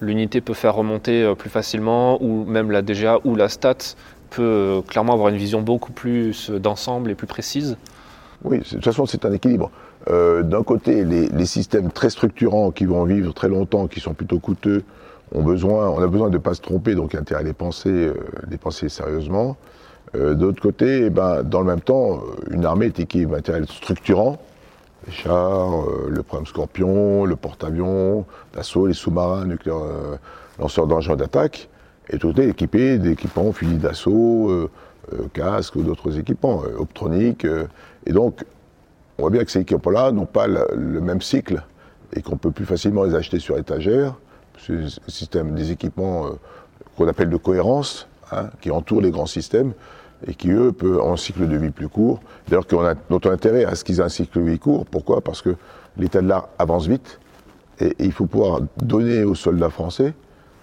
l'unité 0.00 0.40
peut 0.40 0.54
faire 0.54 0.74
remonter 0.74 1.32
plus 1.36 1.50
facilement, 1.50 2.22
ou 2.22 2.44
même 2.44 2.70
la 2.70 2.82
DGA 2.82 3.18
ou 3.24 3.34
la 3.34 3.48
STAT 3.48 3.96
peut 4.30 4.82
clairement 4.86 5.12
avoir 5.12 5.28
une 5.28 5.36
vision 5.36 5.60
beaucoup 5.60 5.92
plus 5.92 6.50
d'ensemble 6.50 7.10
et 7.10 7.14
plus 7.14 7.26
précise? 7.26 7.76
Oui, 8.44 8.58
de 8.58 8.64
toute 8.64 8.84
façon, 8.84 9.06
c'est 9.06 9.24
un 9.24 9.32
équilibre. 9.32 9.70
Euh, 10.10 10.42
d'un 10.42 10.62
côté, 10.62 11.04
les, 11.04 11.46
systèmes 11.46 11.90
très 11.90 12.10
structurants 12.10 12.70
qui 12.70 12.86
vont 12.86 13.04
vivre 13.04 13.32
très 13.32 13.48
longtemps, 13.48 13.86
qui 13.86 14.00
sont 14.00 14.14
plutôt 14.14 14.38
coûteux, 14.38 14.82
on 15.34 15.40
a 15.40 16.06
besoin 16.06 16.28
de 16.28 16.34
ne 16.34 16.38
pas 16.38 16.54
se 16.54 16.60
tromper, 16.60 16.94
donc 16.94 17.14
intérêt 17.14 17.40
à 17.40 17.44
les 17.44 17.52
penser, 17.52 17.88
euh, 17.88 18.14
les 18.50 18.58
penser 18.58 18.88
sérieusement. 18.88 19.56
Euh, 20.14 20.34
D'autre 20.34 20.60
côté, 20.60 21.04
eh 21.06 21.10
ben, 21.10 21.42
dans 21.42 21.60
le 21.60 21.66
même 21.66 21.80
temps, 21.80 22.20
une 22.50 22.64
armée 22.64 22.86
est 22.86 23.00
équipée 23.00 23.24
de 23.24 23.30
matériel 23.30 23.66
structurant, 23.66 24.38
les 25.06 25.12
chars, 25.12 25.84
le 26.08 26.22
programme 26.22 26.46
Scorpion, 26.46 27.24
le 27.24 27.36
porte-avions 27.36 28.24
d'assaut, 28.54 28.86
les 28.86 28.94
sous-marins 28.94 29.46
nucléaires, 29.46 29.78
lanceurs 30.60 30.86
d'engins 30.86 31.16
d'attaque, 31.16 31.68
et 32.10 32.18
tout 32.18 32.38
est 32.40 32.48
équipé 32.48 32.98
d'équipements, 32.98 33.52
fusils 33.52 33.80
d'assaut, 33.80 34.68
casques 35.32 35.74
ou 35.74 35.82
d'autres 35.82 36.18
équipements, 36.18 36.62
optroniques. 36.78 37.46
Et 38.06 38.12
donc, 38.12 38.44
on 39.22 39.26
voit 39.26 39.30
bien 39.30 39.44
que 39.44 39.52
ces 39.52 39.60
équipements-là 39.60 40.10
n'ont 40.10 40.26
pas 40.26 40.48
le, 40.48 41.00
même 41.00 41.22
cycle 41.22 41.62
et 42.12 42.22
qu'on 42.22 42.36
peut 42.36 42.50
plus 42.50 42.64
facilement 42.64 43.04
les 43.04 43.14
acheter 43.14 43.38
sur 43.38 43.56
étagère. 43.56 44.16
C'est 44.58 44.74
système 45.06 45.54
des 45.54 45.70
équipements 45.70 46.26
euh, 46.26 46.30
qu'on 46.96 47.06
appelle 47.06 47.30
de 47.30 47.36
cohérence, 47.36 48.08
hein, 48.32 48.50
qui 48.60 48.72
entourent 48.72 49.00
les 49.00 49.12
grands 49.12 49.26
systèmes 49.26 49.74
et 50.26 50.34
qui, 50.34 50.50
eux, 50.50 50.72
peuvent, 50.72 51.00
ont 51.00 51.12
un 51.12 51.16
cycle 51.16 51.46
de 51.46 51.56
vie 51.56 51.70
plus 51.70 51.86
court. 51.86 52.18
D'ailleurs, 52.48 52.66
qu'on 52.66 52.84
a 52.84 52.94
notre 53.10 53.30
intérêt 53.30 53.64
à 53.64 53.76
ce 53.76 53.84
qu'ils 53.84 54.00
aient 54.00 54.04
un 54.04 54.08
cycle 54.08 54.40
de 54.40 54.50
vie 54.50 54.58
court. 54.58 54.86
Pourquoi? 54.86 55.20
Parce 55.20 55.40
que 55.40 55.54
l'état 55.96 56.20
de 56.20 56.26
l'art 56.26 56.48
avance 56.58 56.88
vite 56.88 57.20
et, 57.78 57.94
il 58.00 58.10
faut 58.10 58.26
pouvoir 58.26 58.62
donner 58.78 59.22
aux 59.22 59.36
soldats 59.36 59.70
français 59.70 60.14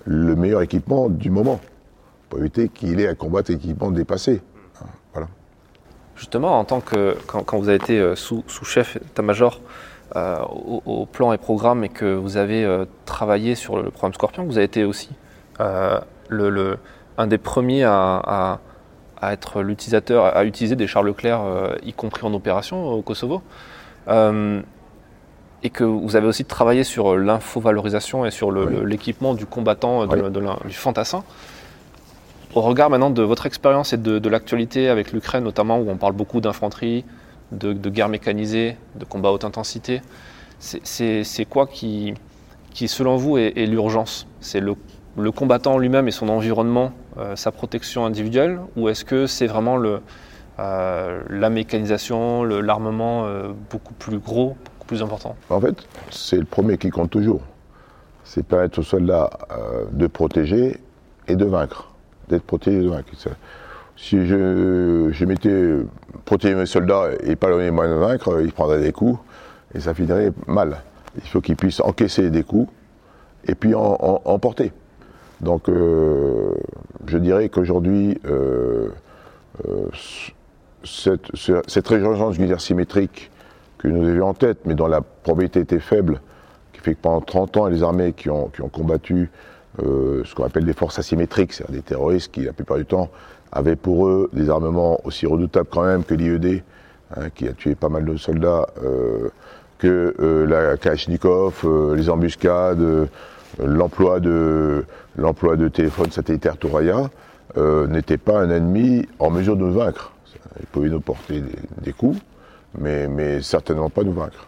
le 0.03 0.35
meilleur 0.35 0.61
équipement 0.61 1.07
du 1.07 1.29
moment 1.29 1.61
pour 2.27 2.39
éviter 2.39 2.67
qu'il 2.67 2.99
ait 2.99 3.07
à 3.07 3.15
combattre 3.15 3.51
équipements 3.51 3.91
dépassés. 3.91 4.41
Justement, 6.19 6.59
en 6.59 6.65
tant 6.65 6.81
que 6.81 7.15
quand, 7.27 7.57
vous 7.57 7.69
avez 7.69 7.77
été 7.77 7.97
euh, 7.97 8.13
sous-chef 8.13 8.97
état-major 8.97 9.61
euh, 10.17 10.37
au, 10.85 11.05
plan 11.05 11.31
et 11.31 11.37
programme 11.37 11.85
et 11.85 11.89
que 11.89 12.13
vous 12.13 12.35
avez 12.35 12.65
euh, 12.65 12.83
travaillé 13.05 13.55
sur 13.55 13.77
le, 13.77 13.89
programme 13.89 14.13
Scorpion, 14.13 14.43
vous 14.43 14.57
avez 14.57 14.65
été 14.65 14.83
aussi 14.83 15.09
le, 15.59 16.77
un 17.17 17.27
des 17.27 17.37
premiers 17.37 17.85
à, 17.85 18.59
être 19.23 19.61
l'utilisateur, 19.61 20.35
à 20.35 20.43
utiliser 20.43 20.75
des 20.75 20.87
chars 20.87 21.03
Leclerc, 21.03 21.41
y 21.83 21.93
compris 21.93 22.25
en 22.25 22.33
opération 22.33 22.87
au 22.89 23.01
Kosovo. 23.01 23.41
et 24.09 25.69
que 25.69 25.83
vous 25.85 26.15
avez 26.17 26.27
aussi 26.27 26.43
travaillé 26.43 26.83
sur 26.83 27.15
l'infovalorisation 27.15 28.25
et 28.25 28.31
sur 28.31 28.51
l'équipement 28.51 29.33
du 29.35 29.45
combattant 29.45 30.05
du 30.05 30.73
fantassin. 30.73 31.23
Au 32.55 32.61
regard 32.61 32.89
maintenant 32.89 33.11
de 33.11 33.21
votre 33.21 33.45
expérience 33.45 33.93
et 33.93 33.97
de, 33.97 34.27
l'actualité 34.27 34.89
avec 34.89 35.11
l'Ukraine 35.11 35.43
notamment, 35.43 35.77
où 35.77 35.89
on 35.89 35.97
parle 35.97 36.13
beaucoup 36.13 36.41
d'infanterie, 36.41 37.05
de, 37.51 37.73
guerre 37.89 38.09
mécanisée, 38.09 38.75
de 38.95 39.05
combat 39.05 39.29
haute 39.29 39.45
intensité, 39.45 40.01
c'est 40.59 41.45
quoi 41.47 41.67
qui, 41.67 42.15
qui 42.73 42.87
selon 42.87 43.17
vous 43.17 43.37
est, 43.37 43.53
l'urgence? 43.67 44.25
C'est 44.39 44.61
le, 44.61 44.75
combattant 45.31 45.77
lui-même 45.77 46.07
et 46.07 46.11
son 46.11 46.27
environnement, 46.27 46.91
sa 47.35 47.51
protection 47.51 48.05
individuelle, 48.07 48.59
ou 48.75 48.89
est-ce 48.89 49.05
que 49.05 49.27
c'est 49.27 49.47
vraiment 49.47 49.77
le, 49.77 50.01
la 50.57 51.49
mécanisation, 51.51 52.43
l'armement 52.43 53.27
beaucoup 53.69 53.93
plus 53.93 54.17
gros, 54.17 54.57
beaucoup 54.73 54.87
plus 54.87 55.03
important? 55.03 55.35
En 55.51 55.61
fait, 55.61 55.75
c'est 56.09 56.37
le 56.37 56.45
premier 56.45 56.79
qui 56.79 56.89
compte 56.89 57.11
toujours. 57.11 57.41
C'est 58.23 58.43
permettre 58.43 58.79
aux 58.79 58.83
soldats 58.83 59.29
de 59.91 60.07
protéger 60.07 60.79
et 61.27 61.35
de 61.35 61.45
vaincre, 61.45 61.88
d'être 62.29 62.43
protégé 62.43 62.81
de 62.81 62.89
vaincre. 62.89 63.09
Si 63.97 64.25
je, 64.25 65.09
je 65.11 65.25
m'étais 65.25 65.73
protégé 66.23 66.55
mes 66.55 66.65
soldats 66.65 67.09
et 67.21 67.35
pas 67.35 67.49
donné 67.49 67.69
moyen 67.69 67.95
de 67.95 67.99
vaincre, 67.99 68.39
ils 68.41 68.53
prendraient 68.53 68.81
des 68.81 68.93
coups 68.93 69.19
et 69.75 69.79
ça 69.81 69.93
finirait 69.93 70.31
mal. 70.47 70.81
Il 71.17 71.27
faut 71.27 71.41
qu'ils 71.41 71.55
puissent 71.55 71.81
encaisser 71.81 72.29
des 72.29 72.43
coups 72.43 72.71
et 73.45 73.55
puis 73.55 73.73
en. 73.75 74.39
Donc 75.41 75.69
euh, 75.69 76.53
je 77.07 77.17
dirais 77.17 77.49
qu'aujourd'hui, 77.49 78.19
euh, 78.25 78.89
euh, 79.67 79.85
cette, 80.83 81.27
cette 81.67 81.87
résurgence 81.87 82.37
du 82.37 82.59
symétrique 82.59 83.31
que 83.77 83.87
nous 83.87 84.07
avions 84.07 84.27
en 84.27 84.33
tête, 84.33 84.59
mais 84.65 84.75
dont 84.75 84.87
la 84.87 85.01
probabilité 85.01 85.61
était 85.61 85.79
faible, 85.79 86.21
qui 86.73 86.81
fait 86.81 86.95
que 86.95 86.99
pendant 87.01 87.21
30 87.21 87.57
ans, 87.57 87.67
les 87.67 87.83
armées 87.83 88.13
qui 88.13 88.29
ont 88.29 88.49
combattu 88.71 89.29
ce 89.79 90.35
qu'on 90.35 90.45
appelle 90.45 90.65
des 90.65 90.73
forces 90.73 90.99
asymétriques, 90.99 91.53
c'est-à-dire 91.53 91.75
des 91.75 91.81
terroristes 91.81 92.31
qui, 92.31 92.41
la 92.41 92.53
plupart 92.53 92.77
du 92.77 92.85
temps, 92.85 93.09
avaient 93.51 93.75
pour 93.75 94.07
eux 94.07 94.29
des 94.33 94.49
armements 94.49 94.99
aussi 95.03 95.25
redoutables 95.25 95.69
quand 95.71 95.83
même 95.83 96.03
que 96.03 96.13
l'IED, 96.13 96.63
hein, 97.15 97.29
qui 97.33 97.47
a 97.47 97.53
tué 97.53 97.75
pas 97.75 97.89
mal 97.89 98.05
de 98.05 98.17
soldats, 98.17 98.67
euh, 98.83 99.29
que 99.77 100.15
euh, 100.19 100.45
la 100.45 100.77
Kalachnikov, 100.77 101.61
euh, 101.63 101.95
les 101.95 102.09
embuscades, 102.09 103.07
l'emploi 103.63 104.19
de 104.19 104.85
de 105.17 105.67
téléphones 105.67 106.11
satellitaires 106.11 106.57
Touraya, 106.57 107.09
n'était 107.57 108.17
pas 108.17 108.39
un 108.39 108.49
ennemi 108.51 109.05
en 109.17 109.31
mesure 109.31 109.55
de 109.55 109.63
nous 109.63 109.73
vaincre. 109.73 110.13
Il 110.59 110.65
pouvait 110.67 110.89
nous 110.89 111.01
porter 111.01 111.43
des, 111.81 111.93
coups, 111.93 112.19
mais, 112.77 113.07
mais, 113.07 113.41
certainement 113.41 113.89
pas 113.89 114.03
nous 114.03 114.13
vaincre. 114.13 114.45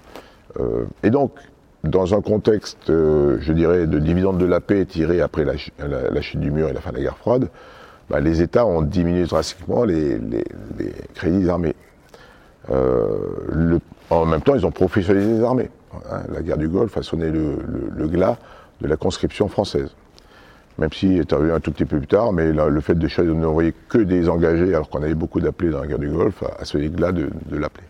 et 1.03 1.09
donc, 1.09 1.33
dans 1.83 2.13
un 2.13 2.21
contexte, 2.21 2.87
je 2.87 3.53
dirais, 3.53 3.87
de 3.87 3.99
dividende 3.99 4.37
de 4.37 4.45
la 4.45 4.59
paix 4.59 4.85
tiré 4.85 5.21
après 5.21 5.45
la, 5.45 6.21
chute 6.21 6.39
du 6.39 6.51
mur 6.51 6.69
et 6.69 6.73
la 6.73 6.81
fin 6.81 6.91
de 6.91 6.97
la 6.97 7.01
guerre 7.01 7.17
froide, 7.17 7.49
bah, 8.11 8.19
les 8.19 8.41
États 8.41 8.65
ont 8.65 8.81
diminué 8.81 9.23
drastiquement 9.23 9.85
les, 9.85 10.19
crédits 11.15 11.49
armés. 11.49 11.75
Euh, 12.69 13.79
en 14.09 14.25
même 14.25 14.41
temps, 14.41 14.53
ils 14.53 14.65
ont 14.65 14.71
professionnalisé 14.71 15.35
les 15.35 15.43
armées. 15.43 15.69
Hein. 16.11 16.23
la 16.33 16.41
guerre 16.41 16.57
du 16.57 16.67
Golfe 16.67 16.97
a 16.97 17.03
sonné 17.03 17.31
le, 17.31 18.07
glas 18.07 18.37
de 18.81 18.87
la 18.87 18.97
conscription 18.97 19.47
française. 19.47 19.95
Même 20.77 20.91
si 20.91 21.19
est 21.19 21.31
arrivé 21.31 21.51
un 21.51 21.61
tout 21.61 21.71
petit 21.71 21.85
peu 21.85 21.99
plus 21.99 22.07
tard, 22.07 22.33
mais 22.33 22.51
le 22.51 22.81
fait 22.81 22.95
de 22.95 23.33
n'envoyer 23.33 23.73
que 23.87 23.99
des 23.99 24.27
engagés, 24.27 24.75
alors 24.75 24.89
qu'on 24.89 25.03
avait 25.03 25.15
beaucoup 25.15 25.39
d'appelés 25.39 25.69
dans 25.69 25.79
la 25.79 25.87
guerre 25.87 25.99
du 25.99 26.09
Golfe, 26.09 26.43
a, 26.59 26.65
sonné 26.65 26.89
le 26.89 26.95
glas 26.95 27.13
de, 27.13 27.29
l'appeler. 27.51 27.85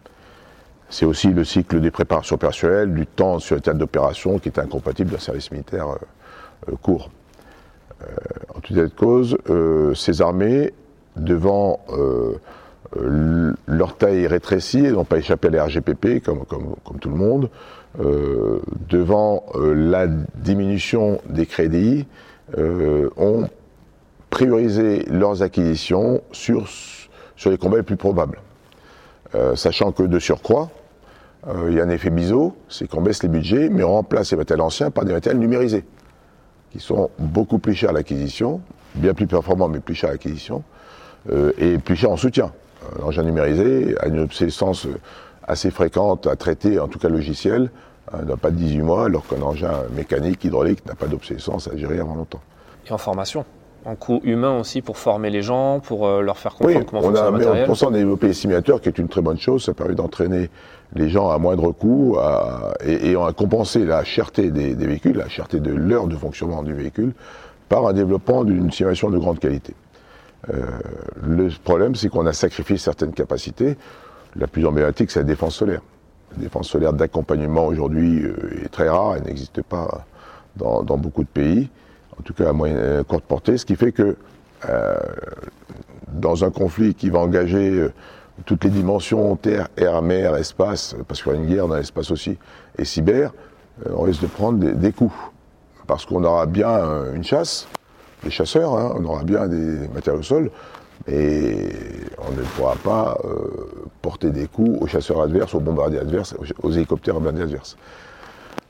C'est 0.92 1.06
aussi 1.06 1.30
le 1.30 1.46
cycle 1.46 1.80
des 1.80 1.90
préparations 1.90 2.38
personnelles, 2.38 2.94
du 2.94 3.08
temps 3.08 3.40
sur 3.40 3.56
les 3.56 3.62
théâtre 3.62 3.80
d'opération 3.80 4.40
qui 4.40 4.50
est 4.50 4.60
incompatible 4.60 5.12
d'un 5.12 5.20
service 5.20 5.50
militaire 5.50 5.88
euh, 5.88 5.96
euh, 6.70 6.76
court. 6.82 7.10
Euh, 8.02 8.06
en 8.54 8.60
tout 8.60 8.74
état 8.74 8.84
de 8.84 8.88
cause, 8.90 9.38
ces 9.96 10.22
armées, 10.22 10.74
devant 11.16 11.80
leur 13.68 13.96
taille 13.96 14.28
rétrécie, 14.28 14.82
n'ont 14.82 15.06
pas 15.06 15.18
échappé 15.18 15.48
à 15.48 15.52
la 15.52 15.82
comme, 16.20 16.44
tout 17.00 17.10
le 17.10 17.16
monde, 17.16 17.50
devant 18.90 19.46
la 19.56 20.08
diminution 20.08 21.22
des 21.30 21.46
crédits, 21.46 22.08
ont 22.58 23.48
priorisé 24.30 25.06
leurs 25.10 25.44
acquisitions 25.44 26.22
sur 26.32 26.66
les 27.46 27.58
combats 27.58 27.78
les 27.78 27.84
plus 27.84 27.98
probables. 27.98 28.40
sachant 29.56 29.92
que 29.92 30.04
de 30.04 30.18
surcroît, 30.18 30.70
il 31.68 31.74
y 31.74 31.80
a 31.80 31.84
un 31.84 31.90
effet 31.90 32.10
biseau, 32.10 32.56
c'est 32.70 32.88
qu'on 32.88 33.02
baisse 33.02 33.24
les 33.24 33.30
budgets, 33.30 33.70
mais 33.70 33.84
on 33.84 33.94
remplace 33.94 34.32
les 34.32 34.38
matériels 34.38 34.62
anciens 34.62 34.92
par 34.92 35.06
des 35.06 35.14
matériels 35.14 35.40
numérisés 35.40 35.84
qui 36.72 36.80
sont 36.80 37.10
beaucoup 37.20 37.60
plus 37.60 37.74
chers 37.74 37.90
à 37.90 37.94
l'acquisition, 37.94 38.62
bien 38.96 39.14
plus 39.14 39.28
performants 39.28 39.68
mais 39.68 39.80
plus 39.80 39.94
chers 39.94 40.10
à 40.10 40.14
l'acquisition, 40.14 40.64
euh, 41.30 41.52
et 41.58 41.78
plus 41.78 41.96
chers 41.96 42.12
en 42.12 42.18
soutien. 42.18 42.52
Un 43.00 43.04
engin 43.04 43.24
numérisé 43.24 43.96
a 44.00 44.08
une 44.08 44.20
obsolescence 44.20 44.88
assez 45.44 45.70
fréquente 45.70 46.28
à 46.28 46.36
traiter, 46.36 46.80
en 46.80 46.88
tout 46.88 46.98
cas 46.98 47.10
logiciel, 47.10 47.70
hein, 48.14 48.24
n'a 48.24 48.38
pas 48.38 48.52
de 48.52 48.56
18 48.56 48.82
mois, 48.82 49.06
alors 49.06 49.28
qu'un 49.28 49.42
engin 49.42 49.72
mécanique, 49.96 50.44
hydraulique, 50.44 50.86
n'a 50.86 50.96
pas 50.96 51.08
d'obsolescence 51.08 51.68
à 51.68 51.76
gérer 51.76 52.00
avant 52.00 52.16
longtemps. 52.16 52.42
Et 52.88 52.92
en 52.92 52.98
formation 52.98 53.46
en 53.84 53.96
coût 53.96 54.22
humain 54.24 54.60
aussi 54.60 54.84
pour 54.84 54.98
former 54.98 55.32
les 55.32 55.42
gens, 55.42 55.80
pour 55.80 56.06
euh, 56.06 56.22
leur 56.22 56.38
faire 56.38 56.54
comprendre 56.54 56.86
comment 56.86 57.02
on 57.02 57.06
fonctionne 57.06 57.26
a, 57.26 57.32
le 57.32 57.38
matériel. 57.38 57.68
On 57.68 57.88
a 57.88 57.92
développé 57.92 58.28
les 58.28 58.34
simulateurs, 58.34 58.80
qui 58.80 58.90
est 58.90 58.98
une 59.00 59.08
très 59.08 59.22
bonne 59.22 59.40
chose. 59.40 59.64
Ça 59.64 59.74
permet 59.74 59.96
d'entraîner 59.96 60.52
les 60.94 61.10
gens 61.10 61.30
à 61.30 61.38
moindre 61.38 61.72
coût 61.72 62.18
et, 62.86 63.16
on 63.16 63.26
a 63.26 63.34
compensé 63.34 63.86
la 63.86 64.04
cherté 64.04 64.52
des, 64.52 64.74
véhicules, 64.76 65.18
la 65.18 65.30
cherté 65.30 65.60
de 65.60 65.72
l'heure 65.72 66.08
de 66.08 66.16
fonctionnement 66.16 66.64
du 66.64 66.74
véhicule, 66.74 67.14
par 67.70 67.88
un 67.88 67.94
développement 67.94 68.44
d'une 68.44 68.72
simulation 68.72 69.10
de 69.10 69.18
grande 69.18 69.40
qualité. 69.40 69.74
Euh, 70.50 70.66
le 71.24 71.50
problème, 71.64 71.96
c'est 71.96 72.10
qu'on 72.10 72.26
a 72.26 72.34
sacrifié 72.34 72.78
certaines 72.78 73.14
capacités. 73.14 73.78
La 74.36 74.48
plus 74.48 74.66
emblématique, 74.66 75.12
c'est 75.12 75.20
la 75.20 75.26
défense 75.26 75.56
solaire. 75.56 75.82
La 76.36 76.44
défense 76.44 76.68
solaire 76.68 76.94
d'accompagnement 76.94 77.68
aujourd'hui 77.68 78.24
euh, 78.26 78.66
est 78.66 78.70
très 78.70 78.90
rare, 78.90 79.16
elle 79.16 79.24
n'existe 79.24 79.62
pas 79.62 80.06
dans, 80.58 80.84
beaucoup 80.84 81.24
de 81.24 81.30
pays, 81.30 81.70
en 82.20 82.24
tout 82.24 82.34
cas 82.34 82.50
à 82.50 82.54
moyenne 82.54 83.04
courte 83.06 83.24
portée, 83.24 83.58
ce 83.58 83.66
qui 83.66 83.78
fait 83.78 83.94
que 83.94 84.18
euh, 84.70 84.96
dans 86.12 86.44
un 86.44 86.52
conflit 86.52 86.94
qui 86.94 87.10
va 87.10 87.20
engager 87.20 87.88
toutes 88.46 88.64
les 88.64 88.70
dimensions, 88.70 89.36
terre, 89.36 89.68
air, 89.78 90.02
mer, 90.02 90.36
espace, 90.36 90.96
parce 91.08 91.22
qu'il 91.22 91.32
y 91.32 91.36
aura 91.36 91.44
une 91.44 91.50
guerre 91.50 91.68
dans 91.68 91.76
l'espace 91.76 92.12
aussi, 92.12 92.38
et 92.78 92.86
cyber, 92.86 93.34
euh, 93.86 93.92
on 93.96 94.04
risque 94.04 94.22
de 94.22 94.28
prendre 94.28 94.60
des, 94.60 94.92
coups. 94.92 95.14
Parce 95.88 96.06
qu'on 96.06 96.24
aura 96.24 96.46
bien 96.46 96.70
euh, 96.70 97.16
une 97.16 97.24
chasse, 97.24 97.68
des 98.24 98.30
chasseurs, 98.30 98.78
hein, 98.78 98.96
on 98.98 99.06
aura 99.06 99.24
bien 99.24 99.48
des 99.48 99.88
matériaux 99.90 100.20
au 100.20 100.24
sol, 100.24 100.52
et 101.08 101.70
on 102.20 102.32
ne 102.32 102.44
pourra 102.56 102.76
pas 102.76 103.18
euh, 103.26 103.84
porter 104.02 104.30
des 104.30 104.48
coups 104.48 104.82
aux 104.82 104.88
chasseurs 104.88 105.22
adverses, 105.22 105.54
aux 105.56 105.60
bombardiers 105.60 106.00
adverses, 106.00 106.36
aux, 106.62 106.72
hélicoptères 106.72 107.16
bombardiers 107.16 107.44
adverses. 107.44 107.78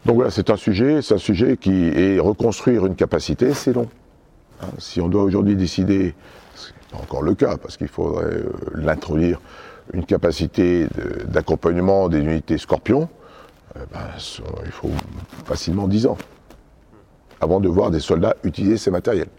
Donc 0.05 0.15
voilà, 0.15 0.31
c'est 0.31 0.49
un 0.49 0.55
sujet, 0.55 1.01
c'est 1.01 1.13
un 1.13 1.19
sujet 1.19 1.57
qui 1.57 1.89
est 1.89 2.19
reconstruire 2.19 2.85
une 2.85 2.95
capacité, 2.95 3.53
c'est 3.53 3.73
long. 3.73 3.87
Hein, 4.61 4.67
si 4.79 5.01
on 5.01 5.09
doit 5.09 5.23
aujourd'hui 5.23 5.55
décider 5.55 6.15
encore 6.93 7.21
le 7.21 7.35
cas, 7.35 7.57
parce 7.57 7.77
qu'il 7.77 7.87
faudrait 7.87 8.25
euh, 8.25 8.51
l'introduire, 8.75 9.39
une 9.93 10.05
capacité 10.05 10.87
d'accompagnement 11.25 12.07
des 12.07 12.19
unités 12.19 12.57
Scorpion, 12.57 13.09
euh, 13.75 13.79
ben, 13.91 13.99
il 14.65 14.71
faut 14.71 14.91
facilement 15.45 15.87
10 15.87 16.07
ans 16.07 16.17
avant 17.41 17.59
de 17.59 17.67
voir 17.67 17.91
des 17.91 17.99
soldats 17.99 18.35
utiliser 18.43 18.77
ces 18.77 18.91
matériels. 18.91 19.29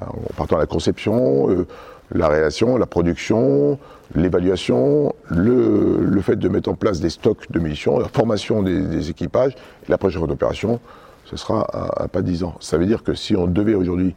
Hein, 0.00 0.06
en 0.10 0.34
partant 0.36 0.56
de 0.56 0.60
la 0.60 0.66
conception, 0.66 1.50
euh, 1.50 1.66
la 2.12 2.28
réaction, 2.28 2.76
la 2.76 2.86
production, 2.86 3.78
l'évaluation, 4.14 5.14
le, 5.28 6.20
fait 6.20 6.36
de 6.36 6.48
mettre 6.48 6.68
en 6.68 6.74
place 6.74 7.00
des 7.00 7.10
stocks 7.10 7.50
de 7.50 7.58
munitions, 7.58 7.98
la 7.98 8.08
formation 8.08 8.62
des, 8.62 9.10
équipages, 9.10 9.54
la 9.88 9.96
prochaine 9.96 10.26
d'opération, 10.26 10.80
ce 11.24 11.36
sera 11.36 11.66
à, 11.72 12.08
pas 12.08 12.22
10 12.22 12.44
ans. 12.44 12.56
Ça 12.60 12.78
veut 12.78 12.86
dire 12.86 13.02
que 13.02 13.14
si 13.14 13.36
on 13.36 13.46
devait 13.46 13.74
aujourd'hui 13.74 14.14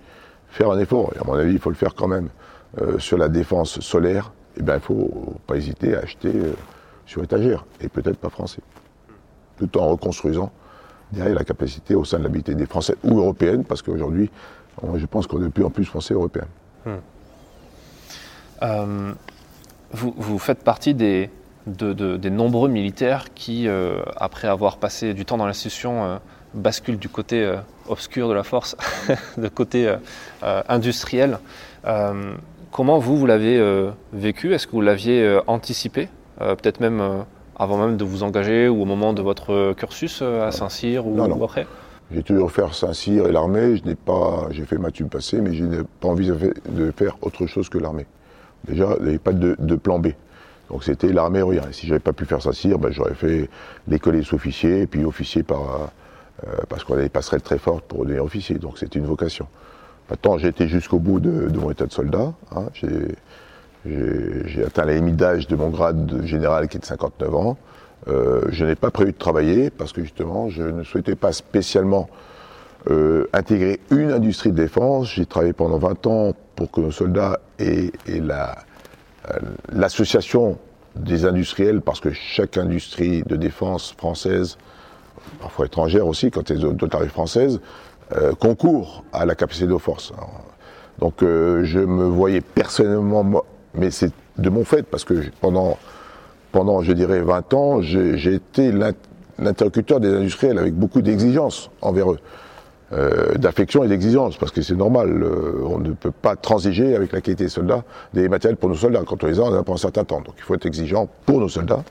faire 0.49 0.71
un 0.71 0.79
effort, 0.79 1.13
et 1.15 1.19
à 1.19 1.23
mon 1.23 1.35
avis 1.35 1.53
il 1.53 1.59
faut 1.59 1.69
le 1.69 1.75
faire 1.75 1.95
quand 1.95 2.07
même, 2.07 2.29
euh, 2.81 2.97
sur 2.97 3.19
la 3.19 3.29
défense 3.29 3.79
solaire, 3.81 4.31
eh 4.57 4.63
bien, 4.63 4.73
il 4.73 4.77
ne 4.77 4.81
faut 4.81 5.35
pas 5.45 5.57
hésiter 5.57 5.95
à 5.95 5.99
acheter 5.99 6.31
euh, 6.33 6.53
sur 7.05 7.23
étagère, 7.23 7.65
et 7.81 7.87
peut-être 7.87 8.17
pas 8.17 8.29
français. 8.29 8.61
Tout 9.57 9.77
en 9.77 9.87
reconstruisant 9.89 10.51
derrière 11.11 11.35
la 11.35 11.43
capacité 11.43 11.93
au 11.93 12.03
sein 12.03 12.17
de 12.17 12.23
l'habité 12.23 12.55
des 12.55 12.65
Français 12.65 12.95
ou 13.03 13.19
européennes, 13.19 13.63
parce 13.63 13.83
qu'aujourd'hui, 13.83 14.31
je 14.95 15.05
pense 15.05 15.27
qu'on 15.27 15.39
est 15.41 15.45
de 15.45 15.49
plus 15.49 15.63
en 15.63 15.69
plus 15.69 15.85
français 15.85 16.15
européens. 16.15 16.47
Hmm. 16.85 16.89
Euh, 18.63 19.13
vous, 19.91 20.39
faites 20.39 20.63
partie 20.63 20.95
des, 20.95 21.29
des 21.67 22.29
nombreux 22.31 22.69
militaires 22.69 23.31
qui, 23.35 23.67
après 24.17 24.47
avoir 24.47 24.77
passé 24.77 25.13
du 25.13 25.23
temps 25.23 25.37
dans 25.37 25.45
l'institution, 25.45 26.19
basculent 26.55 26.97
du 26.97 27.09
côté 27.09 27.55
obscur 27.87 28.27
de 28.27 28.33
la 28.33 28.41
force, 28.41 28.75
de 29.37 29.47
côté 29.49 29.95
industriel. 30.41 31.37
Comment 32.73 32.97
vous, 32.97 33.15
vous 33.15 33.27
l'avez 33.27 33.59
euh, 33.59 33.91
vécu? 34.13 34.51
Est-ce 34.51 34.65
que 34.65 34.71
vous 34.71 34.81
l'aviez 34.81 35.21
euh, 35.21 35.41
anticipé 35.45 36.09
euh, 36.41 36.55
Peut-être 36.55 36.79
même 36.79 37.23
avant 37.55 37.77
même 37.77 37.97
de 37.97 38.03
vous 38.03 38.23
engager 38.23 38.67
ou 38.67 38.81
au 38.81 38.85
moment 38.85 39.13
de 39.13 39.21
votre 39.21 39.73
cursus 39.73 40.23
à 40.23 40.51
Saint-Cyr 40.51 41.05
ou, 41.05 41.43
après? 41.43 41.67
J'ai 42.11 42.23
toujours 42.23 42.51
fait 42.51 42.63
Saint-Cyr 42.73 43.27
et 43.27 43.31
l'armée. 43.31 43.77
Je 43.77 43.85
n'ai 43.85 43.93
pas, 43.93 44.47
j'ai 44.49 44.65
fait 44.65 44.79
ma 44.79 44.89
tube 44.89 45.07
passé, 45.07 45.39
mais 45.39 45.53
je 45.53 45.63
n'ai 45.63 45.83
pas 45.99 46.07
envie 46.07 46.31
de 46.31 46.91
faire 46.97 47.15
autre 47.21 47.45
chose 47.45 47.69
que 47.69 47.77
l'armée. 47.77 48.07
Déjà, 48.67 48.95
il 48.97 49.03
n'y 49.03 49.09
avait 49.09 49.19
pas 49.19 49.33
de, 49.33 49.75
plan 49.75 49.99
B. 49.99 50.07
Donc 50.71 50.83
c'était 50.83 51.13
l'armée 51.13 51.43
rien. 51.43 51.61
Et 51.69 51.73
si 51.73 51.85
j'avais 51.85 51.99
pas 51.99 52.13
pu 52.13 52.25
faire 52.25 52.41
Saint-Cyr, 52.41 52.79
ben, 52.79 52.91
j'aurais 52.91 53.13
fait 53.13 53.51
l'école 53.87 54.15
des 54.15 54.23
sous-officiers, 54.23 54.87
puis 54.87 55.05
officier 55.05 55.43
par, 55.43 55.91
parce 56.69 56.83
qu'on 56.83 56.95
a 56.95 57.01
des 57.01 57.09
passerelles 57.09 57.43
très 57.43 57.59
fortes 57.59 57.85
pour 57.85 58.03
devenir 58.03 58.23
officier, 58.23 58.57
donc 58.57 58.79
c'était 58.79 58.97
une 58.97 59.05
vocation. 59.05 59.45
Maintenant, 60.09 60.37
j'ai 60.37 60.53
jusqu'au 60.67 60.99
bout 60.99 61.19
de, 61.19 61.57
mon 61.57 61.71
état 61.71 61.85
de 61.85 61.91
soldat. 61.91 62.33
Hein. 62.55 62.65
J'ai 63.85 64.63
atteint 64.65 64.85
la 64.85 64.95
limite 64.95 65.15
d'âge 65.15 65.47
de 65.47 65.55
mon 65.55 65.69
grade 65.69 66.05
de 66.05 66.25
général 66.25 66.67
qui 66.67 66.77
est 66.77 66.79
de 66.79 66.85
59 66.85 67.35
ans. 67.35 67.57
Euh, 68.07 68.41
je 68.49 68.65
n'ai 68.65 68.75
pas 68.75 68.91
prévu 68.91 69.13
de 69.13 69.17
travailler 69.17 69.69
parce 69.69 69.93
que 69.93 70.01
justement, 70.01 70.49
je 70.49 70.63
ne 70.63 70.83
souhaitais 70.83 71.15
pas 71.15 71.31
spécialement 71.31 72.09
euh, 72.89 73.27
intégrer 73.31 73.79
une 73.91 74.11
industrie 74.11 74.51
de 74.51 74.57
défense. 74.57 75.13
J'ai 75.13 75.25
travaillé 75.25 75.53
pendant 75.53 75.77
20 75.77 76.07
ans 76.07 76.33
pour 76.55 76.69
que 76.69 76.81
nos 76.81 76.91
soldats 76.91 77.39
aient, 77.59 77.91
euh, 78.09 79.39
l'association 79.71 80.57
des 80.95 81.25
industriels, 81.25 81.81
parce 81.81 82.01
que 82.01 82.11
chaque 82.11 82.57
industrie 82.57 83.23
de 83.23 83.35
défense 83.35 83.93
française, 83.97 84.57
parfois 85.39 85.65
étrangère 85.65 86.05
aussi, 86.05 86.29
quand 86.29 86.51
elle 86.51 86.57
est 86.57 86.73
d'autres 86.73 87.05
française, 87.05 87.59
euh, 87.59 87.59
concourt 88.39 89.03
à 89.11 89.25
la 89.25 89.35
capacité 89.35 89.67
de 89.67 89.77
forces. 89.77 90.13
Donc 90.99 91.23
euh, 91.23 91.63
je 91.63 91.79
me 91.79 92.05
voyais 92.05 92.41
personnellement, 92.41 93.43
mais 93.73 93.91
c'est 93.91 94.11
de 94.37 94.49
mon 94.49 94.63
fait, 94.63 94.83
parce 94.83 95.03
que 95.03 95.15
pendant, 95.41 95.77
pendant 96.51 96.81
je 96.81 96.93
dirais, 96.93 97.19
20 97.21 97.53
ans, 97.53 97.81
j'ai 97.81 98.33
été 98.33 98.71
l'interlocuteur 99.39 99.99
des 99.99 100.13
industriels 100.13 100.57
avec 100.57 100.73
beaucoup 100.73 101.01
d'exigences 101.01 101.69
envers 101.81 102.11
eux. 102.11 102.19
Euh, 102.91 103.33
d'affection 103.35 103.83
et 103.83 103.87
d'exigence, 103.87 104.37
parce 104.37 104.51
que 104.51 104.61
c'est 104.61 104.75
normal, 104.75 105.25
on 105.65 105.79
ne 105.79 105.93
peut 105.93 106.11
pas 106.11 106.35
transiger 106.35 106.95
avec 106.95 107.11
la 107.11 107.21
qualité 107.21 107.45
des 107.45 107.49
soldats, 107.49 107.83
des 108.13 108.29
matériels 108.29 108.57
pour 108.57 108.69
nos 108.69 108.75
soldats. 108.75 109.01
Quand 109.07 109.23
on 109.23 109.27
les 109.27 109.39
a, 109.39 109.43
on 109.43 109.47
en 109.47 109.55
a 109.55 109.63
pour 109.63 109.73
un 109.73 109.79
certain 109.79 110.03
temps. 110.03 110.21
Donc 110.21 110.35
il 110.37 110.43
faut 110.43 110.53
être 110.53 110.67
exigeant 110.67 111.09
pour 111.25 111.39
nos 111.39 111.49
soldats. 111.49 111.83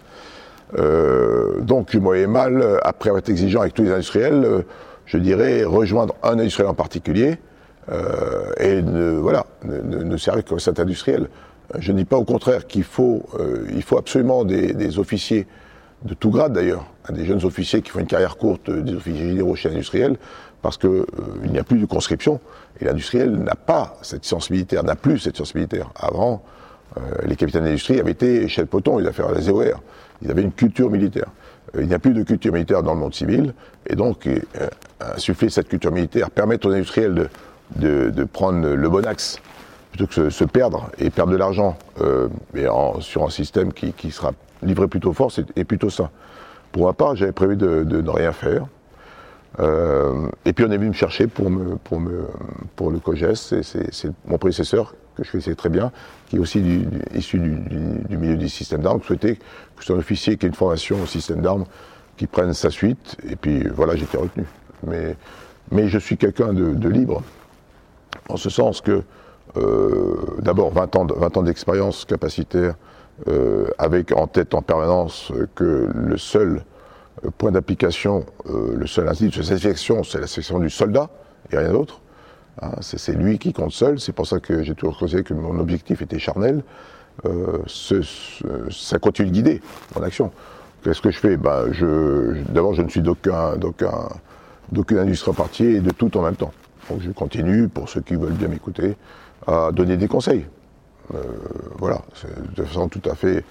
donc 1.60 1.94
me 1.94 2.00
voyais 2.00 2.28
mal, 2.28 2.78
après 2.84 3.10
être 3.10 3.30
exigeant 3.30 3.62
avec 3.62 3.74
tous 3.74 3.82
les 3.82 3.90
industriels, 3.90 4.64
je 5.06 5.18
dirais, 5.18 5.64
rejoindre 5.64 6.14
un 6.22 6.38
industriel 6.38 6.68
en 6.68 6.74
particulier 6.74 7.38
euh, 7.90 8.52
et 8.60 8.80
ne, 8.82 9.12
voilà, 9.12 9.46
ne, 9.64 9.80
ne 9.80 10.16
servir 10.16 10.44
que 10.44 10.58
cet 10.58 10.78
industriel. 10.78 11.28
Je 11.78 11.92
ne 11.92 11.98
dis 11.98 12.04
pas 12.04 12.16
au 12.16 12.24
contraire 12.24 12.66
qu'il 12.66 12.84
faut, 12.84 13.24
euh, 13.38 13.66
faut 13.84 13.98
absolument 13.98 14.44
des, 14.44 14.98
officiers 14.98 15.46
de 16.04 16.14
tout 16.14 16.30
grade 16.30 16.52
d'ailleurs, 16.52 16.86
hein, 17.08 17.12
des 17.12 17.24
jeunes 17.24 17.44
officiers 17.44 17.82
qui 17.82 17.90
font 17.90 18.00
une 18.00 18.06
carrière 18.06 18.36
courte, 18.36 18.68
euh, 18.68 18.82
des 18.82 18.94
officiers 18.94 19.28
généraux 19.28 19.56
chez 19.56 19.68
l'industriel, 19.68 20.16
parce 20.60 20.78
qu'il 20.78 21.04
n'y 21.50 21.58
a 21.58 21.64
plus 21.64 21.78
de 21.78 21.86
conscription. 21.86 22.40
Et 22.80 22.84
l'industriel 22.84 23.32
n'a 23.32 23.56
pas 23.56 23.96
cette 24.02 24.24
science 24.24 24.50
militaire, 24.50 24.84
n'a 24.84 24.94
plus 24.94 25.18
cette 25.18 25.36
science 25.36 25.54
militaire. 25.54 25.90
Avant, 25.96 26.42
les 27.24 27.36
capitaines 27.36 27.64
d'industrie 27.64 27.98
avaient 27.98 28.12
été 28.12 28.46
chez 28.48 28.60
le 28.60 28.66
poton, 28.66 29.00
ils 29.00 29.06
avaient 29.06 29.14
fait 29.14 29.22
la 29.22 29.40
ZOR. 29.40 29.80
Ils 30.20 30.30
avaient 30.30 30.42
une 30.42 30.52
culture 30.52 30.90
militaire. 30.90 31.26
Il 31.78 31.86
n'y 31.86 31.94
a 31.94 31.98
plus 31.98 32.12
de 32.12 32.22
culture 32.22 32.52
militaire 32.52 32.82
dans 32.82 32.94
le 32.94 33.00
monde 33.00 33.14
civil, 33.14 33.54
et 33.86 33.96
donc 33.96 34.28
insuffler 35.00 35.48
cette 35.48 35.68
culture 35.68 35.92
militaire, 35.92 36.30
permettre 36.30 36.68
aux 36.68 36.72
industriels 36.72 37.28
de, 37.76 38.24
prendre 38.24 38.68
le 38.68 38.88
bon 38.88 39.06
axe 39.06 39.40
plutôt 39.90 40.06
que 40.06 40.14
se, 40.14 40.30
se 40.30 40.44
perdre 40.44 40.90
et 40.98 41.10
perdre 41.10 41.32
de 41.32 41.36
l'argent 41.36 41.76
euh, 42.00 42.28
sur 43.00 43.24
un 43.24 43.30
système 43.30 43.72
qui, 43.72 44.10
sera 44.10 44.32
livré 44.62 44.88
plutôt 44.88 45.12
fort, 45.12 45.30
c'est 45.30 45.64
plutôt 45.64 45.90
ça. 45.90 46.10
Pour 46.72 46.86
ma 46.86 46.92
part, 46.94 47.16
j'avais 47.16 47.32
prévu 47.32 47.56
de, 47.56 47.84
ne 47.84 48.10
rien 48.10 48.32
faire. 48.32 48.66
Euh, 49.60 50.28
et 50.46 50.54
puis 50.54 50.64
on 50.64 50.70
est 50.70 50.78
venu 50.78 50.88
me 50.88 50.94
chercher 50.94 51.26
pour, 51.26 51.50
pour 52.74 52.90
le 52.90 52.98
COGES, 52.98 53.60
c'est 53.62 54.12
mon 54.24 54.38
prédécesseur, 54.38 54.94
que 55.16 55.24
je 55.24 55.30
connaissais 55.30 55.54
très 55.54 55.68
bien, 55.68 55.92
qui 56.28 56.36
est 56.36 56.38
aussi 56.38 56.86
issu 57.14 57.38
du, 57.38 58.16
milieu 58.16 58.36
du 58.36 58.48
système 58.48 58.82
d'armes, 58.82 59.02
souhaitait 59.02 59.36
que 59.76 59.84
sois 59.84 59.96
un 59.96 59.98
officier 59.98 60.36
qui 60.36 60.46
ait 60.46 60.48
une 60.48 60.54
formation 60.54 61.02
au 61.02 61.06
système 61.06 61.42
d'armes, 61.42 61.64
qui 62.16 62.26
prenne 62.26 62.52
sa 62.54 62.70
suite, 62.70 63.16
et 63.28 63.36
puis 63.36 63.66
voilà, 63.68 63.96
j'étais 63.96 64.18
retenu 64.18 64.44
mais, 64.86 65.16
mais 65.70 65.88
je 65.88 65.98
suis 65.98 66.16
quelqu'un 66.16 66.52
de, 66.52 66.88
libre, 66.88 67.22
en 68.28 68.36
ce 68.36 68.50
sens 68.50 68.80
que, 68.80 69.02
euh, 69.56 70.16
d'abord, 70.38 70.70
20 70.72 70.96
ans, 70.96 71.06
20 71.06 71.36
ans 71.36 71.42
d'expérience 71.42 72.04
capacitaire, 72.04 72.74
euh, 73.28 73.66
avec 73.78 74.12
en 74.12 74.26
tête 74.26 74.54
en 74.54 74.62
permanence 74.62 75.32
que 75.54 75.88
le 75.94 76.16
seul 76.16 76.64
euh, 77.24 77.30
point 77.36 77.52
d'application, 77.52 78.24
le 78.46 78.86
seul 78.86 79.08
institut 79.08 79.40
de 79.40 79.44
sélection, 79.44 80.02
c'est 80.02 80.20
la 80.20 80.26
sélection 80.26 80.58
du 80.58 80.70
soldat, 80.70 81.10
et 81.50 81.58
rien 81.58 81.72
d'autre. 81.72 82.00
Hein, 82.60 82.72
c'est 82.80 83.14
lui 83.14 83.38
qui 83.38 83.52
compte 83.52 83.72
seul, 83.72 83.98
c'est 83.98 84.12
pour 84.12 84.26
ça 84.26 84.38
que 84.40 84.62
j'ai 84.62 84.74
toujours 84.74 84.98
considéré 84.98 85.24
que 85.24 85.34
mon 85.34 85.58
objectif 85.58 86.02
était 86.02 86.18
charnel. 86.18 86.62
ça 87.68 88.98
continue 88.98 89.28
de 89.28 89.32
guider 89.32 89.62
mon 89.96 90.02
action. 90.02 90.30
Qu'est-ce 90.82 91.00
que 91.00 91.10
je 91.10 91.18
fais? 91.18 91.36
Ben, 91.36 91.66
D'abord, 92.48 92.74
je 92.74 92.82
ne 92.82 92.88
suis 92.88 93.02
d'aucun 93.02 93.56
d'aucune 94.70 94.98
industrie 94.98 95.30
en 95.30 95.34
partie 95.34 95.64
et 95.64 95.80
de 95.80 95.90
tout 95.90 96.16
en 96.16 96.22
même 96.22 96.36
temps. 96.36 96.52
Je 97.00 97.10
continue, 97.10 97.68
pour 97.68 97.88
ceux 97.88 98.00
qui 98.00 98.16
veulent 98.16 98.32
bien 98.32 98.48
m'écouter, 98.48 98.96
à 99.46 99.70
donner 99.72 99.96
des 99.96 100.08
conseils. 100.08 100.44
Euh, 101.14 101.18
voilà, 101.78 102.00
de 102.56 102.62
façon 102.62 102.88
tout 102.88 103.02
à 103.10 103.14
fait, 103.14 103.44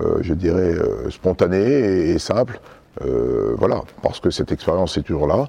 euh, 0.00 0.18
je 0.22 0.34
dirais, 0.34 0.74
euh, 0.74 1.10
spontanée 1.10 2.10
et, 2.10 2.18
simple. 2.18 2.60
voilà, 3.58 3.82
parce 4.02 4.20
que 4.20 4.30
cette 4.30 4.52
expérience 4.52 4.96
est 4.96 5.02
toujours 5.02 5.26
là, 5.26 5.48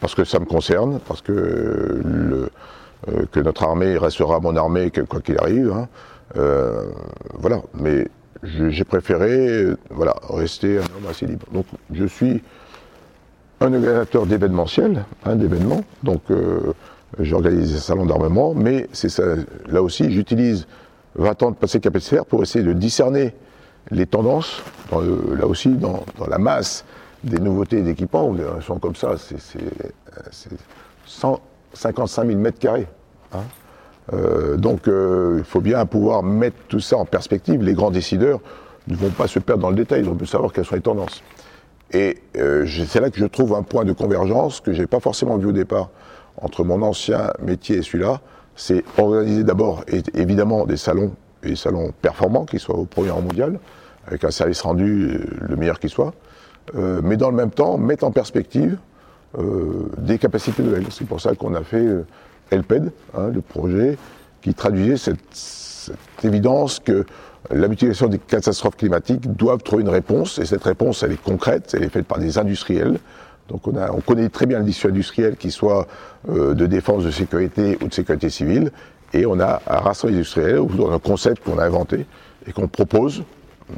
parce 0.00 0.14
que 0.14 0.24
ça 0.24 0.38
me 0.38 0.44
concerne, 0.44 1.00
parce 1.06 1.22
que, 1.22 1.32
le, 2.04 2.48
que 3.32 3.40
notre 3.40 3.64
armée 3.64 3.96
restera 3.96 4.40
mon 4.40 4.56
armée 4.56 4.90
quoi 5.08 5.20
qu'il 5.20 5.38
arrive. 5.38 5.72
Hein. 5.72 5.88
voilà, 7.34 7.62
mais 7.74 8.08
j'ai 8.42 8.84
préféré 8.84 9.66
voilà, 9.90 10.14
rester 10.30 10.78
un 10.78 10.82
homme 10.82 11.10
assez 11.10 11.26
libre. 11.26 11.46
Donc 11.52 11.66
je 11.92 12.04
suis 12.04 12.42
un 13.60 13.72
organisateur 13.72 14.26
d'événementiel, 14.26 15.04
hein, 15.24 15.36
d'événements. 15.36 15.82
Donc, 16.02 16.22
euh, 16.30 16.72
j'organise 17.18 17.72
des 17.72 17.78
salons 17.78 18.06
d'armement, 18.06 18.54
mais 18.54 18.88
c'est 18.92 19.08
ça, 19.08 19.22
là 19.66 19.82
aussi, 19.82 20.10
j'utilise 20.10 20.66
20 21.14 21.42
ans 21.42 21.50
de 21.50 21.56
passé 21.56 21.80
capacitaire 21.80 22.26
pour 22.26 22.42
essayer 22.42 22.64
de 22.64 22.72
discerner 22.72 23.34
les 23.90 24.06
tendances, 24.06 24.62
là 24.92 25.46
aussi, 25.46 25.70
dans, 25.70 26.04
la 26.28 26.38
masse 26.38 26.84
des 27.26 27.38
nouveautés 27.38 27.82
d'équipements. 27.82 28.34
Elles 28.36 28.62
sont 28.62 28.78
comme 28.78 28.96
ça, 28.96 29.14
c'est 29.18 30.50
155 31.04 32.26
000 32.26 32.38
mètres 32.38 32.58
carrés. 32.58 32.86
Hein. 33.32 33.42
Euh, 34.12 34.56
donc, 34.56 34.88
euh, 34.88 35.36
il 35.38 35.44
faut 35.44 35.60
bien 35.60 35.84
pouvoir 35.84 36.22
mettre 36.22 36.56
tout 36.68 36.80
ça 36.80 36.96
en 36.96 37.04
perspective. 37.04 37.62
Les 37.62 37.74
grands 37.74 37.90
décideurs 37.90 38.40
ne 38.88 38.94
vont 38.94 39.10
pas 39.10 39.26
se 39.26 39.38
perdre 39.38 39.62
dans 39.62 39.70
le 39.70 39.76
détail, 39.76 40.00
ils 40.00 40.08
vont 40.08 40.24
savoir 40.24 40.52
quelles 40.52 40.64
sont 40.64 40.76
les 40.76 40.80
tendances. 40.80 41.22
Et 41.92 42.18
euh, 42.36 42.66
c'est 42.66 43.00
là 43.00 43.10
que 43.10 43.18
je 43.18 43.26
trouve 43.26 43.54
un 43.54 43.62
point 43.62 43.84
de 43.84 43.92
convergence 43.92 44.60
que 44.60 44.72
je 44.72 44.80
n'ai 44.80 44.86
pas 44.86 45.00
forcément 45.00 45.36
vu 45.36 45.46
au 45.46 45.52
départ 45.52 45.90
entre 46.38 46.64
mon 46.64 46.82
ancien 46.82 47.32
métier 47.40 47.78
et 47.78 47.82
celui-là. 47.82 48.20
C'est 48.54 48.84
organiser 48.98 49.44
d'abord, 49.44 49.84
évidemment, 50.14 50.64
des 50.64 50.76
salons, 50.76 51.12
et 51.42 51.50
des 51.50 51.56
salons 51.56 51.92
performants 52.00 52.46
qui 52.46 52.58
soient 52.58 52.76
au 52.76 52.86
premier 52.86 53.10
rang 53.10 53.20
mondial, 53.20 53.58
avec 54.06 54.24
un 54.24 54.30
service 54.30 54.62
rendu 54.62 55.10
euh, 55.10 55.18
le 55.40 55.56
meilleur 55.56 55.78
qui 55.78 55.88
soit, 55.88 56.14
euh, 56.74 57.00
mais 57.02 57.16
dans 57.16 57.30
le 57.30 57.36
même 57.36 57.50
temps, 57.50 57.78
mettre 57.78 58.04
en 58.04 58.10
perspective 58.10 58.78
des 59.98 60.16
capacités 60.16 60.62
nouvelles. 60.62 60.86
C'est 60.88 61.06
pour 61.06 61.20
ça 61.20 61.34
qu'on 61.34 61.54
a 61.54 61.62
fait 61.62 61.84
LPED, 62.50 62.90
hein, 63.14 63.28
le 63.28 63.42
projet 63.42 63.98
qui 64.42 64.54
traduisait 64.54 64.96
cette, 64.96 65.92
évidence 66.24 66.80
que 66.80 67.04
la 67.50 67.68
mutualisation 67.68 68.08
des 68.08 68.18
catastrophes 68.18 68.76
climatiques 68.76 69.32
doivent 69.36 69.62
trouver 69.62 69.82
une 69.82 69.88
réponse, 69.88 70.38
et 70.38 70.46
cette 70.46 70.64
réponse, 70.64 71.02
elle 71.02 71.12
est 71.12 71.22
concrète, 71.22 71.74
elle 71.76 71.84
est 71.84 71.88
faite 71.88 72.06
par 72.06 72.18
des 72.18 72.38
industriels. 72.38 72.98
Donc 73.48 73.68
on, 73.68 73.76
a, 73.76 73.92
on 73.92 74.00
connaît 74.00 74.28
très 74.28 74.46
bien 74.46 74.58
le 74.58 74.64
tissu 74.64 74.88
industriel, 74.88 75.36
qui 75.36 75.50
soit 75.50 75.86
euh, 76.28 76.54
de 76.54 76.66
défense, 76.66 77.04
de 77.04 77.10
sécurité 77.10 77.78
ou 77.82 77.88
de 77.88 77.94
sécurité 77.94 78.30
civile, 78.30 78.70
et 79.12 79.26
on 79.26 79.38
a 79.38 79.62
un 79.68 79.78
rassemblement 79.78 80.18
industriel 80.18 80.58
autour 80.58 80.90
d'un 80.90 80.98
concept 80.98 81.44
qu'on 81.44 81.58
a 81.58 81.64
inventé 81.64 82.06
et 82.46 82.52
qu'on 82.52 82.68
propose. 82.68 83.22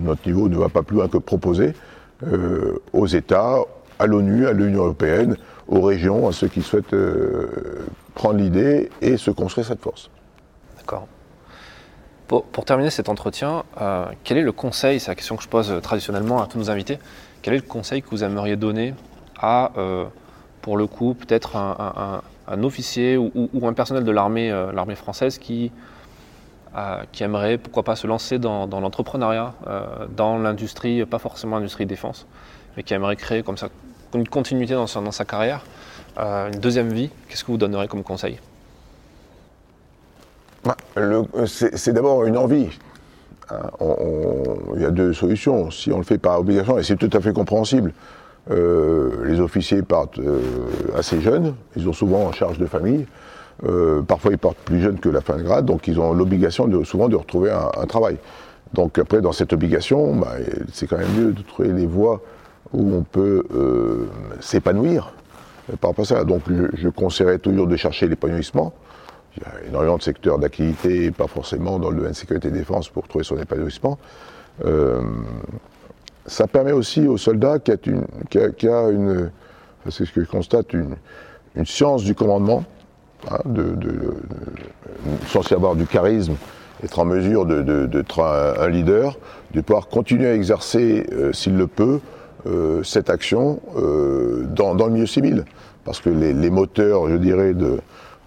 Notre 0.00 0.26
niveau 0.26 0.48
ne 0.48 0.56
va 0.56 0.68
pas 0.68 0.82
plus 0.82 0.96
loin 0.96 1.08
que 1.08 1.18
proposer 1.18 1.74
euh, 2.26 2.80
aux 2.92 3.06
États, 3.06 3.58
à 3.98 4.06
l'ONU, 4.06 4.46
à 4.46 4.52
l'Union 4.52 4.84
européenne, 4.84 5.36
aux 5.68 5.82
régions, 5.82 6.26
à 6.28 6.32
ceux 6.32 6.48
qui 6.48 6.62
souhaitent 6.62 6.94
euh, 6.94 7.86
prendre 8.14 8.38
l'idée 8.38 8.90
et 9.00 9.16
se 9.16 9.30
construire 9.30 9.66
cette 9.66 9.80
force. 9.80 10.10
D'accord. 10.76 11.06
Pour, 12.26 12.44
terminer 12.66 12.90
cet 12.90 13.08
entretien, 13.08 13.62
euh, 13.80 14.04
quel 14.24 14.36
est 14.36 14.42
le 14.42 14.52
conseil, 14.52 15.00
c'est 15.00 15.10
la 15.10 15.14
question 15.14 15.36
que 15.36 15.42
je 15.42 15.48
pose 15.48 15.80
traditionnellement 15.82 16.42
à 16.42 16.46
tous 16.46 16.58
nos 16.58 16.70
invités, 16.70 16.98
quel 17.40 17.54
est 17.54 17.58
le 17.58 17.62
conseil 17.62 18.02
que 18.02 18.10
vous 18.10 18.22
aimeriez 18.22 18.56
donner 18.56 18.94
à, 19.40 19.70
pour 20.60 20.76
le 20.76 20.86
coup, 20.86 21.14
peut-être 21.14 21.56
un, 21.56 22.22
officier 22.62 23.16
ou, 23.16 23.48
un 23.62 23.72
personnel 23.72 24.04
de 24.04 24.10
l'armée 24.10 24.94
française 24.94 25.38
qui, 25.38 25.72
qui 27.12 27.24
aimerait, 27.24 27.58
pourquoi 27.58 27.82
pas, 27.82 27.96
se 27.96 28.06
lancer 28.06 28.38
dans, 28.38 28.66
l'entrepreneuriat, 28.66 29.54
dans 30.16 30.38
l'industrie, 30.38 31.04
pas 31.06 31.18
forcément 31.18 31.56
l'industrie 31.56 31.86
défense, 31.86 32.26
mais 32.76 32.82
qui 32.82 32.94
aimerait 32.94 33.16
créer 33.16 33.42
comme 33.42 33.56
ça 33.56 33.68
une 34.14 34.28
continuité 34.28 34.74
dans 34.74 34.86
sa 34.86 35.24
carrière, 35.24 35.64
une 36.18 36.58
deuxième 36.60 36.92
vie, 36.92 37.10
qu'est-ce 37.28 37.44
que 37.44 37.50
vous 37.50 37.58
donnerez 37.58 37.88
comme 37.88 38.02
conseil? 38.02 38.38
Bah, 40.64 40.76
c'est 41.46 41.92
d'abord 41.92 42.24
une 42.24 42.36
envie. 42.36 42.68
Il 43.50 44.82
y 44.82 44.84
a 44.84 44.90
deux 44.90 45.12
solutions. 45.12 45.70
Si 45.70 45.92
on 45.92 45.98
le 45.98 46.04
fait 46.04 46.18
par 46.18 46.40
obligation, 46.40 46.78
et 46.78 46.82
c'est 46.82 46.96
tout 46.96 47.10
à 47.12 47.20
fait 47.20 47.32
compréhensible, 47.32 47.92
les 48.50 49.40
officiers 49.40 49.82
partent 49.82 50.20
assez 50.96 51.20
jeunes, 51.20 51.54
ils 51.76 51.88
ont 51.88 51.92
souvent 51.92 52.24
en 52.24 52.32
charge 52.32 52.58
de 52.58 52.66
famille. 52.66 53.06
Parfois 54.06 54.32
ils 54.32 54.38
partent 54.38 54.58
plus 54.58 54.80
jeunes 54.80 55.00
que 55.00 55.08
la 55.08 55.20
fin 55.20 55.36
de 55.36 55.42
grade, 55.42 55.66
donc 55.66 55.88
ils 55.88 55.98
ont 55.98 56.12
l'obligation 56.12 56.68
souvent 56.84 57.08
de 57.08 57.16
retrouver 57.16 57.50
un, 57.50 57.86
travail. 57.86 58.16
Donc 58.74 58.98
après, 58.98 59.20
dans 59.20 59.32
cette 59.32 59.52
obligation, 59.52 60.14
bah, 60.14 60.32
c'est 60.72 60.86
quand 60.86 60.98
même 60.98 61.12
mieux 61.16 61.32
de 61.32 61.42
trouver 61.42 61.72
les 61.72 61.86
voies 61.86 62.20
où 62.72 62.94
on 62.94 63.02
peut 63.02 63.44
s'épanouir 64.40 65.12
par 65.76 65.90
rapport 65.90 66.04
à 66.04 66.08
ça. 66.08 66.24
Donc 66.24 66.42
je, 66.48 66.88
conseillerais 66.88 67.38
toujours 67.38 67.66
de 67.66 67.76
chercher 67.76 68.08
l'épanouissement. 68.08 68.72
Il 69.36 69.42
y 69.42 69.46
a 69.46 69.68
énormément 69.68 69.98
de 69.98 70.02
secteurs 70.02 70.38
d'activité, 70.38 71.10
pas 71.10 71.26
forcément 71.26 71.78
dans 71.78 71.90
le 71.90 71.96
domaine 71.96 72.14
sécurité 72.14 72.48
et 72.48 72.50
défense 72.50 72.88
pour 72.88 73.06
trouver 73.06 73.24
son 73.24 73.36
épanouissement. 73.38 73.98
Euh, 74.64 75.02
ça 76.26 76.46
permet 76.46 76.72
aussi 76.72 77.06
aux 77.06 77.18
soldats 77.18 77.58
qui 77.58 77.70
a 78.68 78.88
une, 78.88 79.30
c'est 79.88 80.04
ce 80.04 80.12
que 80.12 80.22
je 80.24 80.28
constate, 80.28 80.72
une 80.72 80.96
science 81.64 82.04
du 82.04 82.14
commandement, 82.14 82.64
hein, 83.30 83.38
de, 83.44 83.74
de, 83.74 84.14
censé 85.26 85.54
avoir 85.54 85.76
du 85.76 85.86
charisme, 85.86 86.34
être 86.82 86.98
en 86.98 87.04
mesure 87.04 87.46
d'être 87.46 88.20
un, 88.20 88.62
un, 88.62 88.68
leader, 88.68 89.18
de 89.52 89.60
pouvoir 89.60 89.88
continuer 89.88 90.28
à 90.28 90.34
exercer, 90.34 91.06
euh, 91.12 91.32
s'il 91.32 91.56
le 91.56 91.66
peut, 91.66 92.00
euh, 92.46 92.82
cette 92.84 93.10
action 93.10 93.60
euh, 93.76 94.44
dans, 94.54 94.74
dans, 94.74 94.86
le 94.86 94.92
milieu 94.92 95.06
civil. 95.06 95.44
Parce 95.84 96.00
que 96.00 96.10
les, 96.10 96.32
les 96.32 96.50
moteurs, 96.50 97.08
je 97.08 97.16
dirais, 97.16 97.54
de, 97.54 97.80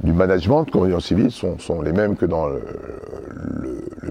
du 0.04 0.12
management, 0.12 0.66
comme 0.66 0.92
on 0.92 1.00
civil, 1.00 1.32
sont, 1.32 1.60
sont, 1.60 1.82
les 1.82 1.94
mêmes 1.94 2.16
que 2.16 2.26
dans 2.26 2.48
le, 2.48 2.62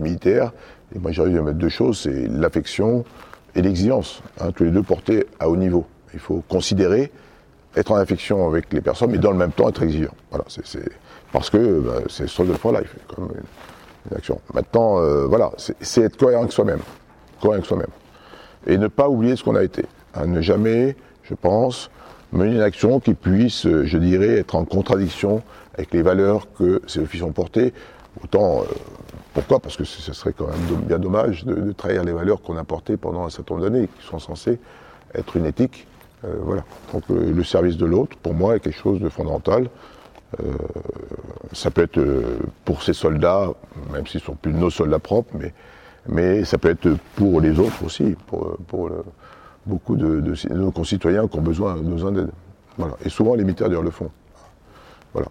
militaire. 0.00 0.52
Et 0.94 0.98
moi, 0.98 1.10
envie 1.18 1.34
de 1.34 1.40
mettre 1.40 1.58
deux 1.58 1.68
choses, 1.68 1.98
c'est 1.98 2.28
l'affection 2.28 3.04
et 3.54 3.62
l'exigence, 3.62 4.22
hein, 4.40 4.52
tous 4.52 4.64
les 4.64 4.70
deux 4.70 4.82
portés 4.82 5.26
à 5.38 5.48
haut 5.48 5.56
niveau. 5.56 5.84
Il 6.14 6.20
faut 6.20 6.42
considérer 6.48 7.10
être 7.76 7.92
en 7.92 7.96
affection 7.96 8.48
avec 8.48 8.72
les 8.72 8.80
personnes, 8.80 9.12
mais 9.12 9.18
dans 9.18 9.30
le 9.30 9.38
même 9.38 9.52
temps 9.52 9.68
être 9.68 9.82
exigeant. 9.82 10.14
Voilà, 10.30 10.44
parce 11.32 11.50
que 11.50 11.80
bah, 11.80 12.00
c'est 12.08 12.28
struggle 12.28 12.54
for 12.54 12.72
life, 12.72 12.96
comme 13.14 13.28
une, 13.34 14.16
action. 14.16 14.40
Maintenant, 14.54 14.98
euh, 14.98 15.26
voilà, 15.26 15.50
c'est 15.56 16.02
être 16.02 16.16
cohérent 16.16 16.42
avec 16.42 16.52
soi-même, 16.52 16.80
cohérent 17.40 17.54
avec 17.54 17.66
soi-même, 17.66 17.90
et 18.66 18.78
ne 18.78 18.88
pas 18.88 19.08
oublier 19.08 19.36
ce 19.36 19.44
qu'on 19.44 19.56
a 19.56 19.62
été. 19.62 19.84
Hein, 20.14 20.26
ne 20.26 20.40
jamais, 20.40 20.96
je 21.22 21.34
pense, 21.34 21.90
mener 22.32 22.54
une 22.54 22.62
action 22.62 22.98
qui 22.98 23.14
puisse, 23.14 23.66
je 23.68 23.98
dirais, 23.98 24.38
être 24.38 24.54
en 24.54 24.64
contradiction 24.64 25.42
avec 25.74 25.92
les 25.92 26.02
valeurs 26.02 26.46
que 26.58 26.82
ces 26.86 27.00
officiers 27.00 27.26
ont 27.26 27.32
portées. 27.32 27.72
Autant, 28.22 28.60
euh, 28.60 28.64
pourquoi? 29.34 29.60
Parce 29.60 29.76
que 29.76 29.84
ce 29.84 30.12
serait 30.12 30.32
quand 30.32 30.48
même 30.48 30.80
bien 30.82 30.98
dommage 30.98 31.44
de, 31.44 31.72
trahir 31.72 32.04
les 32.04 32.12
valeurs 32.12 32.42
qu'on 32.42 32.56
a 32.56 32.64
portées 32.64 32.96
pendant 32.96 33.24
un 33.24 33.30
certain 33.30 33.54
nombre 33.54 33.70
d'années, 33.70 33.88
qui 33.98 34.06
sont 34.06 34.18
censées 34.18 34.58
être 35.14 35.36
une 35.36 35.46
éthique. 35.46 35.86
Euh, 36.24 36.34
voilà. 36.42 36.64
Donc 36.92 37.04
euh, 37.10 37.32
le 37.32 37.44
service 37.44 37.76
de 37.76 37.86
l'autre, 37.86 38.16
pour 38.18 38.34
moi, 38.34 38.56
est 38.56 38.60
quelque 38.60 38.78
chose 38.78 39.00
de 39.00 39.08
fondamental. 39.08 39.68
ça 41.52 41.70
peut 41.70 41.82
être 41.82 42.00
pour 42.64 42.82
ces 42.82 42.92
soldats, 42.92 43.52
même 43.92 44.06
s'ils 44.06 44.20
ne 44.20 44.26
sont 44.26 44.36
plus 44.36 44.52
nos 44.52 44.70
soldats 44.70 45.00
propres, 45.00 45.34
mais, 45.38 45.52
mais 46.06 46.44
ça 46.44 46.56
peut 46.56 46.70
être 46.70 46.88
pour 47.16 47.40
les 47.40 47.58
autres 47.58 47.84
aussi, 47.84 48.14
pour, 48.28 48.56
pour 48.68 48.90
beaucoup 49.66 49.96
de, 49.96 50.34
nos 50.50 50.70
concitoyens 50.70 51.26
qui 51.28 51.38
ont 51.38 51.42
besoin, 51.42 51.76
besoin 51.76 52.12
d'aide. 52.12 52.30
Voilà. 52.78 52.94
Et 53.04 53.08
souvent, 53.08 53.34
les 53.34 53.44
militaires 53.44 53.68
d'ailleurs 53.68 53.82
le 53.82 53.90
font. 53.90 54.10
Voilà. 55.12 55.28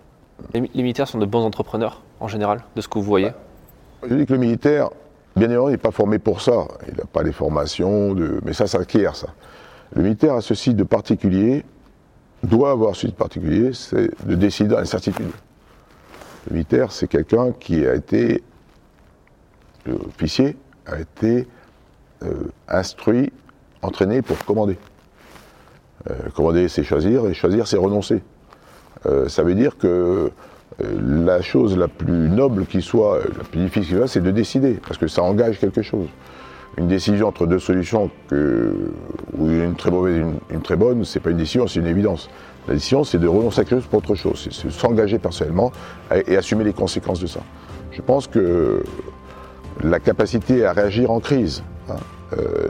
Les, 0.53 0.61
militaires 0.61 1.07
sont 1.07 1.17
de 1.17 1.25
bons 1.25 1.43
entrepreneurs, 1.43 2.01
en 2.19 2.27
général, 2.27 2.61
de 2.75 2.81
ce 2.81 2.87
que 2.87 2.97
vous 2.99 3.03
voyez? 3.03 3.31
Je 4.07 4.15
dis 4.15 4.25
que 4.25 4.33
le 4.33 4.39
militaire, 4.39 4.89
bien 5.35 5.47
évidemment, 5.47 5.69
il 5.69 5.73
n'est 5.73 5.77
pas 5.77 5.91
formé 5.91 6.19
pour 6.19 6.41
ça. 6.41 6.67
Il 6.87 6.95
n'a 6.95 7.05
pas 7.05 7.23
les 7.23 7.31
formations, 7.31 8.13
de... 8.13 8.39
mais 8.43 8.53
ça 8.53 8.67
s'acquiert, 8.67 9.15
ça. 9.15 9.27
Le 9.95 10.03
militaire 10.03 10.35
a 10.35 10.41
ceci 10.41 10.73
de 10.73 10.83
particulier, 10.83 11.65
doit 12.43 12.71
avoir 12.71 12.95
ceci 12.95 13.07
de 13.07 13.11
particulier, 13.11 13.71
c'est 13.73 14.11
de 14.25 14.35
décider 14.35 14.69
dans 14.69 14.79
l'incertitude. 14.79 15.31
Le 16.47 16.53
militaire, 16.53 16.91
c'est 16.91 17.07
quelqu'un 17.07 17.51
qui 17.51 17.85
a 17.85 17.95
été, 17.95 18.43
officier, 19.87 20.55
a 20.85 20.99
été 20.99 21.47
euh, 22.23 22.33
instruit, 22.67 23.31
entraîné 23.81 24.21
pour 24.21 24.37
commander. 24.45 24.77
Euh, 26.09 26.13
commander, 26.33 26.67
c'est 26.67 26.83
choisir, 26.83 27.25
et 27.27 27.33
choisir, 27.33 27.67
c'est 27.67 27.77
renoncer. 27.77 28.21
Euh, 29.05 29.27
ça 29.27 29.43
veut 29.43 29.55
dire 29.55 29.77
que 29.77 30.31
la 30.81 31.41
chose 31.41 31.77
la 31.77 31.89
plus 31.89 32.29
noble 32.29 32.65
qui 32.65 32.81
soit, 32.81 33.19
la 33.37 33.43
plus 33.43 33.59
difficile 33.59 33.85
qui 33.85 33.95
soit, 33.95 34.07
c'est 34.07 34.21
de 34.21 34.31
décider, 34.31 34.75
parce 34.75 34.97
que 34.97 35.07
ça 35.07 35.23
engage 35.23 35.59
quelque 35.59 35.81
chose. 35.81 36.07
Une 36.79 36.87
décision 36.87 37.27
entre 37.27 37.45
deux 37.45 37.59
solutions, 37.59 38.09
que, 38.29 38.73
ou 39.37 39.49
une 39.49 39.75
très 39.75 39.91
mauvaise 39.91 40.23
et 40.49 40.53
une, 40.53 40.61
très 40.61 40.77
bonne, 40.77 41.03
c'est 41.03 41.19
pas 41.19 41.29
une 41.29 41.37
décision, 41.37 41.67
c'est 41.67 41.81
une 41.81 41.87
évidence. 41.87 42.29
La 42.69 42.73
décision, 42.73 43.03
c'est 43.03 43.17
de 43.17 43.27
renoncer 43.27 43.59
à 43.59 43.63
quelque 43.65 43.81
chose 43.81 43.89
pour 43.89 43.99
autre 43.99 44.15
chose, 44.15 44.47
c'est 44.49 44.71
s'engager 44.71 45.19
personnellement 45.19 45.73
et, 46.15 46.37
assumer 46.37 46.63
les 46.63 46.71
conséquences 46.71 47.19
de 47.19 47.27
ça. 47.27 47.41
Je 47.91 48.01
pense 48.01 48.27
que 48.27 48.83
la 49.83 49.99
capacité 49.99 50.65
à 50.65 50.71
réagir 50.71 51.11
en 51.11 51.19
crise, 51.19 51.63
hein, 51.89 51.97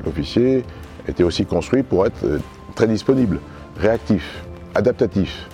l'officier 0.03 0.63
était 1.07 1.23
aussi 1.23 1.45
construit 1.45 1.83
pour 1.83 2.07
être 2.07 2.25
très 2.73 2.87
disponible, 2.87 3.39
réactif, 3.77 4.43
adaptatif. 4.73 5.47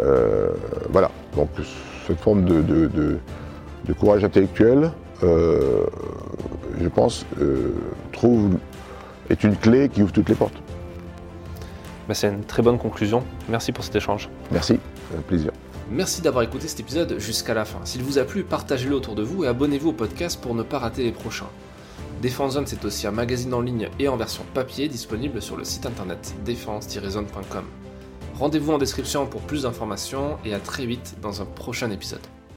Euh, 0.00 0.48
voilà, 0.90 1.10
donc 1.34 1.48
cette 2.06 2.20
forme 2.20 2.44
de, 2.44 3.18
courage 3.98 4.22
intellectuel, 4.22 4.90
euh, 5.22 5.86
je 6.80 6.88
pense, 6.88 7.24
euh, 7.40 7.74
trouve, 8.12 8.58
est 9.30 9.44
une 9.44 9.56
clé 9.56 9.88
qui 9.88 10.02
ouvre 10.02 10.12
toutes 10.12 10.28
les 10.28 10.34
portes. 10.34 10.56
Bah, 12.08 12.14
c'est 12.14 12.28
une 12.28 12.44
très 12.44 12.62
bonne 12.62 12.78
conclusion. 12.78 13.22
Merci 13.48 13.72
pour 13.72 13.84
cet 13.84 13.96
échange. 13.96 14.28
Merci, 14.52 14.78
avec 15.12 15.26
plaisir. 15.26 15.50
Merci 15.90 16.20
d'avoir 16.20 16.42
écouté 16.44 16.66
cet 16.68 16.80
épisode 16.80 17.18
jusqu'à 17.18 17.54
la 17.54 17.64
fin. 17.64 17.78
S'il 17.84 18.02
vous 18.02 18.18
a 18.18 18.24
plu, 18.24 18.42
partagez-le 18.42 18.94
autour 18.94 19.14
de 19.14 19.22
vous 19.22 19.44
et 19.44 19.48
abonnez-vous 19.48 19.90
au 19.90 19.92
podcast 19.92 20.40
pour 20.40 20.54
ne 20.54 20.62
pas 20.62 20.78
rater 20.78 21.04
les 21.04 21.12
prochains. 21.12 21.48
Défense 22.22 22.54
Zone, 22.54 22.66
c'est 22.66 22.84
aussi 22.84 23.06
un 23.06 23.12
magazine 23.12 23.54
en 23.54 23.60
ligne 23.60 23.88
et 23.98 24.08
en 24.08 24.16
version 24.16 24.44
papier 24.54 24.88
disponible 24.88 25.42
sur 25.42 25.56
le 25.56 25.64
site 25.64 25.86
internet 25.86 26.34
défense-zone.com. 26.44 27.64
Rendez-vous 28.34 28.72
en 28.72 28.78
description 28.78 29.26
pour 29.26 29.42
plus 29.42 29.62
d'informations 29.62 30.38
et 30.44 30.54
à 30.54 30.58
très 30.58 30.86
vite 30.86 31.16
dans 31.22 31.40
un 31.40 31.46
prochain 31.46 31.90
épisode. 31.90 32.20